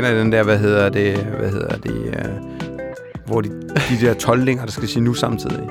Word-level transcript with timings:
Kender 0.00 0.16
I 0.16 0.20
den 0.20 0.32
der, 0.32 0.42
hvad 0.42 0.58
hedder 0.58 0.88
det, 0.88 1.16
hvad 1.16 1.50
hedder 1.50 1.76
det, 1.76 1.92
uh, 1.92 3.26
hvor 3.26 3.40
de, 3.40 3.48
de 3.90 4.06
der 4.06 4.14
12 4.14 4.46
der 4.46 4.66
skal 4.68 4.88
sige 4.88 5.02
nu 5.02 5.14
samtidig? 5.14 5.68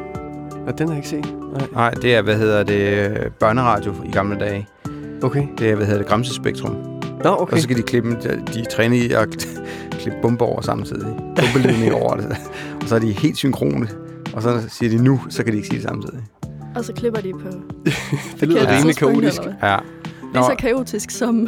Og 0.68 0.78
den 0.78 0.88
har 0.88 0.96
jeg 0.96 0.98
ikke 0.98 1.10
set. 1.10 1.36
Nej. 1.54 1.68
Nej, 1.74 1.92
det 1.92 2.16
er, 2.16 2.22
hvad 2.22 2.38
hedder 2.38 2.64
det, 2.64 3.12
børneradio 3.40 3.94
i 4.06 4.12
gamle 4.12 4.40
dage. 4.40 4.68
Okay. 5.24 5.48
Det 5.58 5.70
er, 5.70 5.76
hvad 5.76 5.86
hedder 5.86 6.00
det, 6.00 6.08
Gramsespektrum. 6.08 6.76
Nå, 7.24 7.30
okay. 7.30 7.54
Og 7.54 7.58
så 7.58 7.64
skal 7.64 7.78
de 7.78 7.82
klippe, 7.82 8.10
de, 8.10 8.42
de 8.54 8.66
træner 8.72 8.98
i 8.98 9.12
at 9.12 9.48
klippe 10.00 10.20
bomber 10.22 10.46
over 10.46 10.62
samtidig. 10.62 11.16
Bombeledning 11.36 11.94
over 12.02 12.16
det. 12.16 12.38
Og 12.82 12.88
så 12.88 12.96
er 12.96 13.00
de 13.00 13.12
helt 13.12 13.38
synkrone. 13.38 13.88
Og 14.34 14.42
så 14.42 14.64
siger 14.68 14.90
de 14.98 15.04
nu, 15.04 15.22
så 15.30 15.44
kan 15.44 15.54
de 15.54 15.58
ikke 15.58 15.68
sige 15.68 15.80
det 15.80 15.88
samtidig. 15.88 16.20
Og 16.76 16.86
så 16.86 16.94
klipper 16.94 17.22
de 17.22 17.32
på 17.32 17.48
det 18.40 18.50
lyder 18.50 18.78
rimelig 18.78 18.96
kaotisk. 18.96 19.42
Ja. 19.64 19.78
Lige 20.34 20.44
så 20.44 20.56
kaotisk 20.60 21.10
som 21.12 21.48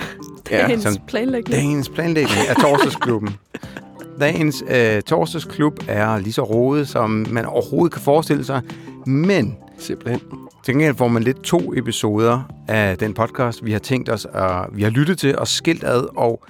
Ja, 0.51 0.67
dagens 0.67 0.83
som 0.83 0.93
planlægning. 1.07 1.55
Dagens 1.55 1.89
planlægning 1.89 2.47
af 2.49 2.55
torsdagsklubben. 2.55 3.29
Dagens 4.19 4.63
øh, 4.69 5.01
torsdagsklub 5.01 5.79
er 5.87 6.17
lige 6.17 6.33
så 6.33 6.43
rodet, 6.43 6.87
som 6.87 7.25
man 7.29 7.45
overhovedet 7.45 7.93
kan 7.93 8.01
forestille 8.01 8.43
sig. 8.43 8.61
Men 9.05 9.57
Simpelthen. 9.77 10.21
til 10.63 10.73
gengæld 10.73 10.95
får 10.95 11.07
man 11.07 11.23
lidt 11.23 11.41
to 11.41 11.73
episoder 11.73 12.41
af 12.67 12.97
den 12.97 13.13
podcast, 13.13 13.65
vi 13.65 13.71
har 13.71 13.79
tænkt 13.79 14.09
os, 14.09 14.25
og 14.25 14.65
vi 14.73 14.83
har 14.83 14.89
lyttet 14.89 15.17
til 15.17 15.37
og 15.37 15.47
skilt 15.47 15.83
ad, 15.83 16.17
og 16.17 16.43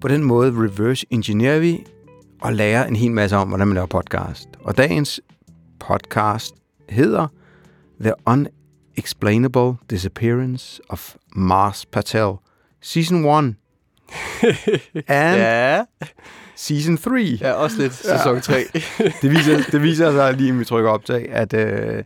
på 0.00 0.08
den 0.08 0.24
måde 0.24 0.50
reverse 0.50 1.06
engineer 1.10 1.58
vi 1.58 1.84
og 2.40 2.52
lærer 2.52 2.86
en 2.86 2.96
hel 2.96 3.12
masse 3.12 3.36
om, 3.36 3.48
hvordan 3.48 3.66
man 3.68 3.74
laver 3.74 3.86
podcast. 3.86 4.48
Og 4.60 4.76
dagens 4.76 5.20
podcast 5.80 6.54
hedder 6.88 7.26
The 8.00 8.12
Unexplainable 8.26 9.74
Disappearance 9.90 10.80
of 10.88 11.14
Mars 11.36 11.86
Patel. 11.86 12.32
Season 12.84 13.24
1 13.24 13.34
and 15.08 15.36
Ja. 15.36 15.84
Season 16.56 16.96
3. 16.98 17.38
Ja, 17.40 17.52
også 17.52 17.78
lidt 17.82 17.94
sæson 17.94 18.40
3. 18.40 18.64
Det 19.22 19.30
viser, 19.30 19.62
det 19.72 19.82
viser 19.82 20.12
sig 20.12 20.32
lige, 20.34 20.52
når 20.52 20.58
vi 20.58 20.64
trykker 20.64 20.90
optag, 20.90 21.28
at 21.32 21.54
øh, 21.54 22.04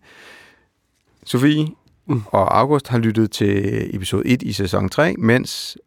Sofie 1.25 1.69
Mm. 2.11 2.23
og 2.27 2.59
August 2.59 2.89
har 2.89 2.99
lyttet 2.99 3.31
til 3.31 3.91
episode 3.97 4.27
1 4.27 4.43
i 4.43 4.53
sæson 4.53 4.89
3, 4.89 5.15
mens 5.19 5.79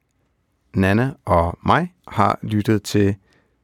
Nana 0.73 1.11
og 1.25 1.57
mig 1.65 1.93
har 2.07 2.39
lyttet 2.41 2.83
til 2.83 3.15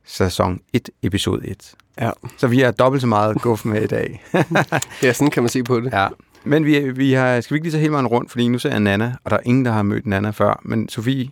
sæson 0.05 0.59
1, 0.73 0.89
episode 1.03 1.47
1. 1.47 1.71
Ja. 2.01 2.11
Så 2.37 2.47
vi 2.47 2.61
er 2.61 2.71
dobbelt 2.71 3.01
så 3.01 3.07
meget 3.07 3.41
guf 3.41 3.65
med 3.65 3.81
i 3.83 3.87
dag. 3.87 4.23
ja, 5.03 5.13
sådan 5.13 5.31
kan 5.31 5.43
man 5.43 5.49
se 5.49 5.63
på 5.63 5.79
det. 5.79 5.91
ja. 5.93 6.07
Men 6.43 6.65
vi, 6.65 6.79
vi 6.91 7.13
har, 7.13 7.41
skal 7.41 7.53
vi 7.53 7.57
ikke 7.57 7.65
lige 7.65 7.71
tage 7.73 7.81
hele 7.81 7.93
vejen 7.93 8.07
rundt, 8.07 8.31
fordi 8.31 8.47
nu 8.47 8.59
ser 8.59 8.69
jeg 8.69 8.79
Nana, 8.79 9.15
og 9.23 9.31
der 9.31 9.37
er 9.37 9.41
ingen, 9.45 9.65
der 9.65 9.71
har 9.71 9.83
mødt 9.83 10.05
Nana 10.05 10.29
før. 10.29 10.59
Men 10.63 10.89
Sofie, 10.89 11.29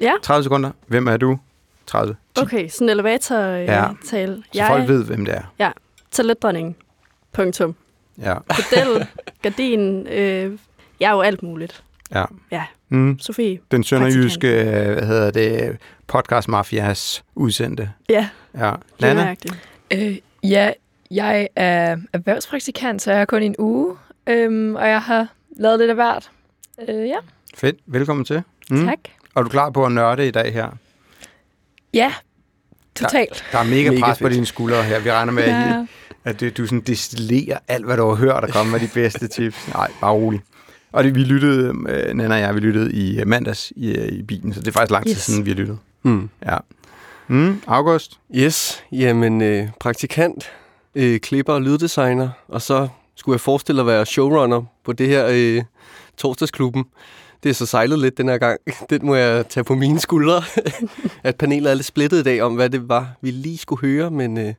Ja, 0.00 0.12
30 0.22 0.42
sekunder. 0.42 0.70
Hvem 0.86 1.06
er 1.08 1.16
du? 1.16 1.38
30. 1.86 2.16
okay. 2.40 2.68
Sådan 2.68 2.86
en 2.86 2.90
elevator-tale. 2.90 3.72
Ja. 3.72 3.84
Tale. 4.06 4.42
Så 4.52 4.64
folk 4.68 4.88
ved, 4.88 5.04
hvem 5.04 5.24
det 5.24 5.42
er. 5.58 5.72
Talentdronning. 6.10 6.76
Punktum. 7.32 7.74
Ja. 8.18 8.34
Pedel. 8.48 9.06
Gardin. 9.42 10.06
Øh, 10.06 10.58
jeg 11.00 11.08
er 11.08 11.12
jo 11.14 11.20
alt 11.20 11.42
muligt. 11.42 11.82
ja. 12.14 12.24
Ja. 12.50 12.64
Mm. 12.88 13.18
Sofie. 13.18 13.58
Den 13.70 13.84
sønderjyske, 13.84 14.48
øh, 14.60 14.92
hvad 14.92 15.06
hedder 15.06 15.30
det, 15.30 15.76
podcast 16.06 16.48
mafias 16.48 17.24
udsendte. 17.34 17.90
Ja, 18.08 18.28
Ja. 18.58 18.72
Nana? 19.00 19.34
Øh, 19.94 20.16
ja, 20.42 20.70
jeg 21.10 21.48
er 21.56 21.96
erhvervspraktikant, 22.12 23.02
så 23.02 23.12
jeg 23.12 23.20
er 23.20 23.24
kun 23.24 23.42
i 23.42 23.46
en 23.46 23.54
uge, 23.58 23.96
øhm, 24.28 24.74
og 24.74 24.88
jeg 24.88 25.02
har 25.02 25.26
lavet 25.56 25.78
lidt 25.78 25.90
af 25.90 25.96
hvert. 25.96 26.30
Øh, 26.88 27.08
ja, 27.08 27.16
Fedt. 27.54 27.76
Velkommen 27.86 28.24
til. 28.24 28.42
mm. 28.70 28.86
tak. 28.86 28.98
Og 29.34 29.40
er 29.40 29.42
du 29.42 29.48
klar 29.48 29.70
på 29.70 29.86
at 29.86 29.92
nørde 29.92 30.28
i 30.28 30.30
dag 30.30 30.52
her? 30.52 30.68
Ja, 31.94 32.12
totalt. 32.96 33.44
Der 33.52 33.58
er 33.58 33.64
mega, 33.64 33.90
Mega 33.90 34.00
pres 34.00 34.18
på 34.18 34.22
fedt. 34.24 34.34
dine 34.34 34.46
skuldre 34.46 34.82
her. 34.82 35.00
Vi 35.00 35.10
regner 35.12 35.32
med, 35.32 35.42
at, 35.42 35.48
Ja. 35.50 35.86
at 36.24 36.40
du, 36.40 36.48
du 36.56 36.66
sådan 36.66 36.80
destillerer 36.80 37.58
alt, 37.68 37.84
hvad 37.84 37.96
du 37.96 38.08
har 38.08 38.14
hørt, 38.14 38.44
og 38.44 38.48
kommer 38.50 38.72
med 38.72 38.80
de 38.80 38.90
bedste 38.94 39.28
tips. 39.28 39.68
Nej, 39.74 39.90
bare 40.00 40.12
rolig. 40.12 40.40
Og 40.92 41.04
det, 41.04 41.14
vi 41.14 41.20
lyttede, 41.20 41.74
øh, 41.88 42.14
Nana 42.14 42.34
og 42.34 42.40
jeg, 42.40 42.54
vi 42.54 42.60
lyttede 42.60 42.92
i 42.92 43.20
øh, 43.20 43.26
mandags 43.26 43.72
i, 43.76 43.96
øh, 43.96 44.08
i 44.08 44.22
bilen, 44.22 44.54
så 44.54 44.60
det 44.60 44.68
er 44.68 44.72
faktisk 44.72 44.90
lang 44.92 45.04
tid 45.04 45.12
Yes. 45.14 45.18
siden, 45.22 45.44
vi 45.44 45.50
har 45.50 45.56
lyttet. 45.56 45.78
Mm. 46.02 46.30
Ja. 46.46 46.56
Mm, 47.28 47.60
August? 47.66 48.18
Yes, 48.34 48.84
jamen 48.92 49.42
øh, 49.42 49.68
praktikant, 49.80 50.50
øh, 50.94 51.20
klipper 51.20 51.52
og 51.52 51.62
lyddesigner, 51.62 52.28
og 52.48 52.62
så 52.62 52.88
skulle 53.18 53.34
jeg 53.34 53.40
forestille 53.40 53.80
at 53.80 53.86
være 53.86 54.06
showrunner 54.06 54.62
på 54.84 54.92
det 54.92 55.08
her 55.08 55.26
øh, 55.30 55.62
torsdagsklubben. 56.16 56.84
Det 57.42 57.48
er 57.50 57.54
så 57.54 57.66
sejlet 57.66 57.98
lidt 57.98 58.18
den 58.18 58.28
her 58.28 58.38
gang. 58.38 58.60
Den 58.90 59.06
må 59.06 59.14
jeg 59.14 59.48
tage 59.48 59.64
på 59.64 59.74
mine 59.74 60.00
skuldre. 60.00 60.42
at 61.24 61.36
panelet 61.36 61.70
er 61.70 61.74
lidt 61.74 61.86
splittet 61.86 62.18
i 62.18 62.22
dag 62.22 62.42
om, 62.42 62.54
hvad 62.54 62.70
det 62.70 62.88
var, 62.88 63.08
vi 63.20 63.30
lige 63.30 63.58
skulle 63.58 63.80
høre, 63.80 64.10
men 64.10 64.38
øh, 64.38 64.54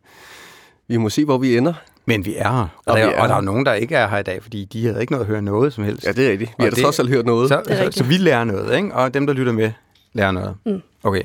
vi 0.87 0.97
må 0.97 1.09
se, 1.09 1.25
hvor 1.25 1.37
vi 1.37 1.57
ender. 1.57 1.73
Men 2.05 2.25
vi 2.25 2.35
er 2.35 2.51
her. 2.51 2.61
Og, 2.61 2.69
Og 2.85 2.97
der, 2.97 3.05
er 3.05 3.21
og 3.21 3.29
der 3.29 3.35
er 3.35 3.41
nogen, 3.41 3.65
der 3.65 3.73
ikke 3.73 3.95
er 3.95 4.07
her 4.07 4.17
i 4.17 4.23
dag, 4.23 4.43
fordi 4.43 4.65
de 4.65 4.85
havde 4.85 5.01
ikke 5.01 5.13
noget 5.13 5.25
at 5.25 5.27
høre 5.27 5.41
noget 5.41 5.73
som 5.73 5.83
helst. 5.83 6.05
Ja, 6.05 6.11
det 6.11 6.27
er 6.27 6.31
rigtigt. 6.31 6.49
Vi 6.49 6.55
Og 6.57 6.63
har 6.63 6.71
da 6.71 6.81
trods 6.81 6.99
alt 6.99 7.09
hørt 7.09 7.25
noget. 7.25 7.49
Så, 7.49 7.61
så, 7.67 7.75
så 7.75 7.83
rigtigt. 7.83 8.09
vi 8.09 8.17
lærer 8.17 8.43
noget, 8.43 8.77
ikke? 8.77 8.93
Og 8.95 9.13
dem, 9.13 9.27
der 9.27 9.33
lytter 9.33 9.51
med, 9.53 9.71
lærer 10.13 10.31
noget. 10.31 10.55
Mm. 10.65 10.81
Okay. 11.03 11.21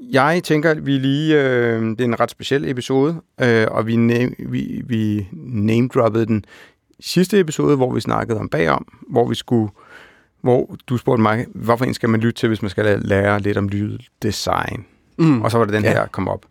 Jeg 0.00 0.40
tænker, 0.44 0.70
at 0.70 0.86
vi 0.86 0.98
lige... 0.98 1.42
Øh, 1.42 1.82
det 1.82 2.00
er 2.00 2.04
en 2.04 2.20
ret 2.20 2.30
speciel 2.30 2.68
episode, 2.68 3.20
øh, 3.40 3.66
og 3.70 3.86
vi, 3.86 3.96
name, 3.96 4.34
vi, 4.38 4.82
vi 4.86 5.28
name-droppede 5.32 6.26
den 6.26 6.44
sidste 7.00 7.40
episode, 7.40 7.76
hvor 7.76 7.92
vi 7.94 8.00
snakkede 8.00 8.38
om 8.40 8.48
bagom, 8.48 8.86
hvor 9.10 9.28
vi 9.28 9.34
skulle... 9.34 9.70
Hvor 10.40 10.76
du 10.86 10.96
spurgte 10.96 11.22
mig, 11.22 11.46
hvorfor 11.54 11.84
en 11.84 11.94
skal 11.94 12.08
man 12.08 12.20
lytte 12.20 12.40
til, 12.40 12.46
hvis 12.48 12.62
man 12.62 12.70
skal 12.70 13.00
lære 13.02 13.40
lidt 13.40 13.56
om 13.56 13.68
lyddesign? 13.68 14.84
Mm. 15.18 15.42
Og 15.42 15.50
så 15.50 15.58
var 15.58 15.64
det 15.64 15.74
den 15.74 15.82
Ja. 15.84 15.92
her, 15.92 16.06
kom 16.06 16.28
op. 16.28 16.46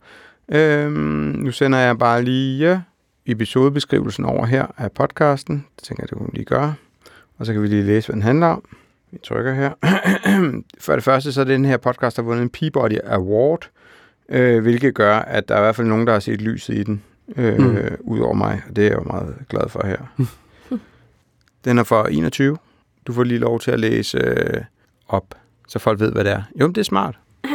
Øhm, 0.51 0.93
nu 1.39 1.51
sender 1.51 1.79
jeg 1.79 1.97
bare 1.97 2.23
lige 2.23 2.81
episodebeskrivelsen 3.25 4.25
over 4.25 4.45
her 4.45 4.65
af 4.77 4.91
podcasten. 4.91 5.65
Det 5.75 5.83
tænker 5.83 6.03
jeg, 6.03 6.09
det 6.09 6.17
kunne 6.17 6.29
vi 6.31 6.37
lige 6.37 6.45
gøre. 6.45 6.73
Og 7.37 7.45
så 7.45 7.53
kan 7.53 7.61
vi 7.61 7.67
lige 7.67 7.83
læse, 7.83 8.07
hvad 8.07 8.13
den 8.13 8.21
handler 8.23 8.47
om. 8.47 8.63
Vi 9.11 9.17
trykker 9.23 9.53
her. 9.53 9.71
For 10.85 10.93
det 10.93 11.03
første, 11.03 11.31
så 11.31 11.41
er 11.41 11.45
den 11.45 11.65
her 11.65 11.77
podcast 11.77 12.15
har 12.15 12.23
vundet 12.23 12.41
en 12.43 12.49
Peabody 12.49 12.97
Award, 13.03 13.69
øh, 14.29 14.61
hvilket 14.61 14.93
gør, 14.95 15.15
at 15.17 15.49
der 15.49 15.55
er 15.55 15.59
i 15.59 15.61
hvert 15.63 15.75
fald 15.75 15.87
nogen, 15.87 16.07
der 16.07 16.13
har 16.13 16.19
set 16.19 16.41
lyset 16.41 16.73
i 16.77 16.83
den, 16.83 17.03
øh, 17.35 17.57
Mm. 17.59 17.77
ud 17.99 18.19
over 18.19 18.33
mig. 18.33 18.61
Og 18.69 18.75
det 18.75 18.81
er 18.83 18.87
jeg 18.89 18.97
jo 18.97 19.03
meget 19.03 19.35
glad 19.49 19.69
for 19.69 19.85
her. 19.85 19.97
den 21.65 21.77
er 21.77 21.83
for 21.83 22.03
21. 22.03 22.57
Du 23.07 23.13
får 23.13 23.23
lige 23.23 23.39
lov 23.39 23.59
til 23.59 23.71
at 23.71 23.79
læse 23.79 24.17
øh, 24.17 24.61
op, 25.07 25.35
så 25.67 25.79
folk 25.79 25.99
ved, 25.99 26.11
hvad 26.11 26.23
det 26.23 26.31
er. 26.31 26.41
Jo, 26.59 26.67
men 26.67 26.75
det 26.75 26.81
er 26.81 26.85
smart. 26.85 27.15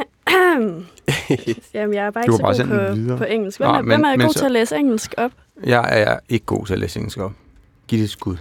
Jamen, 1.74 1.94
jeg 1.94 2.06
er 2.06 2.10
bare 2.10 2.24
ikke 2.24 2.32
så 2.36 2.42
bare 2.42 2.56
god 2.58 3.08
på, 3.08 3.16
på 3.16 3.24
engelsk. 3.24 3.58
Hvem, 3.58 3.68
Nå, 3.68 3.74
er, 3.74 3.80
men- 3.82 3.86
hvem 3.86 4.04
er 4.04 4.10
men 4.10 4.20
god 4.20 4.32
så- 4.32 4.38
til 4.38 4.46
at 4.46 4.52
læse 4.52 4.76
engelsk 4.76 5.14
op? 5.16 5.30
Jeg 5.64 5.84
er 5.90 6.18
ikke 6.28 6.46
god 6.46 6.66
til 6.66 6.72
at 6.72 6.78
læse 6.78 6.98
engelsk 6.98 7.18
op. 7.18 7.32
Giv 7.88 7.98
det 7.98 8.04
et 8.04 8.10
skud. 8.10 8.36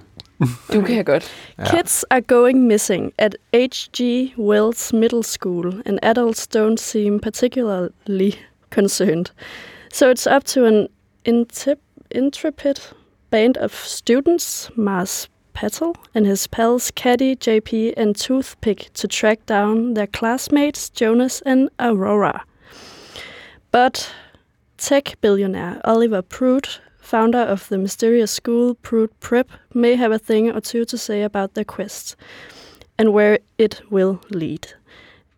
Du 0.74 0.82
kan 0.82 1.06
godt. 1.06 1.32
Ja. 1.58 1.64
Kids 1.76 2.04
are 2.10 2.22
going 2.22 2.68
missing 2.68 3.12
at 3.18 3.36
H.G. 3.54 4.34
Wells 4.38 4.94
Middle 4.94 5.24
School, 5.24 5.82
and 5.86 6.00
adults 6.04 6.48
don't 6.48 6.80
seem 6.80 7.20
particularly 7.20 8.36
concerned. 8.70 9.26
So 9.92 10.10
it's 10.10 10.28
up 10.28 10.44
to 10.46 10.66
an 10.66 10.88
intip- 11.26 11.80
intrepid 12.12 12.80
band 13.30 13.58
of 13.58 13.72
students, 13.74 14.70
Mars 14.76 15.30
Patel 15.54 15.96
and 16.16 16.26
his 16.26 16.48
pals 16.48 16.92
Caddy, 16.92 17.36
JP, 17.36 17.94
and 17.98 18.16
Toothpick 18.16 18.90
to 18.94 19.08
track 19.08 19.46
down 19.46 19.94
their 19.94 20.08
classmates 20.08 20.90
Jonas 20.90 21.42
and 21.46 21.70
Aurora. 21.80 22.44
But 23.72 24.12
tech 24.78 25.16
billionaire 25.22 25.80
Oliver 25.84 26.22
Pruitt 26.22 26.82
founder 27.14 27.52
of 27.52 27.68
the 27.68 27.78
mysterious 27.78 28.30
school 28.32 28.76
Pruitt 28.82 29.12
Prep, 29.22 29.48
may 29.76 29.96
have 29.96 30.14
a 30.16 30.18
thing 30.28 30.56
or 30.56 30.60
two 30.60 30.86
to 30.86 30.98
say 30.98 31.24
about 31.24 31.50
their 31.54 31.66
quest 31.76 32.16
and 32.98 33.10
where 33.10 33.38
it 33.58 33.82
will 33.92 34.16
lead. 34.30 34.64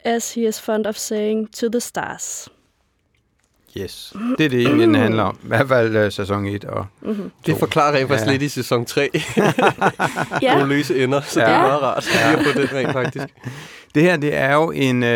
As 0.06 0.34
he 0.34 0.48
is 0.48 0.60
fond 0.62 0.86
of 0.88 0.98
saying, 0.98 1.48
to 1.60 1.70
the 1.70 1.80
stars. 1.82 2.50
Yes. 3.78 4.14
Det 4.38 4.46
er 4.46 4.50
det 4.50 4.62
egentlig, 4.62 4.88
den 4.88 4.96
handler 4.96 5.24
om. 5.24 5.40
I 5.44 5.48
hvert 5.48 5.68
fald 5.68 6.06
uh, 6.06 6.12
sæson 6.12 6.46
1 6.46 6.66
og 6.66 6.86
Mm-hmm. 7.02 7.32
Det 7.46 7.58
forklarer 7.58 7.96
rent 7.96 8.08
faktisk 8.10 8.28
Ja. 8.28 8.32
lidt 8.32 8.42
i 8.42 8.50
sæson 8.50 8.86
3. 8.86 9.10
Ja, 10.42 10.54
Nogle 10.58 10.76
løse 10.76 11.04
ender, 11.04 11.22
så 11.22 11.40
ja. 11.40 11.46
det 11.46 11.52
Ja. 11.52 11.58
er 11.58 11.62
meget 11.68 11.82
rart 11.82 12.06
lige 12.06 12.38
at 12.50 12.54
få 12.56 12.60
den 12.62 12.74
rent 12.74 12.92
faktisk. 12.94 13.26
Det 13.96 14.04
her, 14.04 14.18
det 14.18 14.36
er 14.36 14.54
jo 14.54 14.72
en 14.72 15.04
uh, 15.04 15.10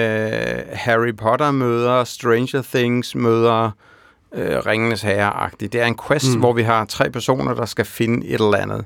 Harry 0.74 1.16
Potter 1.18 1.52
møder, 1.52 2.04
Stranger 2.04 2.62
Things 2.74 3.16
møder, 3.16 3.72
uh, 4.32 4.40
Ringenes 4.66 5.02
Herre-agtigt. 5.02 5.74
Det 5.74 5.82
er 5.82 5.86
en 5.86 5.98
quest, 6.08 6.34
Mm. 6.34 6.40
hvor 6.40 6.54
vi 6.54 6.62
har 6.64 6.86
tre 6.86 7.10
personer, 7.12 7.54
der 7.54 7.66
skal 7.66 7.86
finde 7.86 8.28
et 8.28 8.34
eller 8.34 8.58
andet. 8.58 8.86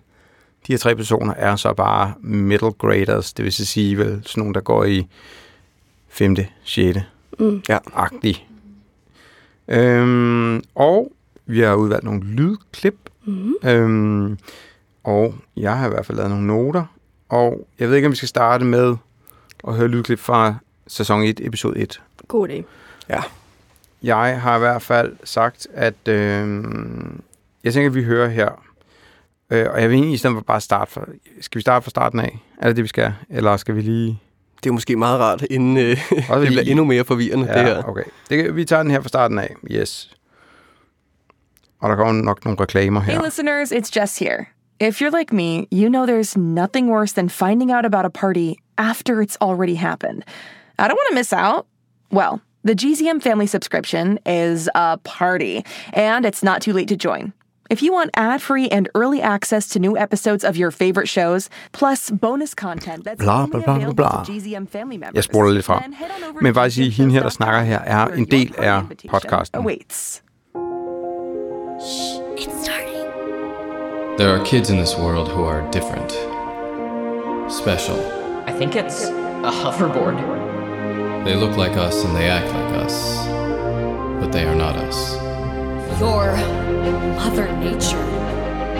De 0.67 0.73
her 0.73 0.77
tre 0.77 0.95
personer 0.95 1.33
er 1.33 1.55
så 1.55 1.73
bare 1.73 2.13
middle 2.21 2.71
graders, 2.71 3.33
det 3.33 3.45
vil 3.45 3.53
sige 3.53 3.97
vel 3.97 4.21
sådan 4.25 4.41
nogle, 4.41 4.53
der 4.53 4.61
går 4.61 4.83
i 4.83 5.07
5., 6.09 6.35
6. 6.63 6.99
mm. 7.39 7.61
agtig. 7.95 8.47
Øhm, 9.67 10.63
og 10.75 11.11
vi 11.45 11.59
har 11.59 11.73
udvalgt 11.75 12.03
nogle 12.05 12.23
lydklip, 12.23 12.95
Mm. 13.25 13.53
øhm, 13.65 14.37
og 15.03 15.35
jeg 15.57 15.77
har 15.77 15.85
i 15.85 15.89
hvert 15.89 16.05
fald 16.05 16.17
lavet 16.17 16.31
nogle 16.31 16.47
noter, 16.47 16.85
og 17.29 17.67
jeg 17.79 17.89
ved 17.89 17.95
ikke, 17.95 18.05
om 18.05 18.11
vi 18.11 18.15
skal 18.17 18.29
starte 18.29 18.65
med 18.65 18.95
at 19.67 19.73
høre 19.75 19.87
lydklip 19.87 20.19
fra 20.19 20.55
sæson 20.87 21.23
1, 21.23 21.39
episode 21.43 21.79
1. 21.79 22.01
god 22.27 22.49
idé. 22.49 22.63
Ja. 23.09 23.21
Jeg 24.03 24.41
har 24.41 24.55
i 24.55 24.59
hvert 24.59 24.81
fald 24.81 25.15
sagt, 25.23 25.67
at 25.73 26.07
øh, 26.07 26.63
jeg 27.63 27.73
tænker, 27.73 27.89
at 27.89 27.95
vi 27.95 28.03
hører 28.03 28.29
her. 28.29 28.49
Øh, 29.49 29.65
og 29.73 29.81
jeg 29.81 29.89
vil 29.89 29.95
egentlig 29.95 30.13
i 30.13 30.17
stedet 30.17 30.35
for 30.35 30.41
bare 30.41 30.61
starte 30.61 30.91
fra... 30.91 31.05
Skal 31.41 31.59
vi 31.59 31.61
starte 31.61 31.83
fra 31.83 31.89
starten 31.89 32.19
af? 32.19 32.39
Er 32.61 32.67
det 32.67 32.75
det, 32.75 32.83
vi 32.83 32.87
skal? 32.87 33.13
Eller 33.29 33.57
skal 33.57 33.75
vi 33.75 33.81
lige... 33.81 34.19
Det 34.63 34.69
er 34.69 34.73
måske 34.73 34.95
meget 34.95 35.19
rart, 35.19 35.41
inden 35.49 35.77
øh, 35.77 35.97
Også 36.29 36.39
det 36.41 36.47
bliver 36.47 36.63
endnu 36.63 36.85
mere 36.85 37.03
forvirrende, 37.05 37.47
det 37.47 37.55
her. 37.55 37.83
okay. 37.83 38.03
Det, 38.29 38.43
kan- 38.43 38.55
vi 38.55 38.65
tager 38.65 38.83
den 38.83 38.91
her 38.91 39.01
fra 39.01 39.07
starten 39.07 39.39
af. 39.39 39.55
Yes. 39.71 40.15
Og 41.81 41.89
der 41.89 41.95
kommer 41.95 42.23
nok 42.23 42.45
nogle 42.45 42.59
reklamer 42.61 42.99
her. 43.01 43.13
Hey, 43.13 43.25
listeners, 43.25 43.71
it's 43.71 43.99
Jess 44.01 44.19
here. 44.19 44.45
If 44.79 45.01
you're 45.01 45.17
like 45.19 45.35
me, 45.35 45.67
you 45.73 45.89
know 45.89 46.05
there's 46.05 46.37
nothing 46.39 46.89
worse 46.91 47.13
than 47.15 47.29
finding 47.29 47.71
out 47.71 47.85
about 47.85 48.05
a 48.05 48.09
party 48.09 48.53
after 48.77 49.21
it's 49.21 49.37
already 49.41 49.75
happened. 49.75 50.23
I 50.79 50.83
don't 50.87 50.97
want 50.99 51.09
to 51.11 51.15
miss 51.15 51.33
out. 51.33 51.65
Well, 52.11 52.39
the 52.63 52.75
GZM 52.75 53.21
family 53.21 53.47
subscription 53.47 54.19
is 54.25 54.69
a 54.75 54.97
party, 55.03 55.63
and 55.93 56.25
it's 56.25 56.43
not 56.43 56.61
too 56.61 56.73
late 56.73 56.87
to 56.89 56.95
join. 56.95 57.33
If 57.69 57.81
you 57.81 57.93
want 57.93 58.11
ad 58.15 58.41
free 58.41 58.67
and 58.69 58.89
early 58.93 59.21
access 59.21 59.67
to 59.69 59.79
new 59.79 59.97
episodes 59.97 60.43
of 60.43 60.55
your 60.57 60.69
favorite 60.71 61.07
shows, 61.09 61.49
plus 61.71 62.11
bonus 62.11 62.53
content 62.53 63.03
that's 63.05 63.19
Bla, 63.23 63.33
only 63.43 63.51
bla, 63.51 63.61
bla, 63.61 63.75
available 63.75 63.93
bla. 63.95 64.23
to 64.25 64.31
GZM 64.31 64.67
family 64.69 64.97
members, 64.97 65.15
Jeg 65.15 65.23
spoler 65.23 65.51
lidt 65.51 65.65
frem. 65.65 65.81
then 65.81 65.93
head 65.93 66.09
on 66.17 66.23
over 66.29 66.41
Men 66.41 66.53
to 66.53 66.59
bare 66.59 66.69
sige, 66.71 66.89
hende 66.91 67.13
her, 67.13 67.21
der 67.23 67.29
snakker 67.29 67.61
her, 67.61 67.79
er 67.79 68.05
en 68.07 68.25
del 68.25 68.53
af 68.57 68.81
podcasten. 69.09 69.59
Awaits. 69.59 70.21
It's 72.37 72.63
starting. 72.63 73.07
There 74.17 74.29
are 74.29 74.45
kids 74.45 74.69
in 74.69 74.77
this 74.77 74.97
world 74.97 75.27
who 75.29 75.43
are 75.45 75.61
different, 75.71 76.11
special. 77.51 77.97
I 78.47 78.51
think 78.51 78.75
it's 78.75 79.05
a 79.43 79.51
hoverboard. 79.51 80.52
They 81.25 81.35
look 81.35 81.55
like 81.55 81.77
us 81.77 82.03
and 82.03 82.13
they 82.15 82.27
act 82.27 82.47
like 82.47 82.83
us, 82.85 83.25
but 84.19 84.31
they 84.33 84.43
are 84.43 84.55
not 84.55 84.75
us. 84.75 85.13
Your 85.97 86.35
Mother 87.15 87.47
Nature. 87.59 88.03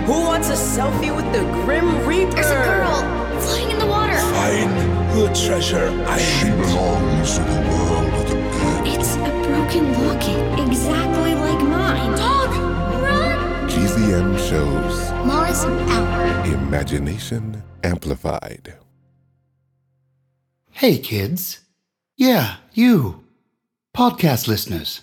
Who 0.05 0.11
wants 0.11 0.49
a 0.49 0.53
selfie 0.53 1.15
with 1.15 1.31
the 1.31 1.43
Grim 1.63 2.05
Reaper? 2.05 2.31
There's 2.31 2.51
a 2.51 2.65
girl 2.65 3.39
flying 3.39 3.71
in 3.71 3.79
the 3.79 3.85
water. 3.85 4.17
Find 4.17 4.71
the 5.17 5.33
treasure 5.33 5.87
I 6.05 6.17
She 6.19 6.49
belongs 6.49 7.37
to 7.37 7.43
the 7.43 7.61
world 7.69 8.13
of 8.13 8.27
the 8.27 8.35
dead. 8.35 8.87
It's 8.87 9.15
a 9.15 9.31
broken 9.47 9.93
locket, 10.05 10.67
exactly 10.67 11.35
like 11.35 11.61
mine. 11.63 12.17
Dog, 12.17 12.49
run! 13.01 13.69
GZM 13.69 14.37
shows 14.49 15.11
Mars 15.25 15.63
out. 15.63 16.45
Imagination 16.45 17.63
Amplified. 17.85 18.73
Hey, 20.71 20.97
kids. 20.97 21.62
Yeah, 22.15 22.57
you. 22.73 23.23
Podcast 23.97 24.47
listeners. 24.47 25.01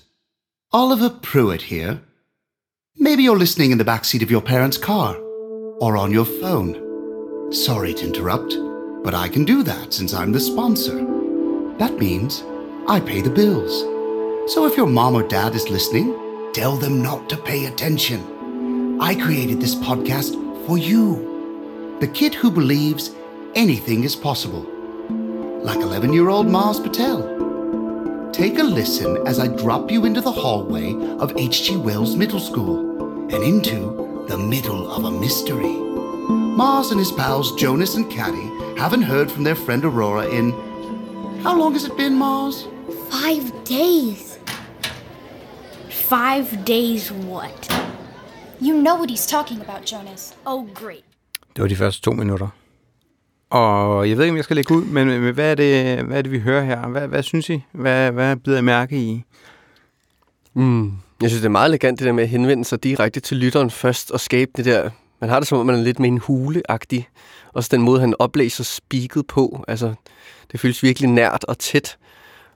Oliver 0.71 1.11
Pruitt 1.11 1.63
here. 1.63 2.03
Maybe 2.97 3.25
you're 3.25 3.37
listening 3.37 3.73
in 3.73 3.79
the 3.79 3.85
backseat 3.85 4.23
of 4.23 4.31
your 4.31 4.41
parents' 4.41 4.79
car 4.79 5.17
or 5.17 5.97
on 5.97 6.13
your 6.13 6.25
phone. 6.25 7.53
Sorry 7.53 7.95
to 7.95 8.07
interrupt, 8.07 8.55
but 9.03 9.13
I 9.13 9.29
can 9.29 9.45
do 9.45 9.65
that 9.65 9.93
since 9.93 10.15
I'm 10.15 10.31
the 10.31 10.39
sponsor. 10.39 11.05
That 11.79 11.99
means 11.99 12.45
I 12.87 13.01
pay 13.01 13.23
the 13.23 13.29
bills. 13.29 13.81
So 14.55 14.67
if 14.67 14.77
your 14.77 14.87
mom 14.87 15.17
or 15.17 15.25
dad 15.25 15.57
is 15.57 15.69
listening, 15.69 16.53
tell 16.53 16.77
them 16.77 17.03
not 17.03 17.29
to 17.31 17.37
pay 17.37 17.67
attention. 17.67 19.01
I 19.01 19.17
created 19.17 19.61
this 19.61 19.75
podcast 19.75 20.35
for 20.65 20.79
you, 20.79 21.97
the 21.99 22.07
kid 22.07 22.35
who 22.35 22.53
believes 22.53 23.11
anything 23.57 24.05
is 24.05 24.15
possible 24.15 24.65
like 25.63 25.79
11 25.79 26.13
year 26.13 26.29
old 26.29 26.47
Mars 26.47 26.81
Patel. 26.81 27.21
Take 28.33 28.59
a 28.59 28.63
listen 28.63 29.27
as 29.27 29.39
I 29.39 29.49
drop 29.49 29.91
you 29.91 30.05
into 30.07 30.21
the 30.21 30.33
hallway 30.33 30.95
of 31.19 31.33
H.G. 31.37 31.77
Wells 31.77 32.17
Middle 32.17 32.41
School 32.41 33.33
and 33.35 33.43
into 33.45 34.25
the 34.29 34.39
middle 34.39 34.91
of 34.91 35.05
a 35.05 35.11
mystery. 35.11 35.77
Mars 36.57 36.91
and 36.91 36.99
his 36.99 37.13
pals 37.13 37.55
Jonas 37.57 37.95
and 37.97 38.11
Caddy 38.11 38.49
haven't 38.79 39.03
heard 39.03 39.31
from 39.31 39.45
their 39.45 39.55
friend 39.55 39.85
Aurora 39.85 40.27
in. 40.29 40.53
How 41.43 41.57
long 41.57 41.73
has 41.75 41.85
it 41.85 41.97
been, 41.97 42.15
Mars? 42.15 42.67
Five 43.11 43.53
days. 43.65 44.39
Five 45.89 46.65
days 46.65 47.13
what? 47.13 47.69
You 48.61 48.75
know 48.75 48.95
what 48.97 49.11
he's 49.11 49.27
talking 49.27 49.61
about, 49.61 49.85
Jonas. 49.85 50.35
Oh, 50.47 50.63
great. 50.75 51.05
Det 51.55 51.63
var 51.63 51.69
de 51.69 51.77
første 51.77 52.01
to 52.01 52.13
minutter. 52.13 52.49
Og 53.51 54.09
jeg 54.09 54.17
ved 54.17 54.25
ikke, 54.25 54.33
om 54.33 54.37
jeg 54.37 54.45
skal 54.45 54.57
lægge 54.57 54.75
ud, 54.75 54.85
men, 54.85 55.07
men 55.09 55.35
hvad, 55.35 55.51
er 55.51 55.55
det, 55.55 56.05
hvad 56.05 56.19
er 56.19 56.23
det, 56.23 56.33
vi 56.33 56.41
hører 56.41 56.65
her? 56.65 56.89
Hvad, 56.89 57.09
hvad 57.09 57.23
synes 57.23 57.51
I? 57.51 57.63
Hvad, 57.73 58.13
hvad 58.13 58.37
bider 58.37 58.59
I 58.59 58.63
mærke 58.63 58.97
i? 58.97 59.25
Mm. 60.55 60.93
Jeg 61.23 61.31
synes, 61.31 61.41
det 61.41 61.47
er 61.47 61.51
meget 61.51 61.69
elegant, 61.69 61.99
det 61.99 62.07
der 62.07 62.13
med 62.13 62.23
at 62.23 62.29
henvende 62.29 62.65
sig 62.65 62.85
direkte 62.85 63.21
til 63.21 63.37
lytteren 63.37 63.71
først 63.71 64.11
og 64.11 64.21
skabe 64.21 64.51
det 64.57 64.65
der... 64.65 64.91
Man 65.21 65.31
har 65.31 65.41
det 65.41 65.49
som 65.49 65.59
om, 65.59 65.67
man 65.67 65.75
er 65.75 65.83
lidt 65.83 66.01
med 66.01 66.09
en 66.09 66.19
hule-agtig. 66.19 67.09
Også 67.53 67.69
den 67.73 67.83
måde, 67.83 68.01
han 68.01 68.15
oplæser 68.19 68.65
speaket 68.65 69.27
på. 69.27 69.65
Altså, 69.69 69.95
det 70.53 70.61
føles 70.61 70.83
virkelig 70.83 71.11
nært 71.11 71.45
og 71.45 71.59
tæt. 71.59 71.97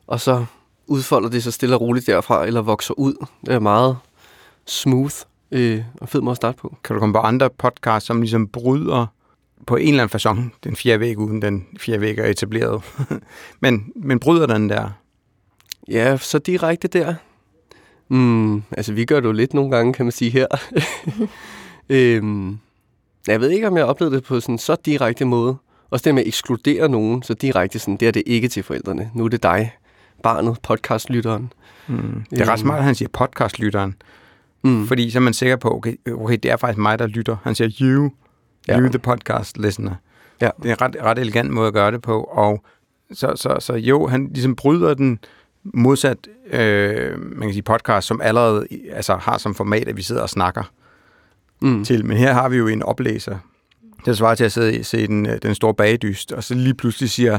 Og 0.06 0.20
så 0.20 0.44
udfolder 0.87 1.29
det 1.29 1.43
sig 1.43 1.52
stille 1.52 1.75
og 1.75 1.81
roligt 1.81 2.06
derfra, 2.06 2.47
eller 2.47 2.62
vokser 2.62 2.94
ud. 2.94 3.26
Det 3.47 3.55
er 3.55 3.58
meget 3.58 3.97
smooth 4.67 5.14
øh, 5.50 5.82
og 6.00 6.08
fed 6.08 6.20
måde 6.20 6.32
at 6.32 6.37
starte 6.37 6.58
på. 6.58 6.76
Kan 6.85 6.94
du 6.94 7.00
komme 7.00 7.12
på 7.12 7.19
andre 7.19 7.50
podcasts, 7.50 8.06
som 8.06 8.20
ligesom 8.20 8.49
bryder 8.49 9.06
på 9.66 9.76
en 9.76 9.88
eller 9.88 10.02
anden 10.02 10.10
fasong 10.12 10.54
den 10.64 10.76
fjerde 10.76 11.00
væg, 11.00 11.18
uden 11.18 11.42
den 11.42 11.66
fjerde 11.78 12.00
væg 12.00 12.18
er 12.18 12.26
etableret? 12.26 12.82
men, 13.62 13.92
men 13.96 14.18
bryder 14.18 14.46
den 14.46 14.68
der? 14.68 14.90
Ja, 15.88 16.16
så 16.16 16.38
direkte 16.38 16.88
der. 16.88 17.14
Mm, 18.08 18.62
altså, 18.70 18.92
vi 18.92 19.04
gør 19.04 19.20
det 19.20 19.26
jo 19.26 19.32
lidt 19.32 19.54
nogle 19.54 19.76
gange, 19.76 19.92
kan 19.92 20.04
man 20.04 20.12
sige 20.12 20.30
her. 20.30 20.46
øhm, 21.88 22.58
jeg 23.26 23.40
ved 23.40 23.50
ikke, 23.50 23.66
om 23.66 23.76
jeg 23.76 23.84
oplevede 23.84 24.16
det 24.16 24.24
på 24.24 24.40
sådan 24.40 24.58
så 24.58 24.76
direkte 24.86 25.24
måde. 25.24 25.56
Også 25.90 26.04
det 26.04 26.14
med 26.14 26.22
at 26.22 26.28
ekskludere 26.28 26.88
nogen, 26.88 27.22
så 27.22 27.34
direkte 27.34 27.78
sådan, 27.78 27.96
det 27.96 28.08
er 28.08 28.12
det 28.12 28.22
ikke 28.26 28.48
til 28.48 28.62
forældrene. 28.62 29.10
Nu 29.14 29.24
er 29.24 29.28
det 29.28 29.42
dig, 29.42 29.72
barnet, 30.22 30.58
podcastlytteren. 30.62 31.52
Mm. 31.88 32.24
Det 32.30 32.40
er 32.40 32.48
ret 32.48 32.60
smart, 32.60 32.78
at 32.78 32.84
han 32.84 32.94
siger 32.94 33.08
podcastlytteren. 33.12 33.94
Mm. 34.62 34.86
Fordi 34.86 35.10
så 35.10 35.18
er 35.18 35.22
man 35.22 35.34
sikker 35.34 35.56
på, 35.56 35.76
okay, 35.76 35.94
okay, 36.12 36.38
det 36.42 36.50
er 36.50 36.56
faktisk 36.56 36.78
mig, 36.78 36.98
der 36.98 37.06
lytter. 37.06 37.36
Han 37.42 37.54
siger 37.54 37.70
you, 37.80 38.10
Ja. 38.69 38.78
you 38.81 38.88
the 38.88 38.99
podcast 38.99 39.58
listener. 39.58 39.94
Ja. 40.40 40.50
Det 40.62 40.70
er 40.70 40.75
en 40.75 40.81
ret, 40.81 40.96
ret 41.02 41.19
elegant 41.19 41.50
måde 41.50 41.66
at 41.69 41.75
gøre 41.75 41.90
det 41.93 42.02
på. 42.02 42.22
Og 42.22 42.64
så, 43.12 43.32
så, 43.37 43.56
så 43.61 43.75
jo, 43.75 44.06
han 44.06 44.31
ligesom 44.34 44.56
bryder 44.56 44.94
den 44.94 45.18
modsat, 45.64 46.18
øh, 46.50 47.18
man 47.21 47.49
kan 47.49 47.52
sige 47.52 47.62
podcast, 47.62 48.06
som 48.06 48.21
allerede 48.21 48.66
altså, 48.92 49.16
har 49.16 49.38
som 49.38 49.54
format, 49.54 49.88
at 49.88 49.97
vi 49.97 50.02
sidder 50.02 50.23
og 50.23 50.30
snakker 50.30 50.62
Mm. 51.61 51.85
til. 51.85 52.06
Men 52.06 52.16
her 52.16 52.33
har 52.33 52.49
vi 52.49 52.56
jo 52.56 52.66
en 52.68 52.83
oplæser. 52.83 53.38
Det 54.06 54.16
svarer 54.16 54.35
til 54.35 54.44
at 54.44 54.52
sidde 54.52 54.78
og 54.80 54.85
se 54.85 55.06
den, 55.06 55.26
øh, 55.26 55.38
den 55.42 55.54
store 55.54 55.75
bagedyst, 55.75 56.33
og 56.33 56.44
så 56.44 56.54
lige 56.54 56.75
pludselig 56.75 57.11
siger 57.11 57.38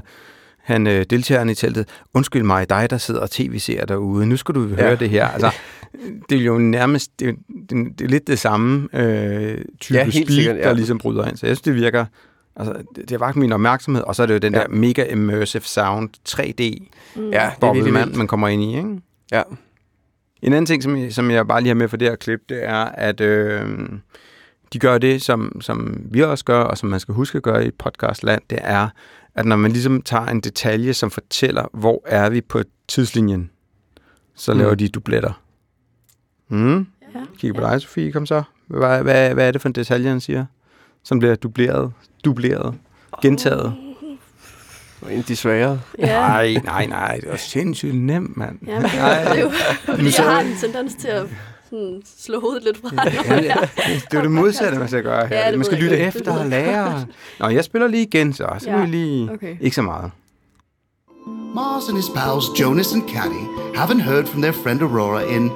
han 0.66 0.88
øh, 0.88 1.06
deltageren 1.10 1.50
i 1.50 1.56
teltet, 1.56 1.88
undskyld 2.14 2.44
mig, 2.44 2.70
dig 2.70 2.90
der 2.90 2.98
sidder 2.98 3.20
og 3.22 3.32
tv-ser 3.32 3.86
derude, 3.86 4.26
nu 4.26 4.38
skal 4.38 4.56
du 4.56 4.68
høre 4.68 4.86
Ja. 4.90 4.96
det 4.96 5.10
her. 5.10 5.28
Altså, 5.28 5.52
det 6.30 6.38
er 6.40 6.44
jo 6.44 6.58
nærmest, 6.58 7.20
det, 7.20 7.28
er- 7.30 7.34
det, 7.70 8.00
det 8.00 8.06
er 8.06 8.10
lidt 8.10 8.28
det 8.28 8.40
samme 8.40 8.88
øh, 8.94 9.58
type 9.80 9.98
Ja, 9.98 10.10
speak, 10.10 10.30
sikkert, 10.30 10.56
ja. 10.58 10.62
der 10.62 10.74
ligesom 10.74 10.98
bryder 10.98 11.28
ind. 11.28 11.38
Så 11.38 11.46
jeg 11.48 11.56
synes, 11.56 11.62
det 11.62 11.76
virker, 11.76 12.06
altså, 12.56 12.74
det, 12.74 13.02
det 13.02 13.12
har 13.12 13.18
vagt 13.18 13.36
min 13.36 13.52
opmærksomhed, 13.52 14.04
og 14.04 14.16
så 14.16 14.22
er 14.24 14.28
det 14.28 14.34
jo 14.34 14.40
den 14.40 14.54
Ja. 14.54 14.60
der 14.60 14.68
mega 14.70 15.04
immersive 15.12 15.62
sound, 15.64 16.10
3D 16.30 16.42
Ja, 17.32 17.50
det 17.62 17.68
er 17.68 17.74
virkelig 17.74 17.94
man, 18.18 18.28
kommer 18.28 18.48
ind 18.48 18.64
i, 18.64 18.78
ikke? 18.78 19.02
Ja. 19.32 19.42
En 20.42 20.54
anden 20.54 20.66
ting, 20.66 20.84
som 20.84 20.98
jeg, 20.98 21.14
som 21.14 21.32
jeg 21.32 21.48
bare 21.48 21.62
lige 21.62 21.68
har 21.70 21.76
med 21.76 21.88
for 21.88 21.98
det 21.98 22.08
her 22.08 22.16
klip, 22.16 22.40
det 22.50 22.60
er, 22.66 22.86
at 22.86 23.22
øh, 23.22 23.70
de 24.74 24.80
gør 24.80 24.98
det, 24.98 25.22
som, 25.22 25.62
som 25.62 25.98
vi 26.12 26.22
også 26.24 26.46
gør, 26.46 26.60
og 26.60 26.78
som 26.78 26.90
man 26.90 27.00
skal 27.00 27.14
huske 27.14 27.36
at 27.38 27.44
gøre 27.44 27.64
i 27.66 27.68
et 27.68 27.74
podcastland, 27.76 28.42
det 28.50 28.60
er, 28.62 28.88
at 29.36 29.46
når 29.46 29.56
man 29.56 29.72
ligesom 29.72 30.02
tager 30.02 30.26
en 30.26 30.42
detalje, 30.42 30.94
som 30.94 31.12
fortæller, 31.12 31.66
hvor 31.74 32.02
er 32.06 32.30
vi 32.30 32.42
på 32.42 32.62
tidslinjen, 32.88 33.50
så 34.36 34.54
Mm. 34.54 34.60
laver 34.60 34.76
de 34.76 34.88
dubletter. 34.90 35.42
Mm. 36.50 36.78
Ja. 37.16 37.20
Kigger 37.38 37.62
på 37.62 37.68
dig, 37.68 37.82
Sofie, 37.82 38.12
kom 38.12 38.26
så. 38.26 38.44
Hvad, 38.68 39.04
hvad, 39.04 39.34
hvad 39.34 39.48
er 39.48 39.52
det 39.52 39.62
for 39.62 39.70
en 39.70 39.76
detalje, 39.76 40.10
han 40.10 40.22
siger? 40.22 40.46
Som 41.04 41.20
bliver 41.20 41.36
dubleret, 41.36 41.92
dubleret, 42.26 42.76
gentaget. 43.22 43.74
Og 45.02 45.12
en 45.14 45.18
af 45.20 45.24
de 45.24 45.36
svære. 45.36 45.82
Ja. 46.00 46.06
Nej, 46.20 46.54
nej, 46.64 46.86
nej, 46.86 47.18
det 47.22 47.30
var 47.30 47.36
sindssygt 47.36 47.96
nemt, 47.96 48.38
mand. 48.38 48.60
Ja, 48.68 48.74
men 48.80 48.84
det 48.90 49.00
Nej. 49.00 49.24
er 49.24 49.40
jo, 49.42 49.50
fordi 49.86 50.04
jeg 50.18 50.26
har 50.26 50.40
en 50.42 50.56
tendens 50.62 50.96
til 50.96 51.08
at 51.08 51.26
sådan, 51.70 52.02
slå 52.18 52.40
hovedet 52.40 52.64
lidt 52.64 52.78
fra. 52.78 52.90
Ja, 53.06 53.54
det, 53.94 54.04
det 54.12 54.14
er 54.14 54.18
jo 54.18 54.22
det 54.22 54.32
modsatte, 54.32 54.80
man 54.80 54.88
skal 54.88 55.04
gøre 55.04 55.28
her. 55.28 55.38
Ja, 55.40 55.50
det 55.50 55.58
man 55.58 55.66
skal 55.66 55.78
lytte 55.78 55.98
efter 55.98 56.40
og 56.40 56.46
lære. 56.56 57.06
Nå, 57.40 57.48
jeg 57.48 57.64
spiller 57.64 57.88
lige 57.88 58.04
igen, 58.04 58.34
så. 58.34 58.48
Så 58.60 58.70
Ja, 58.70 58.86
lige... 58.86 59.32
okay. 59.32 59.56
Ikke 59.62 59.76
så 59.76 59.82
meget. 59.82 60.12
Mars 61.56 61.84
and 61.90 61.98
his 61.98 62.10
pals 62.16 62.46
Jonas 62.60 62.94
and 62.94 63.02
Caddy 63.10 63.44
haven't 63.78 64.02
heard 64.02 64.26
from 64.28 64.42
their 64.42 64.54
friend 64.54 64.82
Aurora 64.82 65.22
in. 65.36 65.50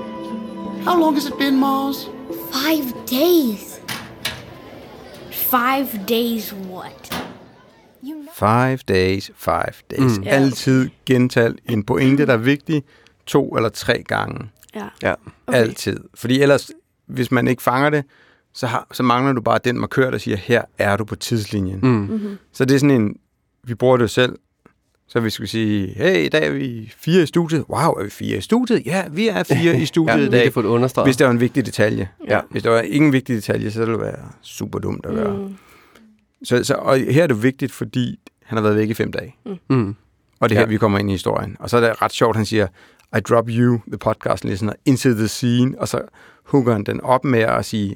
How 0.86 1.00
long 1.00 1.14
has 1.16 1.26
it 1.26 1.34
been, 1.40 1.60
Mars? 1.60 2.10
Five 2.52 2.94
days. 3.12 3.80
Five 5.32 5.88
days 6.10 6.54
what? 6.54 7.16
Five 8.34 8.78
days, 8.88 9.32
five 9.36 9.74
days. 9.92 10.18
Mm. 10.18 10.24
Mm. 10.24 10.28
Altid 10.28 10.90
gental 11.06 11.56
en 11.70 11.84
pointe, 11.84 12.26
der 12.26 12.34
er 12.34 12.38
vigtig. 12.38 12.84
to 13.26 13.50
eller 13.56 13.70
tre 13.70 14.04
gange. 14.08 14.50
Ja. 14.76 14.88
Ja. 15.04 15.14
Okay. 15.48 15.58
Altid. 15.60 15.98
Fordi 16.16 16.42
ellers, 16.42 16.72
hvis 17.08 17.32
man 17.32 17.48
ikke 17.48 17.62
fanger 17.64 17.90
det, 17.90 18.04
så, 18.54 18.68
har, 18.68 18.88
så 18.94 19.04
mangler 19.04 19.34
du 19.34 19.42
bare 19.42 19.60
den 19.64 19.80
markør, 19.80 20.12
der 20.12 20.18
siger, 20.18 20.38
her 20.38 20.62
er 20.78 20.98
du 20.98 21.06
på 21.06 21.16
tidslinjen. 21.16 21.80
Mm. 21.84 21.90
Mm-hmm. 21.90 22.38
Så 22.54 22.66
det 22.66 22.76
er 22.76 22.80
sådan 22.80 23.02
en, 23.02 23.16
vi 23.64 23.76
bruger 23.76 23.98
det 23.98 24.02
jo 24.04 24.08
selv, 24.08 24.36
så 25.08 25.20
vi 25.20 25.30
skulle 25.30 25.48
sige, 25.48 25.94
hey, 25.98 26.26
i 26.26 26.30
dag 26.30 26.48
er 26.48 26.52
vi 26.52 26.94
fire 26.98 27.24
i 27.24 27.26
studiet. 27.26 27.66
Wow, 27.70 27.92
er 27.94 28.04
vi 28.04 28.10
fire 28.10 28.38
i 28.38 28.42
studiet? 28.42 28.86
Ja, 28.86 29.04
vi 29.12 29.28
er 29.28 29.44
fire 29.58 29.82
i 29.82 29.86
studiet 29.86 30.14
ja, 30.16 30.22
i 30.22 30.26
vi 30.26 30.30
dag. 30.32 30.44
kan 30.44 30.52
få 30.54 30.62
det 30.62 30.68
understreget. 30.68 31.08
Hvis 31.08 31.18
der 31.18 31.26
var 31.26 31.32
en 31.32 31.40
vigtig 31.40 31.66
detalje. 31.66 32.10
Ja. 32.28 32.40
Hvis 32.52 32.64
der 32.64 32.70
var 32.70 32.82
ingen 32.82 33.14
vigtig 33.14 33.36
detalje, 33.36 33.72
så 33.72 33.80
ville 33.80 33.94
det 33.94 34.02
være 34.02 34.20
super 34.42 34.80
dumt 34.80 35.06
at 35.06 35.14
gøre. 35.16 35.38
Mm. 35.38 35.56
Så, 36.44 36.64
så, 36.64 36.74
og 36.74 36.98
her 36.98 37.24
er 37.24 37.28
det 37.28 37.44
vigtigt, 37.44 37.72
fordi 37.72 38.20
han 38.44 38.58
har 38.58 38.64
været 38.64 38.76
væk 38.76 38.90
i 38.90 38.94
fem 38.94 39.12
dage. 39.12 39.36
Mm. 39.70 39.96
Og 40.40 40.50
det 40.50 40.56
er 40.56 40.60
her, 40.60 40.66
Ja. 40.66 40.70
vi 40.70 40.78
kommer 40.78 41.00
ind 41.00 41.10
i 41.10 41.14
historien. 41.14 41.56
Og 41.60 41.70
så 41.70 41.78
er 41.78 41.82
det 41.82 42.02
ret 42.02 42.12
sjovt, 42.14 42.36
han 42.36 42.46
siger, 42.46 42.68
I 43.18 43.20
drop 43.20 43.46
you, 43.50 43.80
the 43.88 43.98
podcast 43.98 44.44
listener, 44.44 44.74
into 44.86 45.10
the 45.14 45.28
scene. 45.28 45.80
Og 45.80 45.88
så 45.88 46.02
hooker 46.46 46.72
han 46.74 46.84
den 46.84 47.02
op 47.02 47.26
med 47.26 47.40
at 47.40 47.66
sige, 47.66 47.96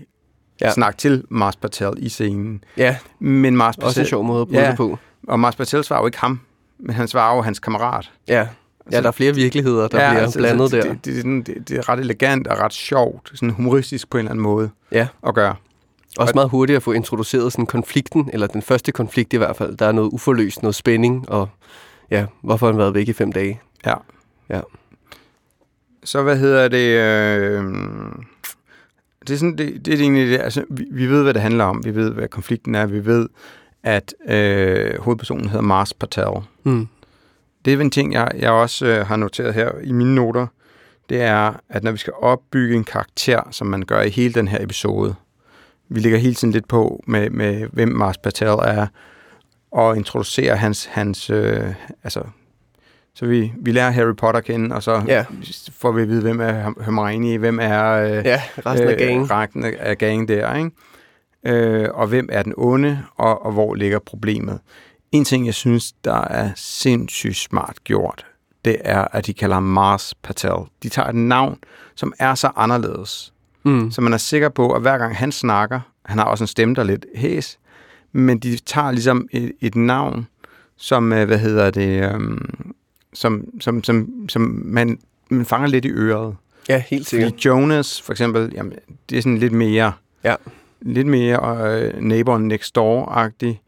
Ja. 0.61 0.67
ja. 0.67 0.73
snak 0.73 0.97
til 0.97 1.23
Mars 1.29 1.55
Patel 1.55 1.89
i 1.97 2.09
scenen. 2.09 2.63
Ja, 2.77 2.97
Men 3.19 3.57
Mars 3.57 3.75
Patel, 3.75 3.87
også 3.87 3.99
en 4.01 4.07
sjov 4.07 4.23
måde 4.23 4.41
at 4.41 4.47
bruge 4.47 4.61
ja, 4.61 4.69
det 4.69 4.77
på. 4.77 4.97
Og 5.27 5.39
Mars 5.39 5.55
Patel 5.55 5.83
svarer 5.83 5.99
jo 6.01 6.05
ikke 6.05 6.17
ham, 6.19 6.39
men 6.79 6.95
han 6.95 7.07
svarer 7.07 7.35
jo 7.35 7.41
hans 7.41 7.59
kammerat. 7.59 8.11
Ja. 8.27 8.47
ja, 8.91 9.01
der 9.01 9.07
er 9.07 9.11
flere 9.11 9.35
virkeligheder, 9.35 9.81
der 9.81 9.87
bliver 9.87 10.07
altså, 10.09 10.39
blandet 10.39 10.71
det, 10.71 10.83
der. 10.83 10.89
Det, 10.93 11.05
det, 11.05 11.17
er 11.19 11.23
det, 11.43 11.69
det 11.69 11.77
er 11.77 11.89
ret 11.89 11.99
elegant 11.99 12.47
og 12.47 12.57
ret 12.59 12.73
sjovt, 12.73 13.31
sådan 13.33 13.49
humoristisk 13.49 14.09
på 14.09 14.17
en 14.17 14.19
eller 14.19 14.31
anden 14.31 14.43
måde 14.43 14.69
Ja. 14.91 15.07
at 15.27 15.35
gøre. 15.35 15.55
Også 16.17 16.31
meget 16.35 16.49
hurtigt 16.49 16.77
at 16.77 16.83
få 16.83 16.91
introduceret 16.91 17.51
sådan 17.51 17.65
konflikten, 17.65 18.29
eller 18.33 18.47
den 18.47 18.61
første 18.61 18.91
konflikt 18.91 19.33
i 19.33 19.37
hvert 19.37 19.55
fald. 19.55 19.77
Der 19.77 19.85
er 19.85 19.91
noget 19.91 20.09
uforløst, 20.09 20.61
noget 20.61 20.75
spænding, 20.75 21.29
og 21.29 21.49
ja, 22.11 22.25
hvorfor 22.41 22.65
har 22.65 22.73
han 22.73 22.79
været 22.79 22.93
væk 22.93 23.07
i 23.07 23.13
fem 23.13 23.31
dage? 23.31 23.61
Ja. 23.85 23.93
Ja. 24.49 24.61
Så 26.03 26.23
hvad 26.23 26.37
hedder 26.37 26.67
det? 26.67 26.87
Øh, 26.87 27.63
det 29.27 29.33
er 29.33 29.37
sådan, 29.37 29.57
det, 29.57 29.85
det 29.85 29.93
er 29.93 29.97
egentlig 29.97 30.29
det. 30.29 30.39
Altså, 30.41 30.63
vi, 30.69 30.85
vi 30.91 31.05
ved, 31.05 31.23
hvad 31.23 31.33
det 31.33 31.41
handler 31.41 31.63
om. 31.63 31.85
Vi 31.85 31.95
ved, 31.95 32.11
hvad 32.11 32.27
konflikten 32.27 32.75
er. 32.75 32.85
Vi 32.85 33.05
ved, 33.05 33.29
at 33.83 34.13
øh, 34.29 34.99
hovedpersonen 34.99 35.49
hedder 35.49 35.61
Mars 35.61 35.93
Patel. 35.93 36.43
Mm. 36.63 36.87
Det 37.65 37.73
er 37.73 37.81
en 37.81 37.91
ting, 37.91 38.13
jeg, 38.13 38.31
jeg 38.39 38.51
også 38.51 38.85
øh, 38.85 39.07
har 39.07 39.15
noteret 39.15 39.53
her 39.53 39.71
i 39.83 39.91
mine 39.91 40.15
noter. 40.15 40.47
Det 41.09 41.21
er, 41.21 41.53
at 41.69 41.83
når 41.83 41.91
vi 41.91 41.97
skal 41.97 42.13
opbygge 42.21 42.75
en 42.75 42.83
karakter, 42.83 43.41
som 43.51 43.67
man 43.67 43.81
gør 43.81 44.01
i 44.01 44.09
hele 44.09 44.33
den 44.33 44.47
her 44.47 44.63
episode, 44.63 45.15
vi 45.89 45.99
ligger 45.99 46.17
hele 46.17 46.35
tiden 46.35 46.51
lidt 46.51 46.67
på 46.67 47.03
med, 47.07 47.29
med 47.29 47.67
hvem 47.71 47.89
Mars 47.89 48.17
Patel 48.17 48.47
er, 48.47 48.87
og 49.71 49.97
introducerer 49.97 50.55
hans, 50.55 50.85
hans 50.85 51.29
øh, 51.29 51.73
altså, 52.03 52.23
så 53.15 53.25
vi, 53.25 53.53
vi 53.61 53.71
lærer 53.71 53.89
Harry 53.91 54.15
Potter 54.15 54.37
at 54.37 54.45
kende, 54.45 54.75
og 54.75 54.83
så 54.83 55.01
Ja. 55.07 55.25
får 55.71 55.91
vi 55.91 56.01
at 56.01 56.07
vide, 56.07 56.21
hvem 56.21 56.41
er 56.41 56.63
Herm- 56.63 56.83
Hermione, 56.83 57.37
hvem 57.37 57.59
er 57.61 57.91
øh, 57.93 58.25
Ja, 58.25 58.41
resten 58.65 58.87
af 58.89 58.97
gangen. 58.97 59.31
resten 59.31 59.63
af- 59.65 59.97
gangen 59.97 60.27
der, 60.27 60.55
ikke? 60.55 60.71
Øh, 61.45 61.89
og 61.93 62.07
hvem 62.07 62.29
er 62.31 62.43
den 62.43 62.53
onde, 62.57 62.99
og, 63.15 63.45
og 63.45 63.51
hvor 63.51 63.75
ligger 63.75 63.99
problemet. 63.99 64.59
En 65.11 65.25
ting, 65.25 65.45
jeg 65.45 65.53
synes, 65.53 65.91
der 66.05 66.21
er 66.21 66.51
sindssygt 66.55 67.35
smart 67.35 67.77
gjort, 67.83 68.25
det 68.65 68.77
er, 68.81 69.07
at 69.11 69.25
de 69.25 69.33
kalder 69.33 69.59
Mars 69.59 70.13
Patel. 70.23 70.51
De 70.83 70.89
tager 70.89 71.07
et 71.09 71.15
navn, 71.15 71.57
som 71.95 72.13
er 72.19 72.35
så 72.35 72.49
anderledes, 72.55 73.33
Mm. 73.65 73.91
så 73.91 74.01
man 74.01 74.13
er 74.13 74.17
sikker 74.17 74.49
på, 74.49 74.71
at 74.71 74.81
hver 74.81 74.97
gang 74.97 75.15
han 75.17 75.31
snakker, 75.31 75.79
han 76.05 76.17
har 76.17 76.25
også 76.25 76.43
en 76.43 76.47
stemme, 76.47 76.75
der 76.75 76.81
er 76.81 76.85
lidt 76.85 77.05
hæs, 77.15 77.59
men 78.11 78.39
de 78.39 78.57
tager 78.57 78.91
ligesom 78.91 79.27
et, 79.31 79.51
et 79.61 79.75
navn, 79.75 80.27
som, 80.77 81.13
øh, 81.13 81.25
hvad 81.27 81.37
hedder 81.39 81.69
det, 81.71 82.13
øhm, 82.13 82.71
som, 83.13 83.45
som, 83.61 83.83
som, 83.83 84.09
som 84.29 84.61
man, 84.65 84.99
man 85.29 85.45
fanger 85.45 85.67
lidt 85.67 85.85
i 85.85 85.89
øret. 85.89 86.35
Ja, 86.69 86.83
helt 86.87 87.07
sikkert. 87.07 87.31
Fordi 87.31 87.47
Jonas, 87.47 88.01
for 88.01 88.11
eksempel, 88.13 88.51
jamen, 88.55 88.73
det 89.09 89.17
er 89.17 89.21
sådan 89.21 89.37
lidt 89.37 89.53
mere, 89.53 89.93
Ja. 90.23 90.35
lidt 90.81 91.07
mere 91.07 91.71
øh, 91.81 92.01
neighbor 92.01 92.37
next 92.37 92.77
door-agtig, 92.77 93.61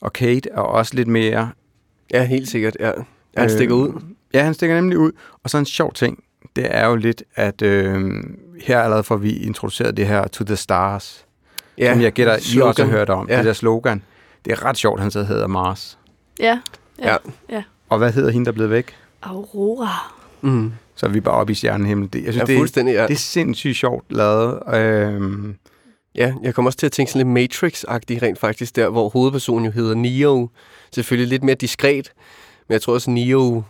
og 0.00 0.12
Kate 0.12 0.50
er 0.50 0.60
også 0.60 0.94
lidt 0.94 1.08
mere... 1.08 1.50
Ja, 2.12 2.24
helt 2.24 2.48
sikkert, 2.48 2.76
ja. 2.80 2.92
Han 3.36 3.50
stikker 3.50 3.74
ud. 3.74 4.00
Ja, 4.34 4.42
han 4.44 4.54
stikker 4.54 4.76
nemlig 4.76 4.98
ud. 4.98 5.12
Og 5.44 5.50
så 5.50 5.58
en 5.58 5.66
sjov 5.66 5.92
ting, 5.92 6.24
det 6.56 6.66
er 6.76 6.86
jo 6.88 6.96
lidt, 6.96 7.22
at 7.34 7.62
øh, 7.62 8.14
her 8.62 8.80
allerede 8.80 9.02
får 9.04 9.16
vi 9.16 9.32
introduceret 9.36 9.96
det 9.96 10.06
her 10.06 10.26
To 10.28 10.44
the 10.44 10.56
Stars, 10.56 11.26
Ja, 11.78 11.92
som 11.92 12.02
jeg 12.02 12.12
gætter, 12.12 12.36
I 12.36 12.40
slogan. 12.40 12.68
også 12.68 12.84
har 12.84 12.90
hørt 12.90 13.10
om, 13.10 13.28
Ja. 13.28 13.36
det 13.36 13.44
der 13.44 13.52
slogan. 13.52 14.02
Det 14.44 14.52
er 14.52 14.64
ret 14.64 14.76
sjovt, 14.76 15.00
han 15.00 15.10
så 15.10 15.22
hedder 15.24 15.46
Mars. 15.46 15.98
Ja. 16.40 16.58
Ja. 16.98 17.16
ja. 17.50 17.62
Og 17.92 17.98
hvad 17.98 18.12
hedder 18.12 18.30
hende, 18.30 18.44
der 18.44 18.50
er 18.50 18.54
blevet 18.54 18.70
væk? 18.70 18.94
Aurora. 19.22 20.12
Mm. 20.40 20.72
Så 20.94 21.06
er 21.06 21.10
vi 21.10 21.20
bare 21.20 21.34
oppe 21.34 21.52
i 21.52 21.54
stjernehimmel. 21.54 22.08
Det, 22.12 22.24
jeg 22.24 22.32
synes, 22.32 22.48
Ja, 22.48 22.52
det, 22.52 22.58
fuldstændig, 22.58 22.92
ja. 22.94 23.02
det 23.02 23.14
er 23.14 23.18
sindssygt 23.18 23.76
sjovt 23.76 24.04
lavet. 24.12 24.58
Øhm, 24.74 25.54
Ja, 26.14 26.34
jeg 26.42 26.54
kommer 26.54 26.68
også 26.68 26.78
til 26.78 26.86
at 26.86 26.92
tænke 26.92 27.12
sådan 27.12 27.34
lidt 27.36 27.52
Matrix-agtigt 27.54 28.22
rent 28.22 28.38
faktisk, 28.38 28.76
der 28.76 28.88
hvor 28.88 29.08
hovedpersonen 29.08 29.64
jo 29.64 29.70
hedder 29.70 29.94
Neo. 29.94 30.48
Selvfølgelig 30.94 31.28
lidt 31.28 31.42
mere 31.44 31.54
diskret, 31.54 32.12
men 32.68 32.72
jeg 32.72 32.82
tror 32.82 32.94
også, 32.94 33.10
Neo 33.10 33.62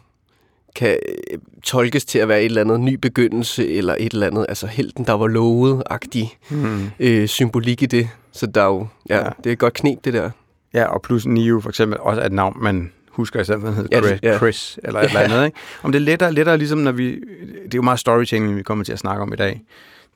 kan 0.76 0.98
øh, 1.32 1.38
tolkes 1.64 2.04
til 2.04 2.18
at 2.18 2.28
være 2.28 2.40
et 2.40 2.44
eller 2.44 2.60
andet 2.60 2.80
ny 2.80 2.94
begyndelse, 2.94 3.68
eller 3.68 3.96
et 4.00 4.12
eller 4.12 4.26
andet, 4.26 4.46
altså 4.48 4.66
helten, 4.66 5.06
der 5.06 5.12
var 5.12 5.26
lovet-agtig 5.26 6.38
hmm. 6.50 6.90
øh, 7.00 7.28
symbolik 7.28 7.82
i 7.82 7.86
det. 7.86 8.08
Så 8.32 8.46
der 8.46 8.62
er 8.62 8.66
jo, 8.66 8.86
ja, 9.08 9.16
Ja. 9.16 9.24
ja. 9.24 9.30
det 9.44 9.46
er 9.46 9.52
et 9.52 9.58
godt 9.58 9.74
knep, 9.74 10.04
det 10.04 10.12
der. 10.14 10.30
Ja, 10.74 10.84
og 10.84 11.02
plus 11.02 11.26
Neo 11.26 11.60
for 11.60 11.68
eksempel 11.68 11.98
også 12.00 12.20
er 12.22 12.26
et 12.26 12.32
navn, 12.32 12.56
man 12.62 12.92
husker 13.12 13.40
i 13.40 13.44
stedet 13.44 13.60
for, 13.60 13.68
at 13.68 13.74
han 13.74 13.88
Ja, 13.92 13.96
hedder 14.00 14.10
det- 14.10 14.18
Chris, 14.20 14.30
ja. 14.32 14.38
Chris 14.38 14.78
eller 14.84 15.00
et 15.00 15.06
eller 15.06 15.20
andet. 15.20 15.44
Ikke? 15.44 15.58
Om 15.82 15.92
det 15.92 15.98
er 15.98 16.02
lettere, 16.02 16.32
lettere 16.32 16.58
ligesom 16.58 16.78
når 16.78 16.92
vi... 16.92 17.10
Det 17.14 17.64
er 17.64 17.68
jo 17.74 17.82
meget 17.82 17.98
storytelling, 18.00 18.56
vi 18.56 18.62
kommer 18.62 18.84
til 18.84 18.92
at 18.92 18.98
snakke 18.98 19.22
om 19.22 19.32
i 19.32 19.36
dag. 19.36 19.62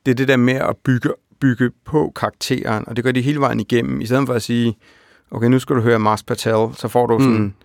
Det 0.05 0.11
er 0.11 0.15
det 0.15 0.27
der 0.27 0.37
med 0.37 0.53
at 0.53 0.75
bygge, 0.83 1.09
bygge 1.39 1.71
på 1.85 2.11
karakteren, 2.15 2.83
og 2.87 2.95
det 2.95 3.03
gør 3.03 3.11
de 3.11 3.21
hele 3.21 3.39
vejen 3.39 3.59
igennem. 3.59 4.01
I 4.01 4.05
stedet 4.05 4.27
for 4.27 4.33
at 4.33 4.41
sige, 4.41 4.77
okay, 5.31 5.47
nu 5.47 5.59
skal 5.59 5.75
du 5.75 5.81
høre 5.81 5.99
Mars 5.99 6.23
Patel, 6.23 6.67
så 6.75 6.87
får 6.87 7.05
du 7.07 7.17
Mm. 7.17 7.23
sådan 7.23 7.55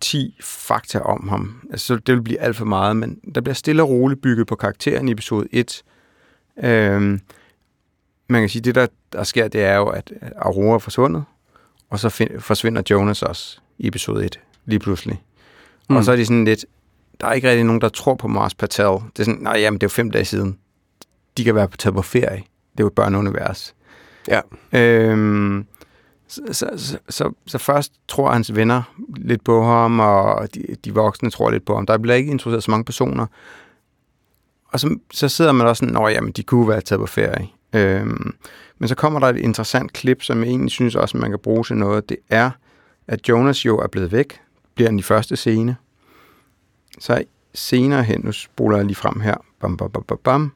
10 0.00 0.36
fakta 0.42 0.98
om 1.00 1.28
ham. 1.28 1.60
Altså, 1.70 1.86
så 1.86 1.96
det 1.96 2.14
vil 2.14 2.22
blive 2.22 2.40
alt 2.40 2.56
for 2.56 2.64
meget, 2.64 2.96
men 2.96 3.18
der 3.34 3.40
bliver 3.40 3.54
stille 3.54 3.82
og 3.82 3.88
roligt 3.88 4.22
bygget 4.22 4.46
på 4.46 4.54
karakteren 4.54 5.08
i 5.08 5.12
episode 5.12 5.48
1. 5.52 5.82
Øhm, 6.64 7.20
man 8.28 8.42
kan 8.42 8.48
sige, 8.48 8.62
det 8.62 8.74
der, 8.74 8.86
der 9.12 9.24
sker, 9.24 9.48
det 9.48 9.62
er 9.64 9.76
jo, 9.76 9.86
at 9.86 10.12
Aurora 10.36 10.74
er 10.74 10.78
forsvundet, 10.78 11.24
og 11.90 11.98
så 11.98 12.08
find, 12.08 12.40
forsvinder 12.40 12.82
Jonas 12.90 13.22
også 13.22 13.58
i 13.78 13.86
episode 13.86 14.24
1, 14.24 14.40
lige 14.66 14.78
pludselig. 14.78 15.22
Mm. 15.90 15.96
Og 15.96 16.04
så 16.04 16.12
er 16.12 16.16
de 16.16 16.26
sådan 16.26 16.44
lidt, 16.44 16.64
der 17.20 17.26
er 17.26 17.32
ikke 17.32 17.48
rigtig 17.48 17.64
nogen, 17.64 17.80
der 17.80 17.88
tror 17.88 18.14
på 18.14 18.28
Mars 18.28 18.54
Patel. 18.54 18.84
Det 18.84 19.18
er 19.18 19.24
sådan, 19.24 19.40
nej, 19.40 19.58
jamen, 19.58 19.78
det 19.78 19.82
er 19.82 19.86
jo 19.86 19.94
fem 19.94 20.10
dage 20.10 20.24
siden. 20.24 20.58
De 21.36 21.44
kan 21.44 21.54
være 21.54 21.68
på 21.68 21.76
taget 21.76 21.94
på 21.94 22.02
ferie. 22.02 22.36
Det 22.72 22.80
er 22.80 22.84
jo 22.84 22.86
et 22.86 22.92
børneunivers. 22.92 23.74
Ja. 24.28 24.40
Øhm, 24.72 25.66
så, 26.28 26.40
så, 26.52 26.70
så, 26.76 26.98
så, 27.08 27.32
så 27.46 27.58
først 27.58 27.92
tror 28.08 28.30
hans 28.30 28.54
venner 28.54 28.82
lidt 29.16 29.44
på 29.44 29.64
ham, 29.64 30.00
og 30.00 30.54
de, 30.54 30.62
de 30.84 30.94
voksne 30.94 31.30
tror 31.30 31.50
lidt 31.50 31.64
på 31.64 31.74
ham. 31.74 31.86
Der 31.86 31.98
bliver 31.98 32.14
ikke 32.14 32.30
introduceret 32.30 32.64
så 32.64 32.70
mange 32.70 32.84
personer. 32.84 33.26
Og 34.72 34.80
så, 34.80 34.98
så 35.12 35.28
sidder 35.28 35.52
man 35.52 35.66
også 35.66 35.80
sådan, 35.80 35.94
nå 35.94 36.08
jamen, 36.08 36.32
de 36.32 36.42
kunne 36.42 36.68
være 36.68 36.80
taget 36.80 37.00
på 37.00 37.06
ferie. 37.06 37.48
Øhm, 37.72 38.34
men 38.78 38.88
så 38.88 38.94
kommer 38.94 39.20
der 39.20 39.26
et 39.26 39.36
interessant 39.36 39.92
klip, 39.92 40.22
som 40.22 40.40
jeg 40.40 40.48
egentlig 40.48 40.70
synes 40.70 40.94
også, 40.94 41.16
man 41.16 41.30
kan 41.30 41.38
bruge 41.38 41.64
til 41.64 41.76
noget. 41.76 42.08
Det 42.08 42.16
er, 42.30 42.50
at 43.08 43.28
Jonas 43.28 43.66
jo 43.66 43.78
er 43.78 43.86
blevet 43.86 44.12
væk. 44.12 44.40
Bliver 44.76 44.90
den 44.90 44.98
i 44.98 45.02
første 45.02 45.36
scene. 45.36 45.76
Så 46.98 47.24
senere 47.54 48.02
hen, 48.02 48.20
nu 48.24 48.32
spoler 48.32 48.76
jeg 48.76 48.86
lige 48.86 48.96
frem 48.96 49.20
her. 49.20 49.34
Bam, 49.60 49.76
bam, 49.76 49.90
bam, 49.90 50.02
bam, 50.02 50.18
bam. 50.24 50.52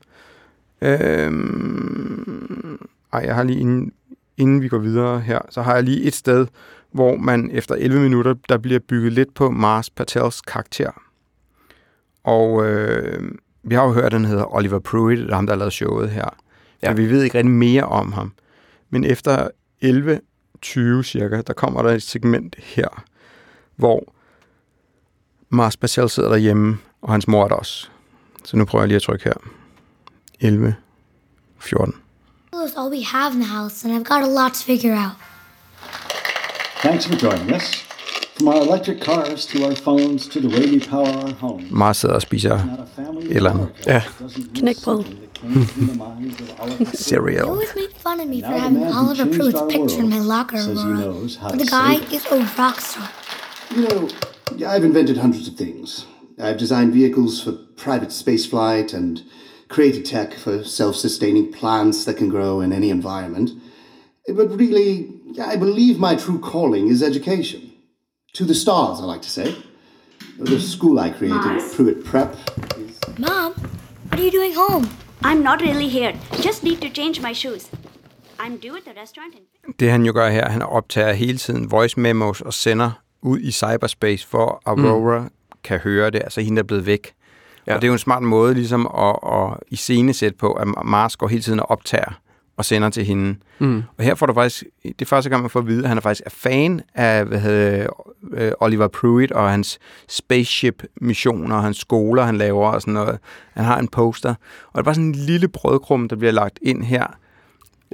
Øhm, 0.83 2.79
ej, 3.12 3.23
jeg 3.25 3.35
har 3.35 3.43
lige 3.43 3.61
inden, 3.61 3.93
inden 4.37 4.62
vi 4.62 4.69
går 4.69 4.79
videre 4.79 5.21
her, 5.21 5.39
så 5.50 5.62
har 5.62 5.75
jeg 5.75 5.83
lige 5.83 6.03
et 6.03 6.15
sted, 6.15 6.47
hvor 6.93 7.17
man 7.17 7.50
efter 7.53 7.75
11 7.75 8.00
minutter, 8.00 8.35
der 8.49 8.59
bliver 8.59 8.81
bygget 8.81 9.12
lidt 9.12 9.35
på 9.35 9.50
Mars 9.50 9.91
Patels 9.91 10.41
karakter. 10.41 11.03
Og 12.25 12.67
øh, 12.67 13.33
vi 13.62 13.75
har 13.75 13.85
jo 13.85 13.93
hørt, 13.93 14.05
at 14.05 14.12
han 14.12 14.25
hedder 14.25 14.55
Oliver 14.55 14.79
Pruitt, 14.79 15.21
det 15.21 15.31
er 15.31 15.35
ham, 15.35 15.47
der 15.47 15.55
har 15.55 15.59
lavet 15.59 15.73
showet 15.73 16.11
her. 16.11 16.37
Ja. 16.83 16.89
Men 16.89 16.97
vi 16.97 17.11
ved 17.11 17.23
ikke 17.23 17.39
rigtig 17.39 17.55
mere 17.55 17.85
om 17.85 18.12
ham. 18.12 18.33
Men 18.91 19.05
efter 19.05 19.49
11.20 19.85 21.03
cirka, 21.03 21.43
der 21.47 21.53
kommer 21.53 21.83
der 21.83 21.91
et 21.91 22.03
segment 22.03 22.57
her, 22.59 23.05
hvor 23.81 24.05
Mars 25.49 25.77
Patel 25.77 26.11
sidder 26.11 26.29
derhjemme, 26.29 26.79
og 27.03 27.13
hans 27.13 27.29
mor 27.29 27.45
er 27.45 27.49
der 27.49 27.55
også. 27.55 27.89
Så 28.45 28.57
nu 28.57 28.65
prøver 28.65 28.83
jeg 28.83 28.89
lige 28.89 28.97
at 28.97 29.03
trykke 29.03 29.25
her. 29.25 29.33
11, 30.41 30.75
14. 31.59 31.95
It's 32.55 32.81
all 32.81 32.91
we 32.99 33.05
have 33.05 33.33
in 33.35 33.41
the 33.41 33.49
house, 33.59 33.85
and 33.89 33.95
I've 33.97 34.09
got 34.15 34.23
a 34.23 34.33
lot 34.43 34.53
to 34.55 34.65
figure 34.65 34.95
out. 35.05 35.13
Thanks 36.83 37.07
for 37.07 37.15
joining 37.15 37.55
us. 37.57 37.87
From 38.39 38.49
our 38.49 38.63
electric 38.69 39.01
cars 39.05 39.47
to 39.47 39.65
our 39.67 39.75
phones 39.77 40.27
to 40.29 40.41
the 40.41 40.49
way 40.49 40.65
we 40.75 40.81
power 40.91 41.07
our 41.09 41.33
homes. 41.41 41.65
Mars 41.71 41.97
sidder 41.97 42.15
og 42.15 42.23
spiser 42.23 42.55
et 42.55 43.37
eller 43.37 43.51
andet. 43.51 43.69
Ja. 43.87 44.03
Knækbrød. 44.55 45.05
Cereal. 46.95 47.45
You 47.45 47.51
always 47.53 47.75
make 47.77 47.95
fun 48.07 48.21
of 48.21 48.27
me 48.29 48.41
for 48.43 48.59
having 48.59 48.85
Oliver 49.01 49.25
Pruitt's 49.37 49.63
picture 49.73 50.01
in 50.03 50.09
my 50.09 50.17
world 50.17 50.27
locker, 50.29 50.59
says 50.59 50.79
he 50.83 50.89
Aurora. 50.89 51.01
knows 51.01 51.37
how 51.37 51.49
But 51.51 51.59
to 51.59 51.65
the 51.65 51.71
guy 51.71 51.95
is 52.17 52.25
a 52.31 52.63
rock 52.63 52.81
star. 52.81 53.09
You 53.75 53.83
know, 53.89 54.09
I've 54.67 54.85
invented 54.85 55.17
hundreds 55.19 55.47
of 55.47 55.55
things. 55.55 56.07
I've 56.43 56.59
designed 56.59 56.93
vehicles 56.93 57.41
for 57.43 57.53
private 57.77 58.09
spaceflight 58.09 58.93
and 58.93 59.23
created 59.69 60.05
tech 60.05 60.35
for 60.35 60.65
self 60.65 60.97
sustaining 60.97 61.53
plants 61.53 62.05
that 62.05 62.17
can 62.17 62.29
grow 62.29 62.61
in 62.61 62.73
any 62.73 62.91
environment. 62.91 63.50
But 64.27 64.49
really, 64.59 65.09
I 65.41 65.57
believe 65.57 65.99
my 65.99 66.17
true 66.17 66.41
calling 66.41 66.89
is 66.89 67.03
education. 67.03 67.73
To 68.35 68.45
the 68.45 68.55
stars, 68.55 69.00
I 69.00 69.05
like 69.05 69.23
to 69.23 69.31
say. 69.31 69.57
The 70.39 70.59
school 70.61 70.99
I 70.99 71.11
created, 71.11 71.37
Mars? 71.37 71.75
Pruitt 71.75 72.05
Prep. 72.05 72.37
Mom, 73.19 73.53
what 74.09 74.21
are 74.21 74.25
you 74.25 74.31
doing 74.31 74.55
home? 74.55 74.89
I'm 75.23 75.43
not 75.43 75.61
really 75.61 75.89
here. 75.89 76.12
Just 76.41 76.65
need 76.65 76.81
to 76.81 76.89
change 76.89 77.21
my 77.21 77.33
shoes. 77.33 77.69
I'm 78.39 78.57
due 78.57 78.77
at 78.77 78.85
the 78.85 79.00
restaurant 79.00 79.35
in 79.35 79.73
Det 79.81 79.91
han 79.91 80.07
jo 80.07 80.12
gør 80.12 80.31
her, 80.31 80.49
han 80.49 80.62
optager 80.62 81.12
hele 81.12 81.39
tiden 81.39 81.71
voice 81.71 82.00
memos 82.00 82.41
og 82.41 82.55
sender 82.55 82.91
ud 83.23 83.39
i 83.41 83.50
cyberspace, 83.50 84.27
for 84.27 84.62
Aurora 84.67 85.19
mm. 85.19 85.31
kan 85.65 85.79
høre 85.79 86.11
det, 86.11 86.19
altså 86.25 86.41
hende 86.41 86.57
der 86.57 86.62
er 86.62 86.67
blevet 86.67 86.87
væk. 86.87 87.12
Ja. 87.67 87.75
Og 87.75 87.83
det 87.83 87.87
er 87.87 87.89
jo 87.89 87.93
en 87.93 87.99
smart 87.99 88.23
måde 88.23 88.55
ligesom 88.55 88.87
at, 88.99 89.17
at 89.33 89.57
iscenesætte 89.69 90.39
på, 90.39 90.53
at 90.53 90.69
Mars 90.85 91.17
går 91.17 91.29
hele 91.29 91.43
tiden 91.43 91.61
og 91.61 91.71
optager 91.71 92.21
og 92.57 92.65
sender 92.65 92.91
til 92.91 93.05
hende. 93.05 93.37
Mm. 93.59 93.83
Og 93.99 94.05
her 94.05 94.15
får 94.15 94.27
du 94.27 94.33
faktisk, 94.33 94.65
det 94.83 95.03
er 95.03 95.07
første 95.07 95.31
gang, 95.31 95.43
man 95.43 95.50
får 95.50 95.61
at 95.61 95.67
vide, 95.67 95.83
at 95.83 95.89
han 95.89 95.97
er 95.97 96.03
faktisk 96.03 96.23
er 96.27 96.31
fan 96.31 96.81
af 96.95 97.25
hvad 97.25 97.41
hedder, 97.41 97.87
øh, 98.33 98.53
Oliver 98.61 98.89
Pruitt 98.89 99.33
og 99.33 99.50
hans 99.50 99.79
spaceship-missioner, 100.09 101.57
og 101.57 101.62
hans 101.62 101.77
skoler, 101.77 102.23
han 102.23 102.37
laver 102.39 102.71
og 102.71 102.81
sådan 102.81 102.95
noget. 102.95 103.19
Han 103.55 103.65
har 103.65 103.79
en 103.79 103.89
poster. 103.89 104.31
Og 104.67 104.75
det 104.75 104.79
er 104.79 104.83
bare 104.83 104.95
sådan 104.95 105.09
en 105.09 105.15
lille 105.15 105.49
brødkrum, 105.49 106.09
der 106.09 106.17
bliver 106.17 106.33
lagt 106.33 106.59
ind 106.62 106.83
her, 106.85 107.07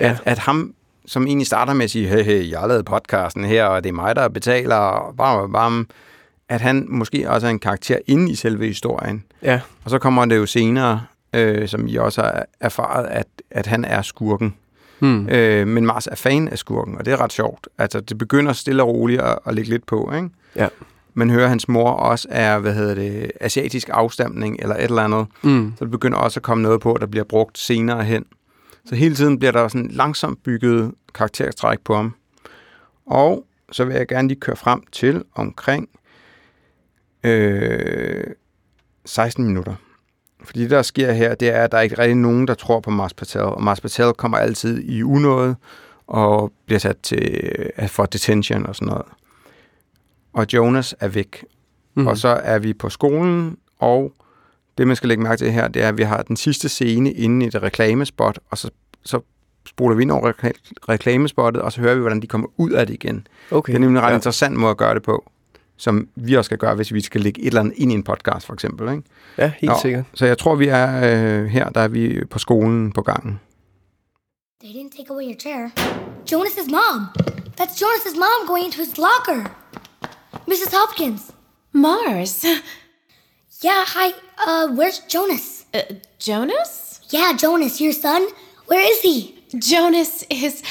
Ja. 0.01 0.11
at, 0.11 0.23
at 0.25 0.39
ham, 0.39 0.75
som 1.07 1.27
egentlig 1.27 1.47
starter 1.47 1.73
med 1.73 1.85
at 1.85 1.91
sige, 1.91 2.09
hey, 2.09 2.23
hey, 2.25 2.51
jeg 2.51 2.61
har 2.61 2.67
lavet 2.67 2.85
podcasten 2.85 3.45
her, 3.45 3.65
og 3.65 3.85
det 3.85 3.89
er 3.89 3.95
mig, 3.95 4.17
der 4.17 4.29
betaler, 4.29 4.77
og 4.77 5.17
bam, 5.17 5.53
bam, 5.53 5.89
at 6.49 6.61
han 6.61 6.87
måske 6.89 7.31
også 7.31 7.47
er 7.47 7.51
en 7.51 7.59
karakter 7.59 7.99
inde 8.07 8.33
i 8.33 8.35
selve 8.35 8.67
historien. 8.67 9.25
Ja. 9.43 9.61
Og 9.85 9.91
så 9.91 9.99
kommer 9.99 10.25
det 10.25 10.37
jo 10.37 10.47
senere, 10.47 11.01
øh, 11.33 11.69
som 11.69 11.89
I 11.89 11.97
også 11.97 12.23
har 12.23 12.47
erfaret, 12.61 13.07
at, 13.07 13.27
at 13.51 13.67
han 13.67 13.85
er 13.85 14.03
skurken. 14.03 14.55
Hmm. 14.99 15.29
Øh, 15.29 15.67
men 15.67 15.87
Mars 15.87 16.07
er 16.07 16.15
fan 16.15 16.49
af 16.49 16.59
skurken, 16.59 16.99
og 16.99 17.05
det 17.05 17.13
er 17.13 17.21
ret 17.21 17.33
sjovt. 17.33 17.69
Altså, 17.79 18.01
det 18.01 18.19
begynder 18.19 18.53
stille 18.53 18.83
og 18.83 18.89
roligt 18.89 19.21
at, 19.21 19.39
at 19.47 19.55
lægge 19.55 19.71
lidt 19.71 19.87
på, 19.87 20.13
ikke? 20.17 20.29
Ja. 20.57 20.69
Man 21.15 21.31
hører, 21.31 21.45
at 21.45 21.49
hans 21.49 21.69
mor 21.69 21.91
også 21.91 22.29
er, 22.31 22.59
hvad 22.59 22.75
hedder 22.75 22.95
det, 22.95 23.33
asiatisk 23.41 23.89
afstamning, 23.93 24.57
eller 24.61 24.75
et 24.75 24.85
eller 24.85 25.03
andet. 25.03 25.27
Mm. 25.43 25.73
Så 25.79 25.85
det 25.85 25.91
begynder 25.91 26.19
også 26.19 26.41
at 26.41 26.43
komme 26.43 26.63
noget 26.63 26.81
på, 26.81 26.97
der 27.01 27.07
bliver 27.07 27.25
brugt 27.25 27.59
senere 27.59 28.05
hen. 28.05 28.25
Så 28.87 28.95
hele 28.95 29.15
tiden 29.15 29.39
bliver 29.39 29.53
der 29.53 29.69
sådan 29.69 29.91
langsomt 29.91 30.43
bygget 30.43 30.95
karaktertræk 31.15 31.81
på 31.81 31.95
ham. 31.95 32.15
Og 33.07 33.47
så 33.73 33.85
vil 33.85 33.97
jeg 33.97 34.09
gerne 34.09 34.29
lige 34.29 34.41
køre 34.41 34.57
frem 34.57 34.83
til 34.93 35.25
omkring 35.35 35.89
øh, 37.25 38.25
16 39.05 39.45
minutter. 39.45 39.75
Fordi 40.45 40.63
det, 40.63 40.71
der 40.71 40.83
sker 40.83 41.13
her, 41.13 41.35
det 41.35 41.49
er, 41.49 41.65
at 41.65 41.73
der 41.73 41.79
er 41.79 41.83
ikke 41.83 41.99
rigtig 41.99 42.17
nogen, 42.17 42.49
der 42.49 42.55
tror 42.55 42.81
på 42.81 42.91
Mars 42.91 43.15
Patel. 43.15 43.41
Og 43.41 43.63
Mars 43.63 43.81
Patel 43.81 44.13
kommer 44.13 44.39
altid 44.39 44.83
i 44.83 45.03
unåde 45.03 45.57
og 46.07 46.53
bliver 46.67 46.79
sat 46.79 46.97
til, 47.03 47.51
øh, 47.79 47.89
for 47.89 48.07
detention 48.07 48.67
og 48.67 48.77
sådan 48.77 48.89
noget. 48.89 49.07
Og 50.33 50.47
Jonas 50.53 50.95
er 51.01 51.09
væk. 51.09 51.45
Mm. 51.95 52.07
Og 52.07 52.17
så 52.17 52.29
er 52.29 52.59
vi 52.59 52.73
på 52.73 52.89
skolen, 52.89 53.59
og 53.79 54.13
det, 54.79 54.87
man 54.87 54.97
skal 54.97 55.09
lægge 55.09 55.23
mærke 55.23 55.39
til 55.39 55.53
her, 55.53 55.69
det 55.69 55.83
er, 55.83 55.89
at 55.89 55.99
vi 55.99 56.03
har 56.03 56.23
den 56.23 56.37
sidste 56.37 56.69
scene 56.69 57.13
inde 57.13 57.45
i 57.45 57.49
et 57.49 57.63
reklamespot, 57.63 58.39
og 58.51 58.59
så, 58.59 58.71
så 59.05 59.21
spoler 59.67 59.97
vi 59.97 60.03
ind 60.03 60.11
over 60.11 60.33
rekla- 60.33 60.73
reklamespottet, 60.89 61.63
og 61.63 61.73
så 61.73 61.81
hører 61.81 61.95
vi, 61.95 62.01
hvordan 62.01 62.23
de 62.23 62.27
kommer 62.27 62.49
ud 62.57 62.71
af 62.71 62.87
det 62.87 62.95
igen. 62.95 63.27
Okay. 63.51 63.71
Det 63.73 63.77
er 63.77 63.81
nemlig 63.81 63.99
en 63.99 64.05
ret 64.05 64.11
Ja. 64.11 64.15
interessant 64.15 64.57
måde 64.57 64.71
at 64.71 64.77
gøre 64.77 64.95
det 64.95 65.03
på, 65.03 65.31
som 65.77 66.09
vi 66.15 66.35
også 66.35 66.49
skal 66.49 66.59
gøre, 66.59 66.75
hvis 66.75 66.93
vi 66.93 67.01
skal 67.01 67.21
lægge 67.21 67.41
et 67.41 67.47
eller 67.47 67.61
andet 67.61 67.75
ind 67.77 67.93
i 67.93 67.95
en 67.95 68.03
podcast, 68.03 68.47
for 68.47 68.55
eksempel. 68.55 68.89
Ikke? 68.91 69.03
Ja, 69.39 69.53
helt 69.59 69.73
sikkert. 69.83 70.05
Så 70.15 70.27
jeg 70.27 70.39
tror, 70.39 70.55
vi 70.55 70.69
er 70.69 70.97
øh, 70.97 71.45
her, 71.47 71.69
der 71.69 71.81
er 71.81 71.89
vi 71.89 72.25
på 72.31 72.39
skolen 72.39 72.93
på 72.93 73.03
gangen. 73.03 73.41
They 74.65 74.73
didn't 74.75 74.97
take 74.99 75.11
away 75.11 75.25
your 75.25 75.39
chair. 75.41 75.69
Jonas's 76.33 76.71
mom. 76.71 77.07
That's 77.61 77.77
Jonas's 77.83 78.17
mom 78.17 78.47
going 78.49 78.65
into 78.67 78.79
his 78.79 78.99
locker. 78.99 79.41
Mrs. 80.49 80.75
Hopkins. 80.75 81.21
Mars. 81.73 82.45
Yeah, 83.61 83.85
hi. 83.87 84.13
Uh, 84.39 84.69
where's 84.69 84.99
Jonas? 85.01 85.65
Uh, 85.73 85.83
Jonas? 86.19 87.01
Yeah, 87.09 87.33
Jonas, 87.37 87.81
your 87.81 87.93
son. 87.93 88.29
Where 88.67 88.81
is 88.81 89.01
he? 89.01 89.39
Jonas 89.59 90.25
is. 90.29 90.63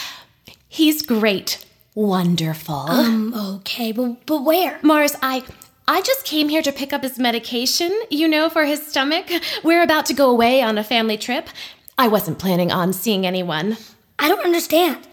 He's 0.68 1.02
great. 1.02 1.66
Wonderful. 1.96 2.76
Um, 2.76 3.34
okay, 3.56 3.92
but 3.92 4.26
but 4.26 4.44
where? 4.44 4.80
Mars, 4.84 5.16
I. 5.22 5.44
I 5.88 6.02
just 6.02 6.26
came 6.26 6.50
here 6.50 6.64
to 6.64 6.72
pick 6.72 6.94
up 6.94 7.04
his 7.04 7.20
medication, 7.20 7.92
you 8.10 8.28
know, 8.28 8.50
for 8.50 8.66
his 8.66 8.86
stomach. 8.88 9.30
We're 9.64 9.84
about 9.84 10.08
to 10.08 10.16
go 10.16 10.32
away 10.32 10.64
on 10.64 10.80
a 10.80 10.84
family 10.84 11.16
trip. 11.16 11.48
I 11.96 12.08
wasn't 12.08 12.40
planning 12.40 12.72
on 12.72 12.92
seeing 12.92 13.24
anyone. 13.26 13.78
I 14.18 14.28
don't 14.28 14.44
understand. 14.44 15.08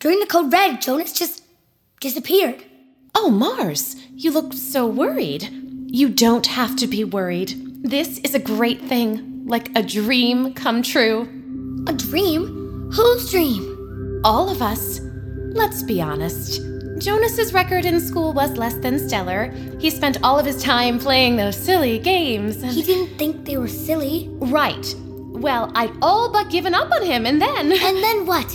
During 0.00 0.18
the 0.18 0.26
code 0.26 0.52
red, 0.52 0.82
Jonas 0.82 1.12
just 1.12 1.44
disappeared. 2.00 2.64
Oh, 3.14 3.30
Mars, 3.30 3.94
you 4.16 4.32
look 4.32 4.52
so 4.52 4.84
worried. 4.86 5.65
You 5.88 6.08
don't 6.08 6.46
have 6.46 6.76
to 6.76 6.86
be 6.86 7.04
worried. 7.04 7.54
This 7.82 8.18
is 8.18 8.34
a 8.34 8.40
great 8.40 8.80
thing, 8.80 9.46
like 9.46 9.70
a 9.76 9.82
dream 9.82 10.52
come 10.52 10.82
true. 10.82 11.22
A 11.86 11.92
dream? 11.92 12.90
Whose 12.92 13.30
dream? 13.30 14.20
All 14.24 14.50
of 14.50 14.60
us. 14.60 15.00
Let's 15.52 15.82
be 15.82 16.02
honest. 16.02 16.60
Jonas's 16.98 17.52
record 17.52 17.84
in 17.84 18.00
school 18.00 18.32
was 18.32 18.56
less 18.56 18.74
than 18.74 18.98
stellar. 18.98 19.52
He 19.78 19.90
spent 19.90 20.22
all 20.22 20.38
of 20.38 20.46
his 20.46 20.62
time 20.62 20.98
playing 20.98 21.36
those 21.36 21.56
silly 21.56 21.98
games. 21.98 22.56
And... 22.56 22.72
He 22.72 22.82
didn't 22.82 23.16
think 23.16 23.44
they 23.44 23.56
were 23.56 23.68
silly. 23.68 24.28
Right. 24.32 24.94
Well, 24.98 25.70
I'd 25.74 25.92
all 26.02 26.32
but 26.32 26.50
given 26.50 26.74
up 26.74 26.90
on 26.90 27.02
him, 27.04 27.26
and 27.26 27.40
then. 27.40 27.70
And 27.70 27.96
then 28.02 28.26
what? 28.26 28.48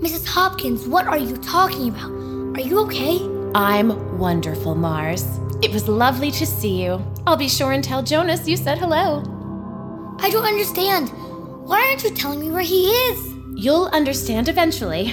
Mrs. 0.00 0.26
Hopkins, 0.26 0.86
what 0.86 1.06
are 1.06 1.18
you 1.18 1.36
talking 1.38 1.88
about? 1.88 2.10
Are 2.56 2.60
you 2.60 2.78
okay? 2.80 3.18
I'm 3.54 4.16
wonderful, 4.16 4.76
Mars. 4.76 5.24
It 5.60 5.72
was 5.72 5.88
lovely 5.88 6.30
to 6.30 6.46
see 6.46 6.84
you. 6.84 7.04
I'll 7.26 7.36
be 7.36 7.48
sure 7.48 7.72
and 7.72 7.82
tell 7.82 8.00
Jonas 8.00 8.46
you 8.46 8.56
said 8.56 8.78
hello. 8.78 9.24
I 10.20 10.30
don't 10.30 10.44
understand. 10.44 11.08
Why 11.66 11.84
aren't 11.88 12.04
you 12.04 12.10
telling 12.14 12.40
me 12.40 12.52
where 12.52 12.62
he 12.62 12.86
is? 12.86 13.34
You'll 13.56 13.86
understand 13.86 14.48
eventually. 14.48 15.12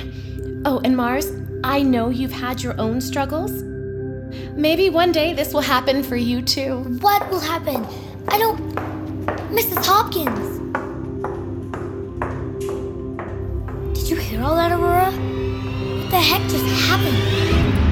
Oh, 0.65 0.80
and 0.84 0.95
Mars, 0.95 1.32
I 1.63 1.82
know 1.82 2.10
you've 2.10 2.32
had 2.32 2.62
your 2.62 2.80
own 2.80 3.02
struggles. 3.02 3.52
Maybe 4.54 4.91
one 4.91 5.12
day 5.12 5.34
this 5.34 5.52
will 5.52 5.62
happen 5.62 6.04
for 6.04 6.15
you 6.15 6.43
too. 6.43 6.78
What 7.02 7.28
will 7.32 7.39
happen? 7.39 7.88
I 8.28 8.38
don't. 8.38 8.76
Mrs. 9.50 9.84
Hopkins! 9.84 10.58
Did 13.97 14.10
you 14.10 14.15
hear 14.15 14.43
all 14.43 14.56
that, 14.56 14.71
Aurora? 14.71 15.12
What 15.12 16.12
the 16.12 16.19
heck 16.19 16.41
just 16.43 16.65
happened? 16.86 17.87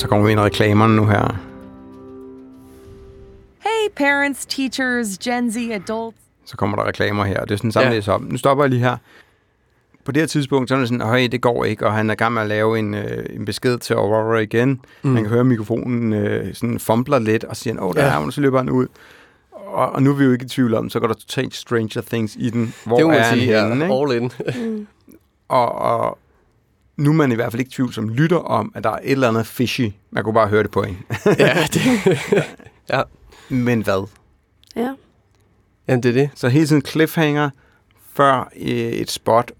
Så 0.00 0.08
kommer 0.08 0.26
vi 0.26 0.32
ind 0.32 0.40
i 0.40 0.44
reklamerne 0.44 0.96
nu 0.96 1.06
her. 1.06 1.36
Hey, 3.60 3.90
parents, 3.96 4.46
teachers, 4.46 5.18
Gen 5.18 5.52
Z, 5.52 5.56
adults. 5.56 6.18
Så 6.44 6.56
kommer 6.56 6.76
der 6.76 6.86
reklamer 6.88 7.24
her, 7.24 7.40
og 7.40 7.48
det 7.48 7.54
er 7.54 7.58
sådan 7.58 7.72
samlet 7.72 8.06
ja. 8.06 8.12
op. 8.12 8.22
Nu 8.22 8.38
stopper 8.38 8.64
jeg 8.64 8.70
lige 8.70 8.80
her. 8.80 8.96
På 10.04 10.12
det 10.12 10.22
her 10.22 10.26
tidspunkt, 10.26 10.68
så 10.68 10.74
er 10.74 10.78
det 10.78 10.88
sådan, 10.88 11.00
høj, 11.06 11.28
det 11.32 11.40
går 11.40 11.64
ikke, 11.64 11.86
og 11.86 11.92
han 11.94 12.10
er 12.10 12.28
med 12.28 12.42
at 12.42 12.48
lave 12.48 12.78
en, 12.78 12.94
øh, 12.94 13.26
en 13.30 13.44
besked 13.44 13.78
til 13.78 13.94
Aurora 13.94 14.38
igen. 14.38 14.80
Mm. 15.02 15.10
Man 15.10 15.22
kan 15.22 15.32
høre 15.32 15.44
mikrofonen 15.44 16.12
øh, 16.12 16.54
sådan 16.54 16.78
fumbler 16.78 17.18
lidt, 17.18 17.44
og 17.44 17.56
siger, 17.56 17.80
åh, 17.82 17.94
der 17.94 18.04
Ja. 18.06 18.14
er 18.14 18.18
hun, 18.18 18.32
så 18.32 18.40
løber 18.40 18.58
han 18.58 18.70
ud. 18.70 18.86
Og, 19.52 19.92
og 19.92 20.02
nu 20.02 20.10
er 20.10 20.14
vi 20.14 20.24
jo 20.24 20.32
ikke 20.32 20.44
i 20.44 20.48
tvivl 20.48 20.74
om, 20.74 20.90
så 20.90 21.00
går 21.00 21.06
der 21.06 21.14
totalt 21.14 21.54
Stranger 21.54 22.02
Things 22.02 22.36
i 22.38 22.50
den. 22.50 22.74
Hvor 22.84 22.96
Det 22.96 23.04
må 23.04 23.10
man 23.10 23.18
er 23.20 23.22
han 23.24 23.38
sige, 23.38 23.50
ja. 23.50 23.68
henne, 23.68 23.84
ikke? 23.84 23.94
All 23.94 24.22
in. 24.22 24.32
Og, 25.48 25.72
og 25.74 26.18
nu 27.00 27.10
er 27.10 27.14
man 27.14 27.32
i 27.32 27.34
hvert 27.34 27.52
fald 27.52 27.60
ikke 27.60 27.68
i 27.68 27.72
tvivl 27.72 27.92
som 27.92 28.08
lytter 28.08 28.36
om, 28.36 28.72
at 28.74 28.84
der 28.84 28.90
er 28.90 28.98
et 29.02 29.12
eller 29.12 29.28
andet 29.28 29.46
fishy. 29.46 29.88
Man 30.10 30.24
kunne 30.24 30.34
bare 30.34 30.48
høre 30.48 30.62
det 30.62 30.70
på 30.70 30.82
en. 30.82 30.98
ja, 31.38 31.66
det, 31.74 32.18
ja. 32.92 33.02
Men 33.48 33.82
hvad? 33.82 34.08
Ja. 34.76 34.94
Jamen, 35.88 36.02
det 36.02 36.08
er 36.08 36.12
det. 36.12 36.30
Så 36.34 36.48
hele 36.48 36.66
tiden 36.66 36.82
cliffhanger 36.84 37.50
før 38.12 38.52
øh, 38.60 38.68
et 38.70 39.10
spot. 39.10 39.52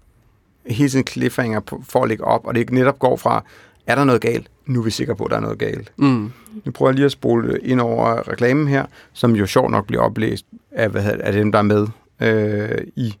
Hele 0.65 0.89
tiden 0.89 1.07
cliffhanger 1.07 1.59
på, 1.59 1.83
for 1.89 2.03
at 2.03 2.09
lægge 2.09 2.23
op, 2.23 2.45
og 2.45 2.55
det 2.55 2.69
netop 2.69 2.99
går 2.99 3.17
fra, 3.17 3.43
er 3.87 3.95
der 3.95 4.03
noget 4.03 4.21
galt? 4.21 4.47
Nu 4.65 4.79
er 4.79 4.83
vi 4.83 4.91
sikre 4.91 5.15
på, 5.15 5.23
at 5.23 5.31
der 5.31 5.37
er 5.37 5.41
noget 5.41 5.59
galt. 5.59 5.91
Mm. 5.97 6.31
Nu 6.65 6.71
prøver 6.71 6.89
jeg 6.89 6.95
lige 6.95 7.05
at 7.05 7.11
spole 7.11 7.59
ind 7.63 7.81
over 7.81 8.29
reklamen 8.29 8.67
her, 8.67 8.85
som 9.13 9.35
jo 9.35 9.45
sjovt 9.45 9.71
nok 9.71 9.87
bliver 9.87 10.01
oplæst 10.01 10.45
af, 10.71 10.89
hvad 10.89 11.01
hedder, 11.01 11.25
af 11.25 11.33
dem, 11.33 11.51
der 11.51 11.59
er 11.59 11.63
med 11.63 11.87
øh, 12.19 12.77
i, 12.95 13.15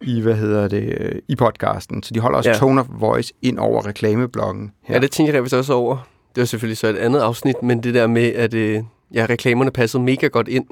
i, 0.00 0.20
hvad 0.20 0.34
hedder 0.34 0.68
det, 0.68 0.94
øh, 1.00 1.12
i 1.28 1.36
podcasten. 1.36 2.02
Så 2.02 2.14
de 2.14 2.20
holder 2.20 2.36
også 2.38 2.50
Ja. 2.50 2.56
tone 2.56 2.80
of 2.80 2.86
voice 2.90 3.32
ind 3.42 3.58
over 3.58 3.86
reklameblokken 3.86 4.72
her. 4.82 4.94
Ja, 4.94 5.00
det 5.00 5.10
tænker 5.10 5.32
jeg 5.32 5.42
vist 5.42 5.54
også 5.54 5.72
over. 5.72 5.96
Det 6.34 6.40
var 6.40 6.46
selvfølgelig 6.46 6.78
så 6.78 6.86
et 6.86 6.96
andet 6.96 7.20
afsnit, 7.20 7.62
men 7.62 7.82
det 7.82 7.94
der 7.94 8.06
med, 8.06 8.22
at 8.34 8.54
øh, 8.54 8.82
ja, 9.14 9.26
reklamerne 9.30 9.70
passede 9.70 10.02
mega 10.02 10.26
godt 10.26 10.48
ind, 10.48 10.66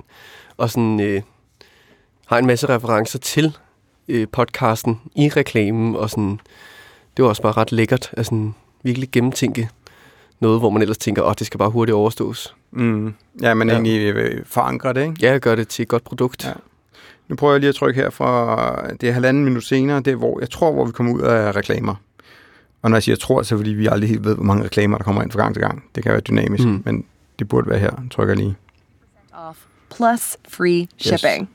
og 0.57 0.71
sådan 0.71 1.01
øh, 1.01 1.23
har 2.27 2.39
en 2.39 2.47
masse 2.47 2.69
referencer 2.69 3.19
til 3.19 3.57
øh, 4.09 4.27
podcasten 4.33 5.01
i 5.17 5.29
reklamen, 5.29 5.97
og 5.97 6.11
sådan, 6.11 6.41
det 7.17 7.23
var 7.23 7.29
også 7.29 7.43
bare 7.43 7.53
ret 7.53 7.73
lækkert, 7.73 8.11
at 8.13 8.27
sådan, 8.27 8.55
virkelig 8.83 9.09
gennemtænke 9.13 9.69
noget, 10.41 10.61
hvor 10.61 10.71
man 10.71 10.83
ellers 10.83 10.99
tænker, 10.99 11.23
åh, 11.23 11.35
det 11.39 11.47
skal 11.47 11.59
bare 11.59 11.71
hurtigt 11.71 11.95
overstås. 11.95 12.55
Mm. 12.71 13.15
Ja, 13.43 13.55
men 13.55 13.69
Ja. 13.69 13.75
egentlig 13.75 14.15
øh, 14.15 14.45
forankre 14.47 14.93
det, 14.93 15.03
ikke? 15.03 15.15
Ja, 15.21 15.39
gør 15.39 15.55
det 15.55 15.69
til 15.69 15.83
et 15.83 15.89
godt 15.89 16.05
produkt. 16.05 16.45
Ja. 16.45 16.53
Nu 17.29 17.37
prøver 17.37 17.53
jeg 17.53 17.61
lige 17.61 17.69
at 17.69 17.75
trykke 17.75 18.01
her 18.01 18.11
fra, 18.11 18.93
det 19.01 19.09
er 19.09 19.13
halvanden 19.13 19.45
minut 19.45 19.65
senere, 19.65 19.99
det 20.01 20.09
er 20.09 20.15
hvor, 20.17 20.41
jeg 20.41 20.51
tror, 20.51 20.73
hvor 20.73 20.85
vi 20.85 20.93
kommer 20.93 21.13
ud 21.15 21.21
af 21.21 21.57
reklamer. 21.57 21.95
Og 22.83 22.91
når 22.91 22.97
jeg 22.97 23.03
siger 23.03 23.17
tror, 23.17 23.43
så 23.43 23.55
er 23.55 23.57
det, 23.59 23.65
fordi 23.65 23.75
vi 23.75 23.87
aldrig 23.87 24.09
helt 24.11 24.25
ved, 24.25 24.35
hvor 24.35 24.45
mange 24.45 24.65
reklamer, 24.65 24.97
der 24.97 25.05
kommer 25.05 25.23
ind 25.23 25.31
fra 25.31 25.39
gang 25.43 25.55
til 25.55 25.63
gang. 25.63 25.85
Det 25.95 26.03
kan 26.03 26.13
være 26.13 26.21
dynamisk, 26.21 26.65
Mm. 26.65 26.83
men 26.85 27.05
det 27.39 27.49
burde 27.49 27.71
være 27.71 27.79
her, 27.79 27.91
trykker 28.11 28.35
lige. 28.35 28.57
Off 29.33 29.59
plus 29.97 30.37
free 30.49 30.89
shipping. 30.99 31.49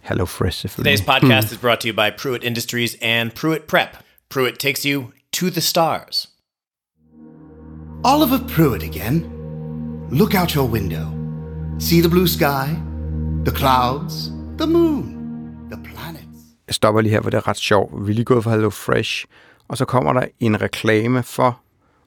Hello 0.00 0.24
Fresh. 0.24 0.66
Today's 0.66 1.02
podcast 1.02 1.52
is 1.52 1.58
brought 1.58 1.80
to 1.80 1.88
you 1.88 1.94
by 1.94 2.10
Pruitt 2.22 2.44
Industries 2.44 2.96
and 3.02 3.30
Pruitt 3.30 3.66
Prep. 3.66 3.88
Pruitt 4.30 4.58
takes 4.58 4.82
you 4.82 5.04
to 5.32 5.50
the 5.50 5.60
stars. 5.60 6.28
Oliver 8.04 8.38
Pruitt 8.48 8.82
again. 8.82 9.24
Look 10.10 10.34
out 10.34 10.54
your 10.54 10.68
window. 10.72 11.06
See 11.78 12.00
the 12.02 12.08
blue 12.08 12.26
sky, 12.26 12.76
the 13.44 13.50
clouds, 13.50 14.30
the 14.58 14.66
moon, 14.66 15.04
the 15.72 15.82
planets. 15.84 16.38
Jeg 16.66 16.74
stopper 16.74 17.00
lige 17.00 17.12
her, 17.12 17.22
for 17.22 17.30
det 17.30 17.36
er 17.36 17.48
ret 17.48 17.56
sjovt. 17.56 18.06
Vi 18.06 18.10
er 18.10 18.14
lige 18.14 18.24
gået 18.24 18.44
fra 18.44 18.50
Hello 18.50 18.70
Fresh, 18.70 19.24
og 19.68 19.76
så 19.76 19.84
kommer 19.84 20.12
der 20.12 20.24
en 20.40 20.62
reklame 20.62 21.22
for 21.22 21.60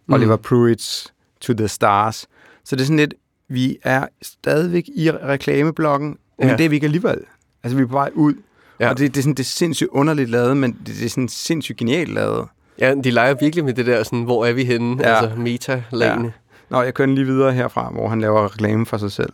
Mm. 0.09 0.13
Oliver 0.13 0.37
Pruitt's 0.37 1.13
To 1.41 1.53
The 1.53 1.67
Stars. 1.67 2.27
Så 2.65 2.75
det 2.75 2.81
er 2.81 2.85
sådan 2.85 2.97
lidt, 2.97 3.13
vi 3.49 3.77
er 3.83 4.07
stadigvæk 4.21 4.83
i 4.95 5.11
reklameblokken, 5.11 6.17
men 6.39 6.47
Ja. 6.47 6.55
det 6.57 6.65
er 6.65 6.69
vi 6.69 6.75
ikke 6.75 6.85
alligevel. 6.85 7.17
Altså, 7.63 7.77
vi 7.77 7.83
er 7.83 7.87
på 7.87 7.93
vej 7.93 8.09
ud. 8.13 8.33
Ja. 8.79 8.85
Ja. 8.85 8.89
Og 8.91 8.97
det, 8.97 9.13
det, 9.15 9.19
er 9.19 9.23
sådan, 9.23 9.33
det 9.33 9.39
er 9.43 9.47
sindssygt 9.47 9.89
underligt 9.89 10.29
lavet, 10.29 10.57
men 10.57 10.71
det, 10.71 10.87
det 10.87 11.05
er 11.05 11.09
sådan 11.09 11.27
sindssygt 11.29 11.77
genialt 11.77 12.13
lavet. 12.13 12.47
Ja, 12.79 12.95
de 13.03 13.11
leger 13.11 13.33
virkelig 13.33 13.65
med 13.65 13.73
det 13.73 13.85
der, 13.85 14.03
sådan, 14.03 14.23
hvor 14.23 14.45
er 14.45 14.53
vi 14.53 14.63
henne? 14.65 14.97
Ja. 15.03 15.15
Altså 15.15 15.35
meta-lagene. 15.35 16.33
Nå, 16.69 16.81
jeg 16.81 16.93
kører 16.93 17.07
lige 17.07 17.25
videre 17.25 17.53
herfra, 17.53 17.89
hvor 17.91 18.07
han 18.09 18.21
laver 18.21 18.45
reklame 18.53 18.85
for 18.85 18.97
sig 18.97 19.11
selv. 19.11 19.33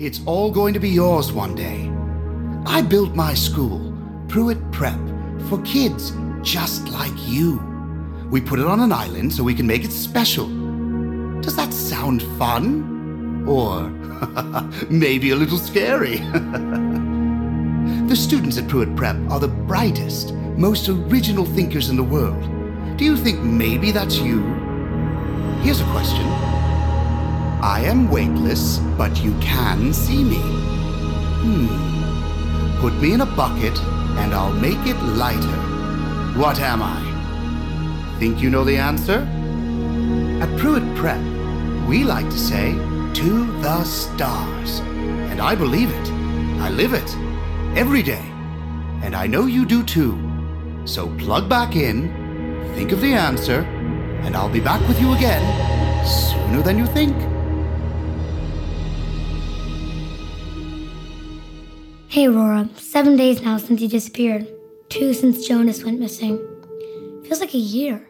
It's 0.00 0.20
all 0.26 0.52
going 0.52 0.74
to 0.74 0.78
be 0.78 0.90
yours 0.90 1.32
one 1.32 1.56
day. 1.56 1.90
I 2.66 2.82
built 2.82 3.16
my 3.16 3.34
school, 3.34 3.92
Pruitt 4.28 4.70
Prep, 4.70 5.00
for 5.48 5.60
kids 5.62 6.12
just 6.40 6.86
like 6.90 7.12
you. 7.26 7.60
We 8.30 8.40
put 8.40 8.60
it 8.60 8.66
on 8.66 8.78
an 8.78 8.92
island 8.92 9.32
so 9.32 9.42
we 9.42 9.56
can 9.56 9.66
make 9.66 9.82
it 9.82 9.90
special. 9.90 10.46
Does 11.40 11.56
that 11.56 11.72
sound 11.72 12.22
fun? 12.38 13.44
Or 13.48 13.88
maybe 14.88 15.30
a 15.30 15.36
little 15.36 15.58
scary? 15.58 16.18
the 18.06 18.14
students 18.14 18.56
at 18.56 18.68
Pruitt 18.68 18.94
Prep 18.94 19.16
are 19.28 19.40
the 19.40 19.48
brightest, 19.48 20.32
most 20.32 20.88
original 20.88 21.44
thinkers 21.44 21.90
in 21.90 21.96
the 21.96 22.04
world. 22.04 22.44
Do 22.96 23.04
you 23.04 23.16
think 23.16 23.40
maybe 23.40 23.90
that's 23.90 24.18
you? 24.18 24.44
Here's 25.62 25.80
a 25.80 25.90
question. 25.90 26.47
I 27.60 27.80
am 27.80 28.08
weightless, 28.08 28.78
but 28.96 29.20
you 29.22 29.34
can 29.40 29.92
see 29.92 30.22
me. 30.22 30.40
Hmm. 31.42 32.80
Put 32.80 32.94
me 33.02 33.14
in 33.14 33.20
a 33.20 33.26
bucket, 33.26 33.76
and 34.16 34.32
I'll 34.32 34.52
make 34.52 34.78
it 34.86 34.96
lighter. 35.02 35.58
What 36.38 36.60
am 36.60 36.80
I? 36.82 38.16
Think 38.20 38.40
you 38.40 38.48
know 38.48 38.62
the 38.62 38.76
answer? 38.76 39.26
At 40.40 40.56
Pruitt 40.56 40.84
Prep, 40.94 41.20
we 41.88 42.04
like 42.04 42.30
to 42.30 42.38
say, 42.38 42.74
to 43.14 43.60
the 43.60 43.82
stars. 43.82 44.78
And 45.30 45.40
I 45.40 45.56
believe 45.56 45.90
it. 45.90 46.08
I 46.60 46.70
live 46.70 46.94
it. 46.94 47.16
Every 47.76 48.04
day. 48.04 48.24
And 49.02 49.16
I 49.16 49.26
know 49.26 49.46
you 49.46 49.66
do 49.66 49.82
too. 49.82 50.16
So 50.84 51.08
plug 51.16 51.48
back 51.48 51.74
in, 51.74 52.08
think 52.76 52.92
of 52.92 53.00
the 53.00 53.14
answer, 53.14 53.62
and 54.22 54.36
I'll 54.36 54.48
be 54.48 54.60
back 54.60 54.86
with 54.86 55.00
you 55.00 55.12
again 55.14 55.42
sooner 56.06 56.62
than 56.62 56.78
you 56.78 56.86
think. 56.86 57.16
Hey, 62.18 62.26
Aurora. 62.26 62.66
Seven 62.76 63.16
days 63.16 63.42
now 63.42 63.58
since 63.58 63.80
you 63.82 63.88
disappeared. 63.88 64.46
Two 64.90 65.12
since 65.12 65.38
Jonas 65.50 65.84
went 65.84 66.00
missing. 66.00 66.38
Feels 67.24 67.40
like 67.40 67.54
a 67.54 67.64
year. 67.76 68.00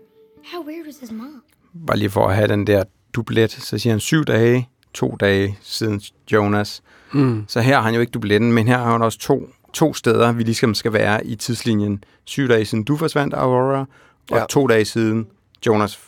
How 0.45 0.63
weird 0.63 0.87
was 0.87 0.99
his 1.01 1.13
mom? 1.13 1.43
Bare 1.87 1.97
lige 1.97 2.11
for 2.11 2.29
at 2.29 2.35
have 2.37 2.49
den 2.49 2.67
der 2.67 2.85
dublet, 3.15 3.51
så 3.53 3.79
siger 3.79 3.93
han 3.93 4.01
syv 4.01 4.25
dage, 4.25 4.69
to 4.95 5.17
dage 5.21 5.59
siden 5.63 6.01
Jonas. 6.33 6.83
Mm. 7.13 7.45
Så 7.49 7.61
her 7.61 7.75
har 7.75 7.83
han 7.83 7.95
jo 7.95 8.01
ikke 8.01 8.11
dubletten, 8.11 8.53
men 8.53 8.69
her 8.69 8.79
har 8.79 8.93
han 8.93 9.03
også 9.03 9.19
to, 9.19 9.49
to 9.73 9.95
steder, 9.95 10.33
vi 10.33 10.43
ligesom 10.43 10.75
skal 10.75 10.93
være 10.93 11.27
i 11.27 11.35
tidslinjen. 11.37 12.05
Syv 12.25 12.49
dage 12.49 12.65
siden 12.65 12.85
du 12.85 12.97
forsvandt, 12.97 13.35
Aurora, 13.35 13.87
og 14.31 14.39
Ja. 14.39 14.45
to 14.51 14.67
dage 14.67 14.85
siden 14.85 15.27
Jonas. 15.67 15.99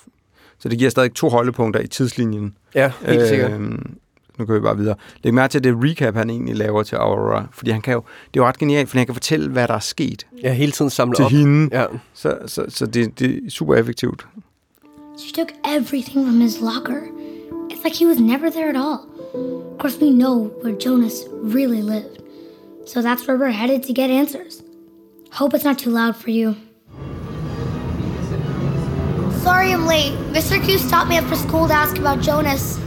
Så 0.59 0.69
det 0.69 0.79
giver 0.79 0.91
stadig 0.91 1.15
to 1.15 1.29
holdepunkter 1.29 1.81
i 1.81 1.87
tidslinjen. 1.87 2.57
Ja, 2.75 2.93
helt 3.07 3.29
sikkert. 3.29 3.61
Nu 4.40 4.46
kan 4.46 4.55
vi 4.55 4.61
bare 4.61 4.76
videre. 4.76 4.94
Læg 5.24 5.35
mærke 5.35 5.50
til 5.53 5.64
det 5.64 5.74
recap, 5.85 6.14
han 6.14 6.31
egentlig 6.31 6.57
laver 6.57 6.83
til 6.83 6.96
Aurora. 6.96 7.46
Fordi 7.53 7.70
han 7.70 7.81
kan 7.81 7.94
jo, 7.94 8.03
det 8.35 8.40
er 8.40 8.44
jo 8.44 8.46
ret 8.48 8.59
genialt, 8.59 8.88
fordi 8.88 8.98
han 8.98 9.07
kan 9.07 9.14
fortælle, 9.14 9.50
hvad 9.50 9.68
der 9.68 9.74
er 9.74 9.79
sket 9.79 10.26
Ja, 10.42 10.53
hele 10.53 10.72
tiden 10.72 10.90
samle 10.90 11.14
til 11.16 11.24
op. 11.24 11.31
hende. 11.31 11.68
Ja. 11.72 11.85
Så, 12.14 12.38
så, 12.46 12.64
så 12.68 12.87
det, 12.87 13.18
det 13.18 13.31
er 13.46 13.50
super 13.50 13.74
effektivt. 13.74 14.26
She 15.18 15.33
took 15.35 15.48
everything 15.76 16.26
from 16.26 16.40
his 16.40 16.61
locker. 16.61 17.00
It's 17.72 17.85
like 17.85 17.96
he 17.98 18.07
was 18.07 18.18
never 18.20 18.50
there 18.50 18.68
at 18.68 18.76
all. 18.76 18.98
Of 19.72 19.79
course, 19.79 19.98
we 20.03 20.11
know 20.11 20.50
where 20.64 20.76
Jonas 20.87 21.14
really 21.57 21.83
lived. 21.83 22.16
So 22.87 23.00
that's 23.03 23.29
where 23.29 23.38
we're 23.38 23.57
headed 23.62 23.83
to 23.83 23.92
get 23.92 24.11
answers. 24.11 24.62
Hope 25.33 25.55
it's 25.57 25.64
not 25.64 25.79
too 25.79 25.90
loud 25.90 26.16
for 26.16 26.31
you. 26.31 26.55
Sorry 29.44 29.72
I'm 29.72 29.87
late. 29.87 30.12
Mr. 30.33 30.57
Q 30.64 30.79
stopped 30.79 31.09
me 31.09 31.16
after 31.16 31.37
school 31.37 31.66
to 31.68 31.74
ask 31.74 31.98
about 31.98 32.20
Jonas. 32.29 32.79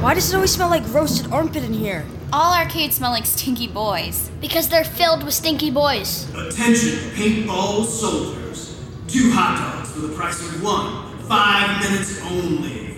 Why 0.00 0.14
does 0.14 0.32
it 0.32 0.34
always 0.34 0.50
smell 0.50 0.70
like 0.70 0.94
roasted 0.94 1.30
armpit 1.30 1.62
in 1.62 1.74
here? 1.74 2.06
All 2.32 2.54
arcades 2.54 2.96
smell 2.96 3.10
like 3.10 3.26
stinky 3.26 3.68
boys. 3.68 4.30
Because 4.40 4.66
they're 4.66 4.82
filled 4.82 5.22
with 5.22 5.34
stinky 5.34 5.70
boys. 5.70 6.26
Attention, 6.34 7.10
paintball 7.10 7.84
soldiers. 7.84 8.80
Two 9.08 9.30
hot 9.30 9.76
dogs 9.76 9.92
for 9.92 9.98
the 9.98 10.16
price 10.16 10.40
of 10.40 10.62
one. 10.62 11.18
Five 11.28 11.82
minutes 11.82 12.18
only. 12.22 12.96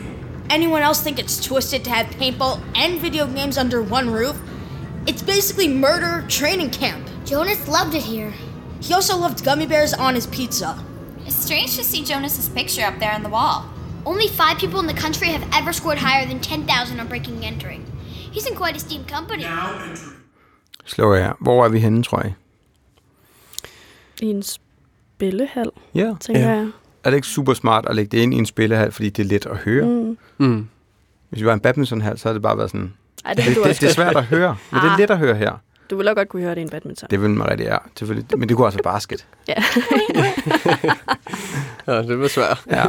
Anyone 0.48 0.82
else 0.82 1.02
think 1.02 1.18
it's 1.18 1.44
twisted 1.44 1.82
to 1.82 1.90
have 1.90 2.06
paintball 2.06 2.62
and 2.76 3.00
video 3.00 3.26
games 3.26 3.58
under 3.58 3.82
one 3.82 4.08
roof? 4.08 4.40
It's 5.04 5.22
basically 5.22 5.66
murder 5.66 6.24
training 6.28 6.70
camp. 6.70 7.04
Jonas 7.24 7.66
loved 7.66 7.96
it 7.96 8.02
here. 8.04 8.32
He 8.80 8.94
also 8.94 9.16
loved 9.16 9.44
gummy 9.44 9.66
bears 9.66 9.92
on 9.92 10.14
his 10.14 10.28
pizza. 10.28 10.78
It's 11.26 11.34
strange 11.34 11.74
to 11.78 11.82
see 11.82 12.04
Jonas's 12.04 12.48
picture 12.48 12.84
up 12.84 13.00
there 13.00 13.12
on 13.12 13.24
the 13.24 13.28
wall. 13.28 13.71
Only 14.06 14.28
five 14.40 14.56
people 14.58 14.78
in 14.82 14.88
the 14.88 15.00
country 15.04 15.26
have 15.26 15.44
ever 15.60 15.72
scored 15.72 15.98
higher 15.98 16.24
than 16.26 16.40
10,000 16.40 17.00
on 17.00 17.08
breaking 17.08 17.36
and 17.36 17.44
entering. 17.54 17.82
He's 18.34 18.46
in 18.50 18.56
quite 18.56 18.76
esteemed 18.76 19.06
company. 19.08 19.44
Slår 20.86 21.14
jeg. 21.14 21.32
Hvor 21.40 21.64
er 21.64 21.68
vi 21.68 21.78
henne, 21.78 22.02
tror 22.02 22.20
jeg? 22.22 22.34
I 24.22 24.26
en 24.26 24.42
spillehal, 24.42 25.70
Ja. 25.94 26.14
tænker 26.20 26.40
jeg. 26.48 26.68
Er 27.04 27.10
det 27.10 27.16
ikke 27.16 27.26
super 27.28 27.54
smart 27.54 27.86
at 27.88 27.96
lægge 27.96 28.16
det 28.16 28.22
ind 28.22 28.34
i 28.34 28.36
en 28.36 28.46
spillehal, 28.46 28.92
fordi 28.92 29.10
det 29.10 29.24
er 29.24 29.28
let 29.28 29.46
at 29.46 29.56
høre? 29.56 29.84
Mm. 29.86 30.18
Mm. 30.38 30.68
Hvis 31.30 31.40
vi 31.40 31.46
var 31.46 31.54
en 31.54 31.60
badmintonhal, 31.60 32.18
så 32.18 32.28
havde 32.28 32.34
det 32.34 32.42
bare 32.42 32.58
været 32.58 32.70
sådan... 32.70 32.92
Ej, 33.24 33.34
det 33.34 33.44
du 33.44 33.50
det, 33.50 33.58
også 33.70 33.80
det 33.80 33.88
er 33.90 33.94
svært 33.94 34.16
at 34.16 34.24
høre, 34.24 34.56
men 34.72 34.80
det 34.80 34.86
er 34.86 34.92
Ah. 34.92 34.98
let 34.98 35.10
at 35.10 35.18
høre 35.18 35.34
her. 35.34 35.52
Du 35.90 35.96
ville 35.96 36.10
også 36.10 36.14
godt 36.14 36.28
kunne 36.28 36.42
høre 36.42 36.50
det 36.54 36.58
i 36.58 36.62
en 36.62 36.68
badminton. 36.68 37.06
Det 37.10 37.22
vil 37.22 37.30
man 37.30 37.50
rigtig 37.50 37.66
er, 37.66 37.78
selvfølgelig. 37.98 38.38
Men 38.38 38.48
det 38.48 38.56
kunne 38.56 38.66
også 38.66 38.78
være 38.84 38.92
basket. 38.94 39.26
Ja. 39.48 39.54
Ja, 41.86 42.02
det 42.02 42.18
var 42.20 42.28
svært. 42.28 42.62
Ja. 42.70 42.84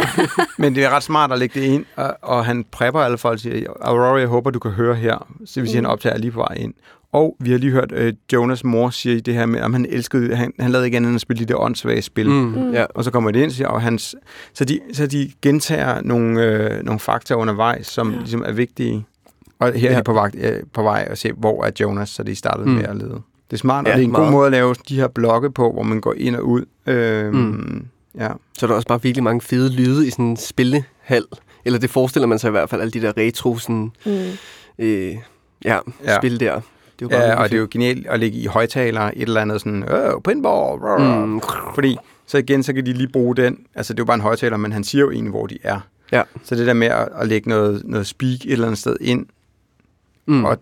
Men 0.57 0.75
det 0.75 0.83
er 0.85 0.89
ret 0.89 1.03
smart 1.03 1.31
at 1.31 1.39
lægge 1.39 1.59
det 1.59 1.65
ind, 1.67 1.85
og, 1.95 2.17
og 2.21 2.45
han 2.45 2.65
prepper 2.71 2.99
alle 3.01 3.17
folk 3.17 3.33
og 3.33 3.39
siger, 3.39 3.69
Aurora, 3.81 4.19
jeg 4.19 4.27
håber, 4.27 4.49
du 4.51 4.59
kan 4.59 4.71
høre 4.71 4.95
her. 4.95 5.27
Så 5.45 5.59
vil 5.59 5.69
sige, 5.69 5.81
Mm. 5.81 5.85
han 5.85 5.91
optager 5.91 6.17
lige 6.17 6.31
på 6.31 6.39
vej 6.39 6.53
ind. 6.55 6.73
Og 7.11 7.35
vi 7.39 7.51
har 7.51 7.57
lige 7.57 7.71
hørt 7.71 7.91
uh, 7.91 8.07
Jonas' 8.33 8.61
mor 8.63 8.89
sige 8.89 9.19
det 9.21 9.33
her 9.33 9.45
med, 9.45 9.61
om 9.61 9.73
han 9.73 9.85
elskede, 9.89 10.35
han, 10.35 10.53
han 10.59 10.71
lavede 10.71 10.85
ikke 10.87 10.95
andet 10.97 11.09
end 11.09 11.15
at 11.15 11.21
spille 11.21 11.45
de 11.45 11.53
der 11.53 11.59
åndssvage 11.59 12.01
spil. 12.01 12.29
Mm, 12.29 12.35
Mm. 12.35 12.71
ja. 12.73 12.85
Og 12.95 13.03
så 13.03 13.11
kommer 13.11 13.31
det 13.31 13.39
ind, 13.43 13.51
siger, 13.51 13.67
og 13.67 13.81
hans, 13.81 14.15
så, 14.53 14.65
de, 14.65 14.79
så 14.93 15.07
de 15.07 15.31
gentager 15.41 16.01
nogle, 16.01 16.43
øh, 16.43 16.83
nogle 16.83 16.99
fakta 16.99 17.33
undervejs, 17.33 17.87
som 17.87 18.11
ja. 18.11 18.17
ligesom 18.17 18.43
er 18.47 18.51
vigtige. 18.51 19.05
Og 19.63 19.73
her 19.73 19.79
ja. 19.81 19.87
er 19.87 19.91
Ja. 19.91 19.97
de 19.97 20.03
på, 20.03 20.13
vagt, 20.13 20.35
øh, 20.35 20.53
på 20.73 20.83
vej 20.83 21.07
at 21.11 21.17
se, 21.17 21.31
hvor 21.37 21.63
er 21.65 21.71
Jonas, 21.81 22.09
så 22.09 22.23
de 22.23 22.35
startede 22.35 22.67
Mm. 22.69 22.73
med 22.75 22.83
at 22.83 22.95
lede. 22.95 23.09
Det 23.51 23.53
er 23.53 23.57
smart, 23.57 23.85
og 23.85 23.91
Ja, 23.91 23.95
det 23.97 24.01
er 24.01 24.05
en 24.05 24.11
god 24.13 24.19
meget. 24.19 24.31
måde 24.33 24.45
at 24.45 24.51
lave 24.51 24.75
de 24.89 24.95
her 24.95 25.07
blokke 25.07 25.51
på, 25.51 25.71
hvor 25.71 25.83
man 25.83 26.01
går 26.01 26.13
ind 26.17 26.35
og 26.35 26.43
ud. 26.47 26.65
Øhm, 26.87 27.35
Mm. 27.35 27.85
Ja. 28.19 28.29
Så 28.57 28.65
er 28.65 28.67
der 28.67 28.75
også 28.75 28.87
bare 28.87 29.01
virkelig 29.01 29.23
mange 29.23 29.41
fede 29.41 29.73
lyde 29.73 30.07
i 30.07 30.09
sådan 30.09 30.25
en 30.25 30.37
spillehal. 30.37 31.23
Eller 31.65 31.79
det 31.79 31.89
forestiller 31.89 32.27
man 32.27 32.39
sig 32.39 32.47
i 32.47 32.51
hvert 32.51 32.69
fald, 32.69 32.81
alle 32.81 32.91
de 32.91 33.01
der 33.01 33.13
retro 33.17 33.57
sådan, 33.57 33.91
Mm. 34.05 34.11
øh, 34.79 35.15
ja, 35.65 35.77
Ja. 36.05 36.17
spil 36.17 36.39
der. 36.39 36.61
Det 36.99 37.05
er 37.05 37.09
bare 37.09 37.19
Ja, 37.21 37.35
og 37.35 37.49
det 37.49 37.55
er 37.55 37.59
jo 37.61 37.67
genialt 37.71 38.07
at 38.07 38.19
lægge 38.19 38.37
i 38.37 38.45
højtalere 38.45 39.17
et 39.17 39.21
eller 39.21 39.41
andet 39.41 39.59
sådan, 39.61 39.83
øh, 39.83 40.11
pinball. 40.27 40.79
Mm. 41.27 41.41
fordi 41.75 41.97
så 42.27 42.37
igen, 42.37 42.63
så 42.63 42.73
kan 42.73 42.85
de 42.85 42.93
lige 42.93 43.07
bruge 43.07 43.35
den, 43.35 43.57
altså 43.75 43.93
det 43.93 43.99
er 43.99 44.01
jo 44.01 44.05
bare 44.05 44.15
en 44.15 44.21
højtaler, 44.21 44.57
men 44.57 44.71
han 44.71 44.83
siger 44.83 45.01
jo 45.01 45.11
egentlig, 45.11 45.31
hvor 45.31 45.47
de 45.47 45.57
er. 45.63 45.79
Ja. 46.11 46.21
Så 46.43 46.55
det 46.55 46.67
der 46.67 46.73
med 46.73 46.87
at, 46.87 47.07
at 47.19 47.27
lægge 47.27 47.49
noget, 47.49 47.81
noget 47.85 48.07
speak 48.07 48.31
et 48.45 48.51
eller 48.51 48.65
andet 48.65 48.79
sted 48.79 48.95
ind, 49.01 49.25
Mm. 50.25 50.45
og 50.45 50.57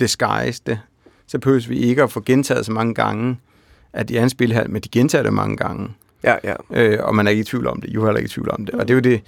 disguise 0.00 0.62
det, 0.66 0.80
så 1.26 1.38
behøver 1.38 1.68
vi 1.68 1.78
ikke 1.78 2.02
at 2.02 2.12
få 2.12 2.20
gentaget 2.20 2.66
så 2.66 2.72
mange 2.72 2.94
gange, 2.94 3.40
at 3.92 4.08
de 4.08 4.18
er 4.18 4.22
en 4.22 4.30
spilhal, 4.30 4.70
men 4.70 4.82
de 4.82 4.88
gentager 4.88 5.22
det 5.22 5.32
mange 5.32 5.56
gange. 5.56 5.94
Ja, 6.24 6.36
ja. 6.44 6.54
Øh, 6.70 6.98
og 7.02 7.14
man 7.14 7.26
er 7.26 7.30
ikke 7.30 7.40
i 7.40 7.44
tvivl 7.44 7.66
om 7.66 7.80
det. 7.80 7.90
I 7.90 7.94
er 7.94 8.04
heller 8.04 8.16
ikke 8.16 8.26
i 8.26 8.30
tvivl 8.30 8.50
om 8.50 8.66
det. 8.66 8.74
Mm. 8.74 8.80
Og 8.80 8.88
det 8.88 8.94
er 8.94 8.96
jo 8.96 9.00
det, 9.00 9.22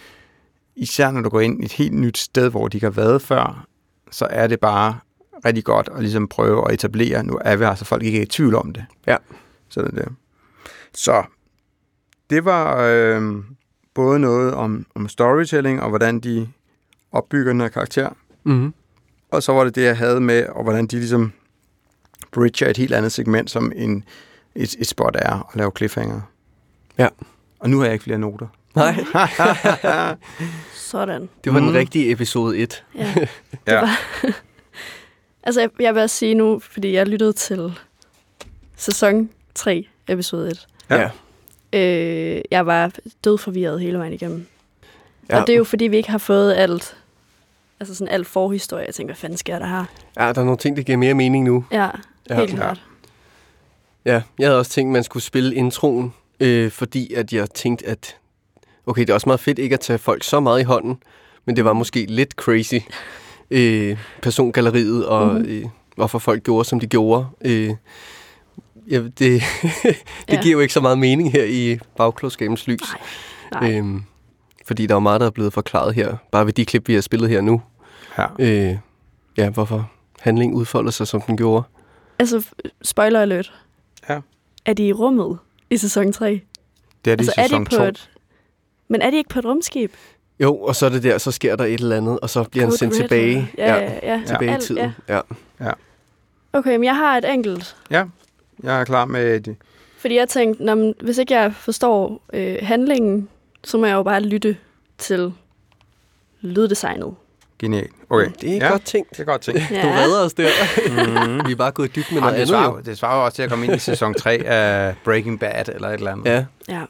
især 0.76 1.10
når 1.10 1.20
du 1.20 1.28
går 1.28 1.40
ind 1.40 1.62
i 1.62 1.64
et 1.64 1.72
helt 1.72 1.92
nyt 1.92 2.18
sted, 2.18 2.50
hvor 2.50 2.68
de 2.68 2.76
ikke 2.76 2.86
har 2.86 2.90
været 2.90 3.22
før, 3.22 3.66
så 4.10 4.26
er 4.30 4.46
det 4.46 4.60
bare 4.60 4.98
rigtig 5.44 5.64
godt 5.64 5.88
at 5.94 6.00
ligesom 6.00 6.28
prøve 6.28 6.68
at 6.68 6.74
etablere, 6.74 7.24
nu 7.24 7.38
er 7.44 7.56
vi 7.56 7.64
her, 7.64 7.74
så 7.74 7.84
folk 7.84 8.02
ikke 8.02 8.18
er 8.18 8.22
i 8.22 8.26
tvivl 8.26 8.54
om 8.54 8.72
det. 8.72 8.84
Ja. 9.06 9.16
Så 9.68 9.82
det. 9.82 10.08
Så 10.94 11.22
det 12.30 12.44
var 12.44 12.76
øh, 12.80 13.34
både 13.94 14.18
noget 14.18 14.54
om, 14.54 14.86
om 14.94 15.08
storytelling, 15.08 15.82
og 15.82 15.88
hvordan 15.88 16.20
de 16.20 16.48
opbygger 17.12 17.52
den 17.52 17.60
her 17.60 17.68
karakter. 17.68 18.10
Mhm. 18.44 18.74
Og 19.30 19.42
så 19.42 19.52
var 19.52 19.64
det 19.64 19.74
det, 19.74 19.82
jeg 19.84 19.96
havde 19.96 20.20
med, 20.20 20.46
og 20.46 20.62
hvordan 20.62 20.86
de 20.86 20.96
ligesom 20.96 21.32
bridger 22.32 22.68
et 22.68 22.76
helt 22.76 22.94
andet 22.94 23.12
segment, 23.12 23.50
som 23.50 23.72
en, 23.76 24.04
et, 24.54 24.74
et 24.78 24.86
spot 24.86 25.16
er 25.18 25.48
at 25.50 25.56
lave 25.56 25.72
cliffhanger. 25.76 26.20
Ja. 26.98 27.08
Og 27.58 27.70
nu 27.70 27.78
har 27.78 27.84
jeg 27.84 27.92
ikke 27.92 28.02
flere 28.04 28.18
noter. 28.18 28.46
Nej. 28.74 29.04
Sådan. 30.74 31.28
Det 31.44 31.52
var 31.54 31.58
den 31.60 31.68
Mm. 31.68 31.74
rigtige 31.74 32.10
episode 32.12 32.58
1. 32.58 32.84
Ja. 32.94 33.14
Det 33.66 33.74
var... 33.74 34.00
altså, 35.42 35.60
jeg, 35.60 35.70
jeg 35.80 35.94
vil 35.94 36.02
også 36.02 36.16
sige 36.16 36.34
nu, 36.34 36.58
fordi 36.58 36.92
jeg 36.92 37.06
lyttede 37.06 37.32
til 37.32 37.78
sæson 38.76 39.30
3, 39.54 39.88
episode 40.08 40.50
1. 40.50 40.66
Ja. 40.90 41.10
Øh, 41.72 42.42
jeg 42.50 42.66
var 42.66 42.92
død 43.24 43.38
forvirret 43.38 43.80
hele 43.80 43.98
vejen 43.98 44.12
igennem. 44.12 44.46
Ja. 45.28 45.34
Ja. 45.34 45.40
Og 45.40 45.46
det 45.46 45.52
er 45.52 45.56
jo, 45.56 45.64
fordi 45.64 45.84
vi 45.84 45.96
ikke 45.96 46.10
har 46.10 46.18
fået 46.18 46.54
alt, 46.54 46.96
altså 47.80 47.94
sådan 47.94 48.12
alt 48.12 48.26
forhistorie. 48.26 48.84
Jeg 48.86 48.94
tænker, 48.94 49.08
hvad 49.14 49.16
fanden 49.20 49.36
sker 49.38 49.58
der 49.58 49.66
her? 49.66 49.84
Ja, 50.18 50.32
der 50.32 50.40
er 50.40 50.44
nogle 50.44 50.56
ting, 50.58 50.76
der 50.76 50.82
giver 50.82 50.98
mere 50.98 51.14
mening 51.14 51.44
nu. 51.44 51.64
Ja, 51.72 51.88
Ja. 52.30 52.34
helt 52.34 52.50
klart. 52.54 52.82
Ja, 54.04 54.22
jeg 54.38 54.48
havde 54.48 54.58
også 54.58 54.70
tænkt, 54.70 54.90
at 54.90 54.92
man 54.92 55.04
skulle 55.04 55.22
spille 55.22 55.54
introen, 55.54 56.14
øh, 56.40 56.70
fordi 56.70 57.14
at 57.14 57.32
jeg 57.32 57.50
tænkte, 57.50 57.86
at 57.86 58.16
okay, 58.86 59.00
det 59.00 59.10
er 59.10 59.14
også 59.14 59.28
meget 59.28 59.40
fedt 59.40 59.58
ikke 59.58 59.74
at 59.74 59.80
tage 59.80 59.98
folk 59.98 60.24
så 60.24 60.40
meget 60.40 60.60
i 60.60 60.64
hånden, 60.64 60.98
men 61.44 61.56
det 61.56 61.64
var 61.64 61.72
måske 61.72 62.06
lidt 62.08 62.32
crazy, 62.32 62.74
øh, 63.50 63.98
persongalleriet, 64.22 65.06
og 65.06 65.26
Mhm. 65.26 65.34
mm-hmm. 65.36 65.52
øh, 65.52 65.64
hvorfor 65.96 66.18
folk 66.18 66.42
gjorde, 66.42 66.64
som 66.68 66.80
de 66.80 66.86
gjorde. 66.86 67.26
Øh, 67.44 67.70
ja, 68.90 68.98
det 69.02 69.18
det 69.18 69.42
Ja. 70.32 70.42
giver 70.42 70.52
jo 70.52 70.60
ikke 70.60 70.74
så 70.74 70.80
meget 70.80 70.98
mening 70.98 71.32
her 71.32 71.44
i 71.44 71.78
bagklodskabens 71.96 72.66
lys. 72.66 72.80
Nej. 73.52 73.72
Øhm, 73.72 74.02
fordi 74.66 74.86
der 74.86 74.94
er 74.94 74.98
meget, 74.98 75.20
der 75.20 75.26
er 75.26 75.30
blevet 75.30 75.52
forklaret 75.52 75.94
her, 75.94 76.16
bare 76.32 76.46
ved 76.46 76.52
de 76.52 76.64
klip, 76.64 76.88
vi 76.88 76.94
har 76.94 77.00
spillet 77.00 77.28
her 77.30 77.40
nu. 77.40 77.62
Ja. 78.18 78.26
Øh, 78.38 78.76
ja, 79.36 79.50
hvorfor 79.50 79.90
handlingen 80.20 80.56
udfolder 80.58 80.90
sig, 80.90 81.06
som 81.08 81.20
den 81.20 81.36
gjorde. 81.36 81.62
Altså, 82.18 82.46
spoiler 82.82 83.20
alert. 83.20 83.52
Ja. 84.08 84.18
Er 84.64 84.72
de 84.72 84.86
i 84.86 84.92
rummet 84.92 85.38
i 85.70 85.76
sæson 85.76 86.12
3? 86.12 86.40
Det 87.04 87.10
er 87.12 87.16
det 87.16 87.28
altså, 87.28 87.40
i 87.40 87.42
sæson 87.44 87.60
er 87.60 87.64
de 87.64 87.70
på 87.70 87.76
2. 87.76 87.82
et... 87.84 88.10
Men 88.88 89.02
er 89.02 89.10
de 89.10 89.16
ikke 89.16 89.30
på 89.30 89.38
et 89.38 89.44
rumskib? 89.44 89.92
Jo, 90.40 90.56
og 90.56 90.76
så 90.76 90.86
er 90.86 90.90
det 90.90 91.02
der, 91.02 91.18
så 91.18 91.30
sker 91.30 91.56
der 91.56 91.64
et 91.64 91.80
eller 91.80 91.96
andet, 91.96 92.20
og 92.20 92.30
så 92.30 92.42
bliver 92.44 92.64
han 92.64 92.70
Code 92.70 92.78
sendt 92.78 92.94
Red, 92.94 93.00
tilbage. 93.00 93.50
Ja, 93.58 93.74
ja, 93.76 93.92
ja. 94.02 94.22
Tilbage 94.26 94.50
Alt, 94.52 94.64
i 94.64 94.66
tiden. 94.66 94.90
Ja. 95.08 95.20
Ja. 95.60 95.70
Okay, 96.52 96.70
men 96.76 96.84
jeg 96.84 96.96
har 96.96 97.18
et 97.18 97.24
enkelt. 97.32 97.76
ja, 97.90 98.04
jeg 98.62 98.80
er 98.80 98.84
klar 98.84 99.04
med 99.04 99.40
det. 99.40 99.56
Fordi 99.98 100.16
jeg 100.16 100.28
tænkte, 100.28 100.64
når, 100.64 100.74
man- 100.74 100.94
hvis 101.02 101.18
ikke 101.18 101.34
jeg 101.34 101.54
forstår 101.54 102.22
øh, 102.32 102.56
handlingen, 102.62 103.28
så 103.66 103.78
må 103.78 103.86
jeg 103.86 103.94
jo 103.94 104.02
bare 104.02 104.20
lytte 104.22 104.56
til 104.98 105.32
lyddesignet. 106.40 107.14
Genialt. 107.58 107.90
Okay. 108.10 108.30
Det 108.40 108.50
er 108.52 108.56
ja, 108.66 108.68
godt 108.70 108.84
tænkt. 108.84 109.10
Det 109.10 109.20
er 109.20 109.24
godt 109.24 109.40
tænkt. 109.40 109.70
Ja. 109.70 109.82
Du 109.82 109.88
redder 109.88 110.24
os 110.24 110.34
der. 110.34 110.48
Mhm. 111.38 111.46
Vi 111.46 111.52
er 111.52 111.56
bare 111.56 111.70
gået 111.70 111.96
dybt 111.96 112.12
med 112.12 112.20
Jamen, 112.20 112.22
noget 112.22 112.32
det, 112.34 112.36
andet, 112.38 112.48
svarer, 112.48 112.72
jo. 112.76 112.80
det 112.80 112.98
svarer 112.98 113.16
jo 113.18 113.24
også 113.24 113.36
til 113.36 113.42
at 113.42 113.50
komme 113.50 113.64
ind 113.64 113.74
i 113.74 113.78
sæson 113.78 114.14
3 114.14 114.32
af 114.46 114.94
Breaking 115.04 115.40
Bad 115.40 115.68
eller 115.74 115.88
et 115.88 115.94
eller 115.94 116.12
andet. 116.12 116.26
Ja. 116.26 116.44
Ja. 116.68 116.82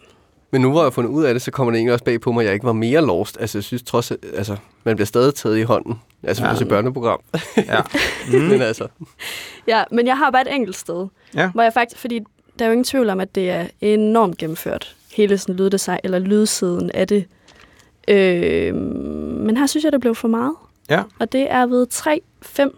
Men 0.51 0.61
nu 0.61 0.71
hvor 0.71 0.81
jeg 0.81 0.85
har 0.85 0.91
fundet 0.91 1.11
ud 1.11 1.25
af 1.25 1.35
det, 1.35 1.43
så 1.43 1.51
kommer 1.51 1.71
det 1.71 1.79
egentlig 1.79 1.93
også 1.93 2.05
bag 2.05 2.21
på 2.21 2.33
mig, 2.33 2.41
at 2.43 2.47
jeg 2.47 2.55
ikke 2.55 2.67
var 2.67 2.73
mere 2.73 3.07
lost. 3.07 3.37
Altså, 3.41 3.59
jeg 3.59 3.65
synes 3.65 3.83
trods, 3.83 4.11
at- 4.11 4.19
altså, 4.35 4.57
man 4.85 4.97
bliver 4.97 5.07
stadig 5.07 5.35
taget 5.35 5.59
i 5.59 5.62
hånden. 5.62 6.01
Altså, 6.23 6.45
Ja. 6.45 6.51
ja. 6.53 6.57
et 6.61 6.69
børneprogram. 6.69 7.21
ja. 7.57 7.81
Mm. 8.33 8.39
Men 8.39 8.62
altså, 8.62 8.89
Ja, 9.67 9.85
men 9.91 10.07
jeg 10.07 10.19
har 10.19 10.31
bare 10.31 10.43
et 10.49 10.55
enkelt 10.55 10.77
sted, 10.77 11.07
Ja. 11.35 11.51
hvor 11.51 11.62
jeg 11.62 11.73
faktisk, 11.73 12.01
fordi 12.01 12.21
der 12.59 12.65
er 12.65 12.69
jo 12.69 12.73
ingen 12.73 12.85
tvivl 12.85 13.11
om, 13.11 13.21
at 13.21 13.35
det 13.35 13.51
er 13.51 13.67
enormt 13.81 14.39
gennemført, 14.39 14.97
hele 15.16 15.38
sådan 15.38 15.55
lyddesign, 15.55 16.00
eller 16.05 16.18
lydsiden 16.18 16.90
af 16.94 17.09
det. 17.09 17.26
Øh, 18.09 18.74
men 18.74 19.57
her 19.57 19.66
synes 19.66 19.85
jeg, 19.85 19.92
det 19.92 20.00
blev 20.00 20.14
for 20.14 20.29
meget. 20.29 20.55
Ja. 20.90 21.02
Og 21.18 21.33
det 21.33 21.46
er 21.50 21.66
ved 21.66 21.87
3, 21.87 22.20
5, 22.42 22.76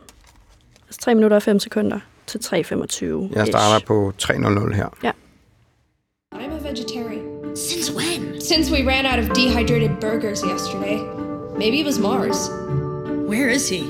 altså 0.87 1.01
3 1.01 1.15
minutter 1.15 1.37
og 1.37 1.43
5 1.43 1.59
sekunder 1.59 2.01
til 2.27 2.39
3.25. 2.39 2.55
Jeg 2.55 3.47
starter 3.47 3.87
på 3.87 4.13
3.00 4.23 4.75
her. 4.75 4.89
Ja. 5.03 5.11
I'm 6.35 6.67
a 6.67 6.71
vegetarian. 6.71 7.57
Since 7.57 7.93
when? 7.97 8.41
Since 8.41 8.73
we 8.73 8.91
ran 8.91 9.07
out 9.07 9.19
of 9.19 9.37
dehydrated 9.37 9.91
burgers 10.01 10.43
yesterday. 10.53 10.99
Maybe 11.59 11.81
it 11.81 11.87
was 11.87 11.99
Mars. 11.99 12.51
Where 13.29 13.49
is 13.49 13.69
he? 13.69 13.83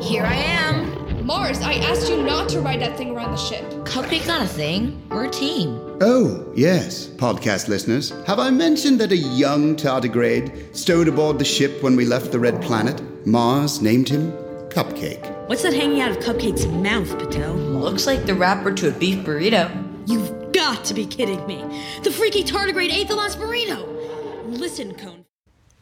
Here 0.00 0.24
I 0.24 0.34
am. 0.34 0.49
Mars, 1.50 1.62
I 1.62 1.74
asked 1.90 2.08
you 2.08 2.22
not 2.22 2.48
to 2.50 2.60
ride 2.60 2.80
that 2.80 2.96
thing 2.96 3.10
around 3.10 3.32
the 3.32 3.36
ship. 3.36 3.64
Cupcake's 3.84 4.28
not 4.28 4.40
a 4.40 4.46
thing. 4.46 5.02
We're 5.08 5.24
a 5.24 5.30
team. 5.30 5.80
Oh, 6.00 6.52
yes, 6.54 7.08
podcast 7.08 7.66
listeners. 7.66 8.10
Have 8.24 8.38
I 8.38 8.50
mentioned 8.50 9.00
that 9.00 9.10
a 9.10 9.16
young 9.16 9.74
tardigrade 9.74 10.76
stowed 10.76 11.08
aboard 11.08 11.40
the 11.40 11.44
ship 11.44 11.82
when 11.82 11.96
we 11.96 12.04
left 12.04 12.30
the 12.30 12.38
Red 12.38 12.62
Planet? 12.62 13.02
Mars 13.26 13.82
named 13.82 14.08
him 14.08 14.30
Cupcake. 14.68 15.48
What's 15.48 15.64
that 15.64 15.72
hanging 15.72 16.00
out 16.00 16.12
of 16.12 16.18
Cupcake's 16.18 16.66
mouth, 16.66 17.18
Patel? 17.18 17.54
Looks 17.54 18.06
like 18.06 18.26
the 18.26 18.34
wrapper 18.34 18.72
to 18.72 18.86
a 18.86 18.92
beef 18.92 19.26
burrito. 19.26 19.66
You've 20.06 20.52
got 20.52 20.84
to 20.84 20.94
be 20.94 21.04
kidding 21.04 21.44
me. 21.48 21.58
The 22.04 22.12
freaky 22.12 22.44
tardigrade 22.44 22.92
ate 22.92 23.08
the 23.08 23.16
last 23.16 23.40
burrito. 23.40 23.78
Listen, 24.46 24.94
Cone. 24.94 25.24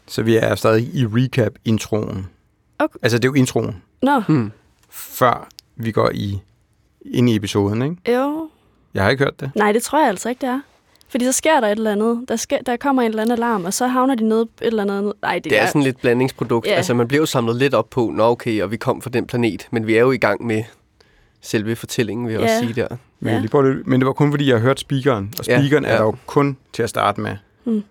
Så 0.07 0.23
vi 0.23 0.37
er 0.37 0.55
stadig 0.55 0.95
i 0.95 1.05
recap-introen. 1.05 2.27
Okay. 2.79 2.99
Altså, 3.03 3.19
det 3.19 3.25
er 3.25 3.29
jo 3.29 3.35
introen, 3.35 3.83
Nå, 4.03 4.21
hmm. 4.21 4.53
før 4.89 5.49
vi 5.79 5.91
går 5.93 6.11
i 6.15 6.39
ind 7.05 7.29
i 7.31 7.37
episoden, 7.37 7.83
ikke? 7.83 8.19
jo. 8.21 8.49
Jeg 8.95 9.03
har 9.03 9.11
ikke 9.11 9.25
hørt 9.25 9.41
det. 9.41 9.51
Nej, 9.55 9.73
det 9.73 9.83
tror 9.83 9.99
jeg 9.99 10.09
altså 10.09 10.29
ikke, 10.29 10.41
det 10.41 10.49
er. 10.49 10.61
Fordi 11.09 11.25
så 11.25 11.33
sker 11.33 11.61
der 11.61 11.67
et 11.69 11.73
eller 11.79 11.93
andet. 11.93 12.25
Der, 12.29 12.37
sker, 12.37 12.59
der 12.67 12.77
kommer 12.77 13.03
en 13.03 13.09
eller 13.09 13.23
anden 13.23 13.33
alarm, 13.33 13.65
og 13.65 13.75
så 13.75 13.87
havner 13.87 14.15
de 14.15 14.29
nede 14.29 14.41
et 14.43 14.49
eller 14.61 14.83
andet. 14.83 15.13
Nej, 15.23 15.35
det, 15.35 15.45
det 15.45 15.61
er 15.63 15.67
sådan 15.67 15.83
lidt 15.83 16.01
blandingsprodukt. 16.01 16.67
Ja. 16.67 16.73
Altså, 16.73 16.95
man 16.95 17.09
bliver 17.09 17.23
jo 17.23 17.27
samlet 17.27 17.57
lidt 17.57 17.75
op 17.75 17.91
på, 17.91 18.11
nå 18.15 18.25
okay, 18.25 18.63
og 18.63 18.71
vi 18.71 18.77
kom 18.77 19.03
fra 19.03 19.11
den 19.11 19.27
planet, 19.27 19.69
men 19.71 19.87
vi 19.87 19.95
er 19.95 20.01
jo 20.01 20.11
i 20.13 20.17
gang 20.17 20.47
med 20.47 20.63
selve 21.41 21.77
fortællingen, 21.77 22.27
vil 22.27 22.33
jeg 22.33 22.43
Ja. 22.43 22.47
også 22.55 22.59
sige 22.67 22.73
der. 22.83 22.89
Men, 23.21 23.33
ja. 23.35 23.41
lige 23.41 23.75
lidt- 23.75 23.87
men 23.87 24.01
det 24.01 24.07
var 24.07 24.13
kun 24.13 24.31
fordi, 24.33 24.49
jeg 24.49 24.57
har 24.57 24.63
hørt 24.63 24.81
speakeren. 24.81 25.33
Og 25.39 25.45
speakeren 25.45 25.85
ja, 25.85 25.91
ja. 25.91 25.95
er 25.95 25.99
der 25.99 26.05
jo 26.07 26.15
kun 26.27 26.57
til 26.73 26.83
at 26.83 26.89
starte 26.91 27.21
med. 27.21 27.37
Hmm. 27.65 27.83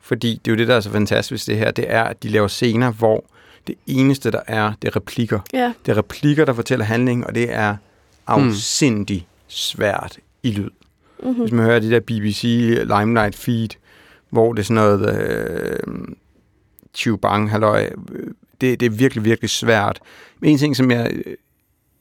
Fordi 0.00 0.40
det 0.44 0.50
er 0.50 0.54
jo 0.54 0.58
det, 0.58 0.68
der 0.68 0.74
er 0.76 0.80
så 0.80 0.90
fantastisk 0.90 1.48
ved 1.48 1.54
det 1.54 1.62
her, 1.64 1.70
det 1.70 1.84
er, 1.88 2.02
at 2.04 2.22
de 2.22 2.28
laver 2.28 2.48
scener, 2.48 2.90
hvor 2.92 3.24
det 3.68 3.74
eneste, 3.86 4.30
der 4.30 4.40
er, 4.46 4.72
det 4.82 4.88
er 4.88 4.96
replikker. 4.96 5.40
Ja. 5.52 5.72
Det 5.86 5.92
er 5.92 5.98
replikker, 5.98 6.44
der 6.44 6.52
fortæller 6.52 6.84
handlingen, 6.84 7.24
og 7.26 7.34
det 7.34 7.52
er 7.52 7.76
afsindig 8.26 9.26
svært 9.48 10.18
i 10.42 10.50
lyd. 10.50 10.70
Mhm. 11.22 11.32
Hvis 11.34 11.52
man 11.52 11.64
hører 11.64 11.78
det 11.80 11.90
der 11.90 12.00
BBC 12.00 12.42
Limelight 12.98 13.34
feed, 13.36 13.68
hvor 14.30 14.52
det 14.52 14.60
er 14.60 14.64
sådan 14.64 14.74
noget 14.74 15.20
øh, 15.20 15.78
chubang, 16.94 17.50
halløj, 17.50 17.90
øh, 18.12 18.26
det, 18.60 18.80
det 18.80 18.86
er 18.86 18.90
virkelig, 18.90 19.24
virkelig 19.24 19.50
svært. 19.50 20.00
Men 20.40 20.50
en 20.50 20.58
ting, 20.58 20.76
som 20.76 20.90
jeg, 20.90 21.12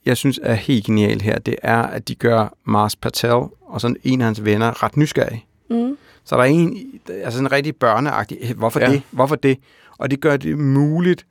jeg 0.05 0.17
synes 0.17 0.39
er 0.43 0.53
helt 0.53 0.85
genialt 0.85 1.21
her, 1.21 1.39
det 1.39 1.55
er, 1.61 1.81
at 1.81 2.07
de 2.07 2.15
gør 2.15 2.53
Mars 2.63 2.95
Patel 2.95 3.31
og 3.65 3.81
sådan 3.81 3.97
en 4.03 4.21
af 4.21 4.25
hans 4.25 4.45
venner 4.45 4.83
ret 4.83 4.97
nysgerrige. 4.97 5.45
Mm. 5.69 5.97
Så 6.23 6.35
der 6.35 6.41
er 6.41 6.45
en, 6.45 6.77
altså 7.23 7.39
en 7.39 7.51
rigtig 7.51 7.75
børneagtig, 7.75 8.37
"Hey, 8.41 8.55
hvorfor 8.55 8.79
ja. 8.79 8.91
det, 8.91 9.01
hvorfor 9.11 9.35
det? 9.35 9.57
Og 9.97 10.11
det 10.11 10.19
gør 10.19 10.37
det 10.37 10.57
muligt 10.57 11.25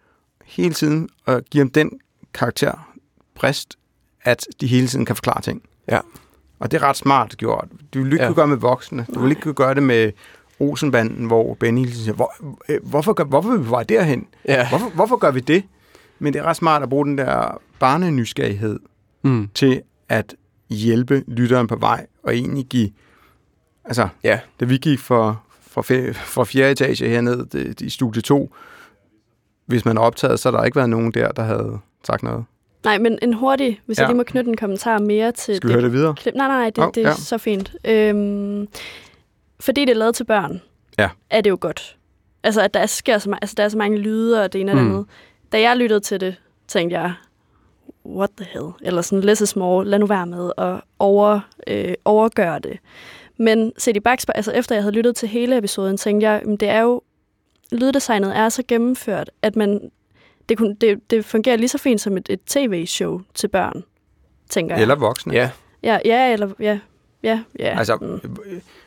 hele 0.46 0.74
tiden 0.74 1.08
at 1.26 1.50
give 1.50 1.60
dem 1.64 1.70
den 1.70 1.90
karakter, 2.34 2.92
brist, 3.34 3.78
at 4.22 4.46
de 4.60 4.66
hele 4.66 4.86
tiden 4.86 5.04
kan 5.04 5.16
forklare 5.16 5.40
ting. 5.42 5.62
Ja. 5.88 6.00
Og 6.58 6.70
det 6.70 6.82
er 6.82 6.88
ret 6.88 6.96
smart 6.96 7.36
gjort. 7.36 7.68
Du 7.94 8.02
vil 8.02 8.12
ikke 8.12 8.22
Ja. 8.22 8.28
kunne 8.28 8.34
gøre 8.36 8.46
med 8.48 8.56
voksne. 8.56 9.06
Du 9.14 9.20
vil 9.20 9.30
ikke 9.30 9.42
kunne 9.42 9.54
gøre 9.54 9.74
det 9.74 9.82
med 9.82 10.12
Olsenbanden, 10.60 11.26
hvor 11.26 11.54
Benny 11.54 11.86
siger, 11.86 12.14
hvor, 12.14 12.34
øh, 12.68 12.78
hvorfor, 12.82 13.12
gør, 13.12 13.24
hvorfor 13.24 13.50
vil 13.50 13.64
vi 13.64 13.70
bare 13.70 13.84
derhen? 13.84 14.26
Ja. 14.48 14.68
Hvorfor, 14.68 14.88
hvorfor 14.88 15.16
gør 15.16 15.30
vi 15.30 15.40
det? 15.40 15.64
Men 16.18 16.32
det 16.32 16.38
er 16.38 16.42
ret 16.44 16.56
smart 16.56 16.82
at 16.82 16.88
bruge 16.88 17.06
den 17.06 17.18
der 17.18 17.60
barnenysgerrighed 17.78 18.78
Mm. 19.22 19.48
til 19.54 19.82
at 20.08 20.34
hjælpe 20.70 21.24
lytteren 21.28 21.66
på 21.66 21.76
vej, 21.76 22.06
og 22.22 22.34
egentlig 22.36 22.66
give... 22.66 22.90
Altså, 23.84 24.08
Ja. 24.24 24.40
da 24.60 24.64
vi 24.64 24.76
gik 24.78 24.98
fra, 24.98 25.36
fra, 25.70 25.82
fra 26.12 26.44
fjerde 26.44 26.70
etage 26.72 27.08
herned 27.08 27.46
i 27.80 27.90
studie 27.90 28.22
2, 28.22 28.54
hvis 29.66 29.84
man 29.84 29.96
er 29.96 30.00
optaget, 30.00 30.40
så 30.40 30.50
har 30.50 30.58
der 30.58 30.64
ikke 30.64 30.76
været 30.76 30.90
nogen 30.90 31.10
der, 31.12 31.28
der 31.32 31.42
havde 31.42 31.78
sagt 32.06 32.22
noget. 32.22 32.44
Nej, 32.84 32.98
men 32.98 33.18
en 33.22 33.32
hurtig, 33.32 33.80
hvis 33.86 33.98
ja. 33.98 34.02
jeg 34.02 34.08
lige 34.08 34.16
må 34.16 34.22
knytte 34.22 34.50
en 34.50 34.56
kommentar 34.56 34.98
mere 34.98 35.32
til 35.32 35.56
Skal 35.56 35.68
vi 35.68 35.72
høre 35.72 35.82
det 35.84 35.92
videre? 35.92 36.14
Klip. 36.14 36.34
Nej, 36.34 36.46
nej, 36.48 36.56
nej, 36.58 36.70
det, 36.70 36.84
Hov, 36.84 36.92
det 36.94 37.02
er 37.04 37.08
ja. 37.08 37.14
så 37.14 37.38
fint. 37.38 37.72
Øhm, 37.84 38.68
fordi 39.60 39.80
det 39.84 39.90
er 39.90 39.94
lavet 39.96 40.14
til 40.14 40.24
børn, 40.24 40.60
Ja. 40.98 41.08
er 41.30 41.40
det 41.40 41.50
jo 41.50 41.58
godt. 41.60 41.96
Altså, 42.42 42.60
at 42.62 42.74
der 42.74 42.86
sker 42.86 43.18
så, 43.18 43.36
altså, 43.42 43.54
der 43.56 43.64
er 43.64 43.68
så 43.68 43.78
mange 43.78 43.98
lyde 43.98 44.44
og 44.44 44.52
det 44.52 44.60
ene 44.60 44.72
og 44.72 44.76
det 44.76 44.84
Mm. 44.84 44.90
andet. 44.90 45.06
Da 45.52 45.60
jeg 45.60 45.76
lyttede 45.76 46.00
til 46.00 46.20
det, 46.20 46.34
tænkte 46.68 46.98
jeg, 47.00 47.12
what 48.06 48.30
the 48.36 48.46
hell? 48.52 48.66
Eller 48.82 49.02
sådan, 49.02 49.20
less 49.24 49.40
is 49.40 49.56
more, 49.56 49.84
lad 49.84 49.98
nu 49.98 50.06
være 50.06 50.26
med 50.26 50.50
at 50.58 50.80
over, 50.98 51.40
øh, 51.66 51.94
overgøre 52.04 52.58
det. 52.58 52.78
Men 53.38 53.72
set 53.78 53.96
i 53.96 54.00
bagspejl, 54.00 54.36
altså 54.36 54.52
efter 54.52 54.74
jeg 54.74 54.82
havde 54.82 54.94
lyttet 54.94 55.16
til 55.16 55.28
hele 55.28 55.56
episoden, 55.58 55.96
tænkte 55.96 56.28
jeg, 56.30 56.42
det 56.60 56.68
er 56.68 56.80
jo, 56.80 57.02
lyddesignet 57.72 58.36
er 58.36 58.48
så 58.48 58.62
gennemført, 58.68 59.30
at 59.42 59.56
man, 59.56 59.90
det, 60.48 60.58
kunne, 60.58 60.76
det, 60.80 61.10
det 61.10 61.24
fungerer 61.24 61.56
lige 61.56 61.68
så 61.68 61.78
fint 61.78 62.00
som 62.00 62.16
et, 62.16 62.26
et 62.30 62.40
tv-show 62.46 63.20
til 63.34 63.48
børn, 63.48 63.82
tænker 64.50 64.74
jeg. 64.74 64.82
Eller 64.82 64.94
voksne. 64.94 65.34
Ja. 65.34 65.50
Ja, 65.82 65.98
ja, 66.04 66.32
eller, 66.32 66.48
ja, 66.60 66.78
ja, 67.22 67.40
ja. 67.58 67.78
Altså, 67.78 67.96
mm. 67.96 68.36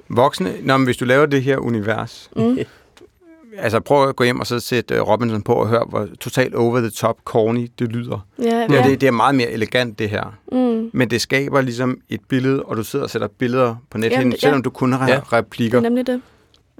voksne, 0.10 0.54
når, 0.62 0.78
hvis 0.86 0.98
du 0.98 1.06
laver 1.06 1.26
det 1.26 1.44
her 1.44 1.58
univers, 1.58 2.30
Mm. 2.36 2.58
altså 3.58 3.80
prøv 3.80 4.10
at 4.10 4.15
gå 4.15 4.24
hjem 4.24 4.39
og 4.39 4.48
så 4.48 4.60
sætte 4.60 5.02
uh, 5.02 5.08
Robinson 5.10 5.42
på 5.42 5.54
og 5.54 5.68
høre, 5.68 5.86
hvor 5.89 6.08
totalt 6.20 6.56
over 6.56 6.80
the 6.80 6.89
top 6.89 7.18
corny 7.26 7.72
det 7.80 7.92
lyder. 7.92 8.28
Ja, 8.42 8.46
ja. 8.50 8.74
ja. 8.74 8.89
Det, 8.89 9.02
det 9.02 9.08
er 9.08 9.12
meget 9.12 9.36
mere 9.36 9.52
elegant, 9.52 10.00
det 10.00 10.10
her. 10.10 10.38
Mm. 10.52 10.89
Men 10.94 11.10
det 11.10 11.22
skaber 11.22 11.62
ligesom 11.62 12.02
et 12.10 12.22
billede, 12.30 12.63
og 12.63 12.78
du 12.78 12.84
sidder 12.84 13.06
og 13.06 13.10
sætter 13.10 13.28
billeder 13.28 13.76
på 13.89 13.98
nettet, 13.98 14.18
Jamen, 14.18 14.38
selvom 14.39 14.58
ja. 14.60 14.62
du 14.62 14.70
kun 14.70 14.94
har 14.94 15.08
Ja. 15.08 15.13
ja. 15.13 15.20
replikker. 15.38 15.80
Det 15.80 15.86
er 15.86 15.89
nemlig 15.89 16.08
det. 16.08 16.22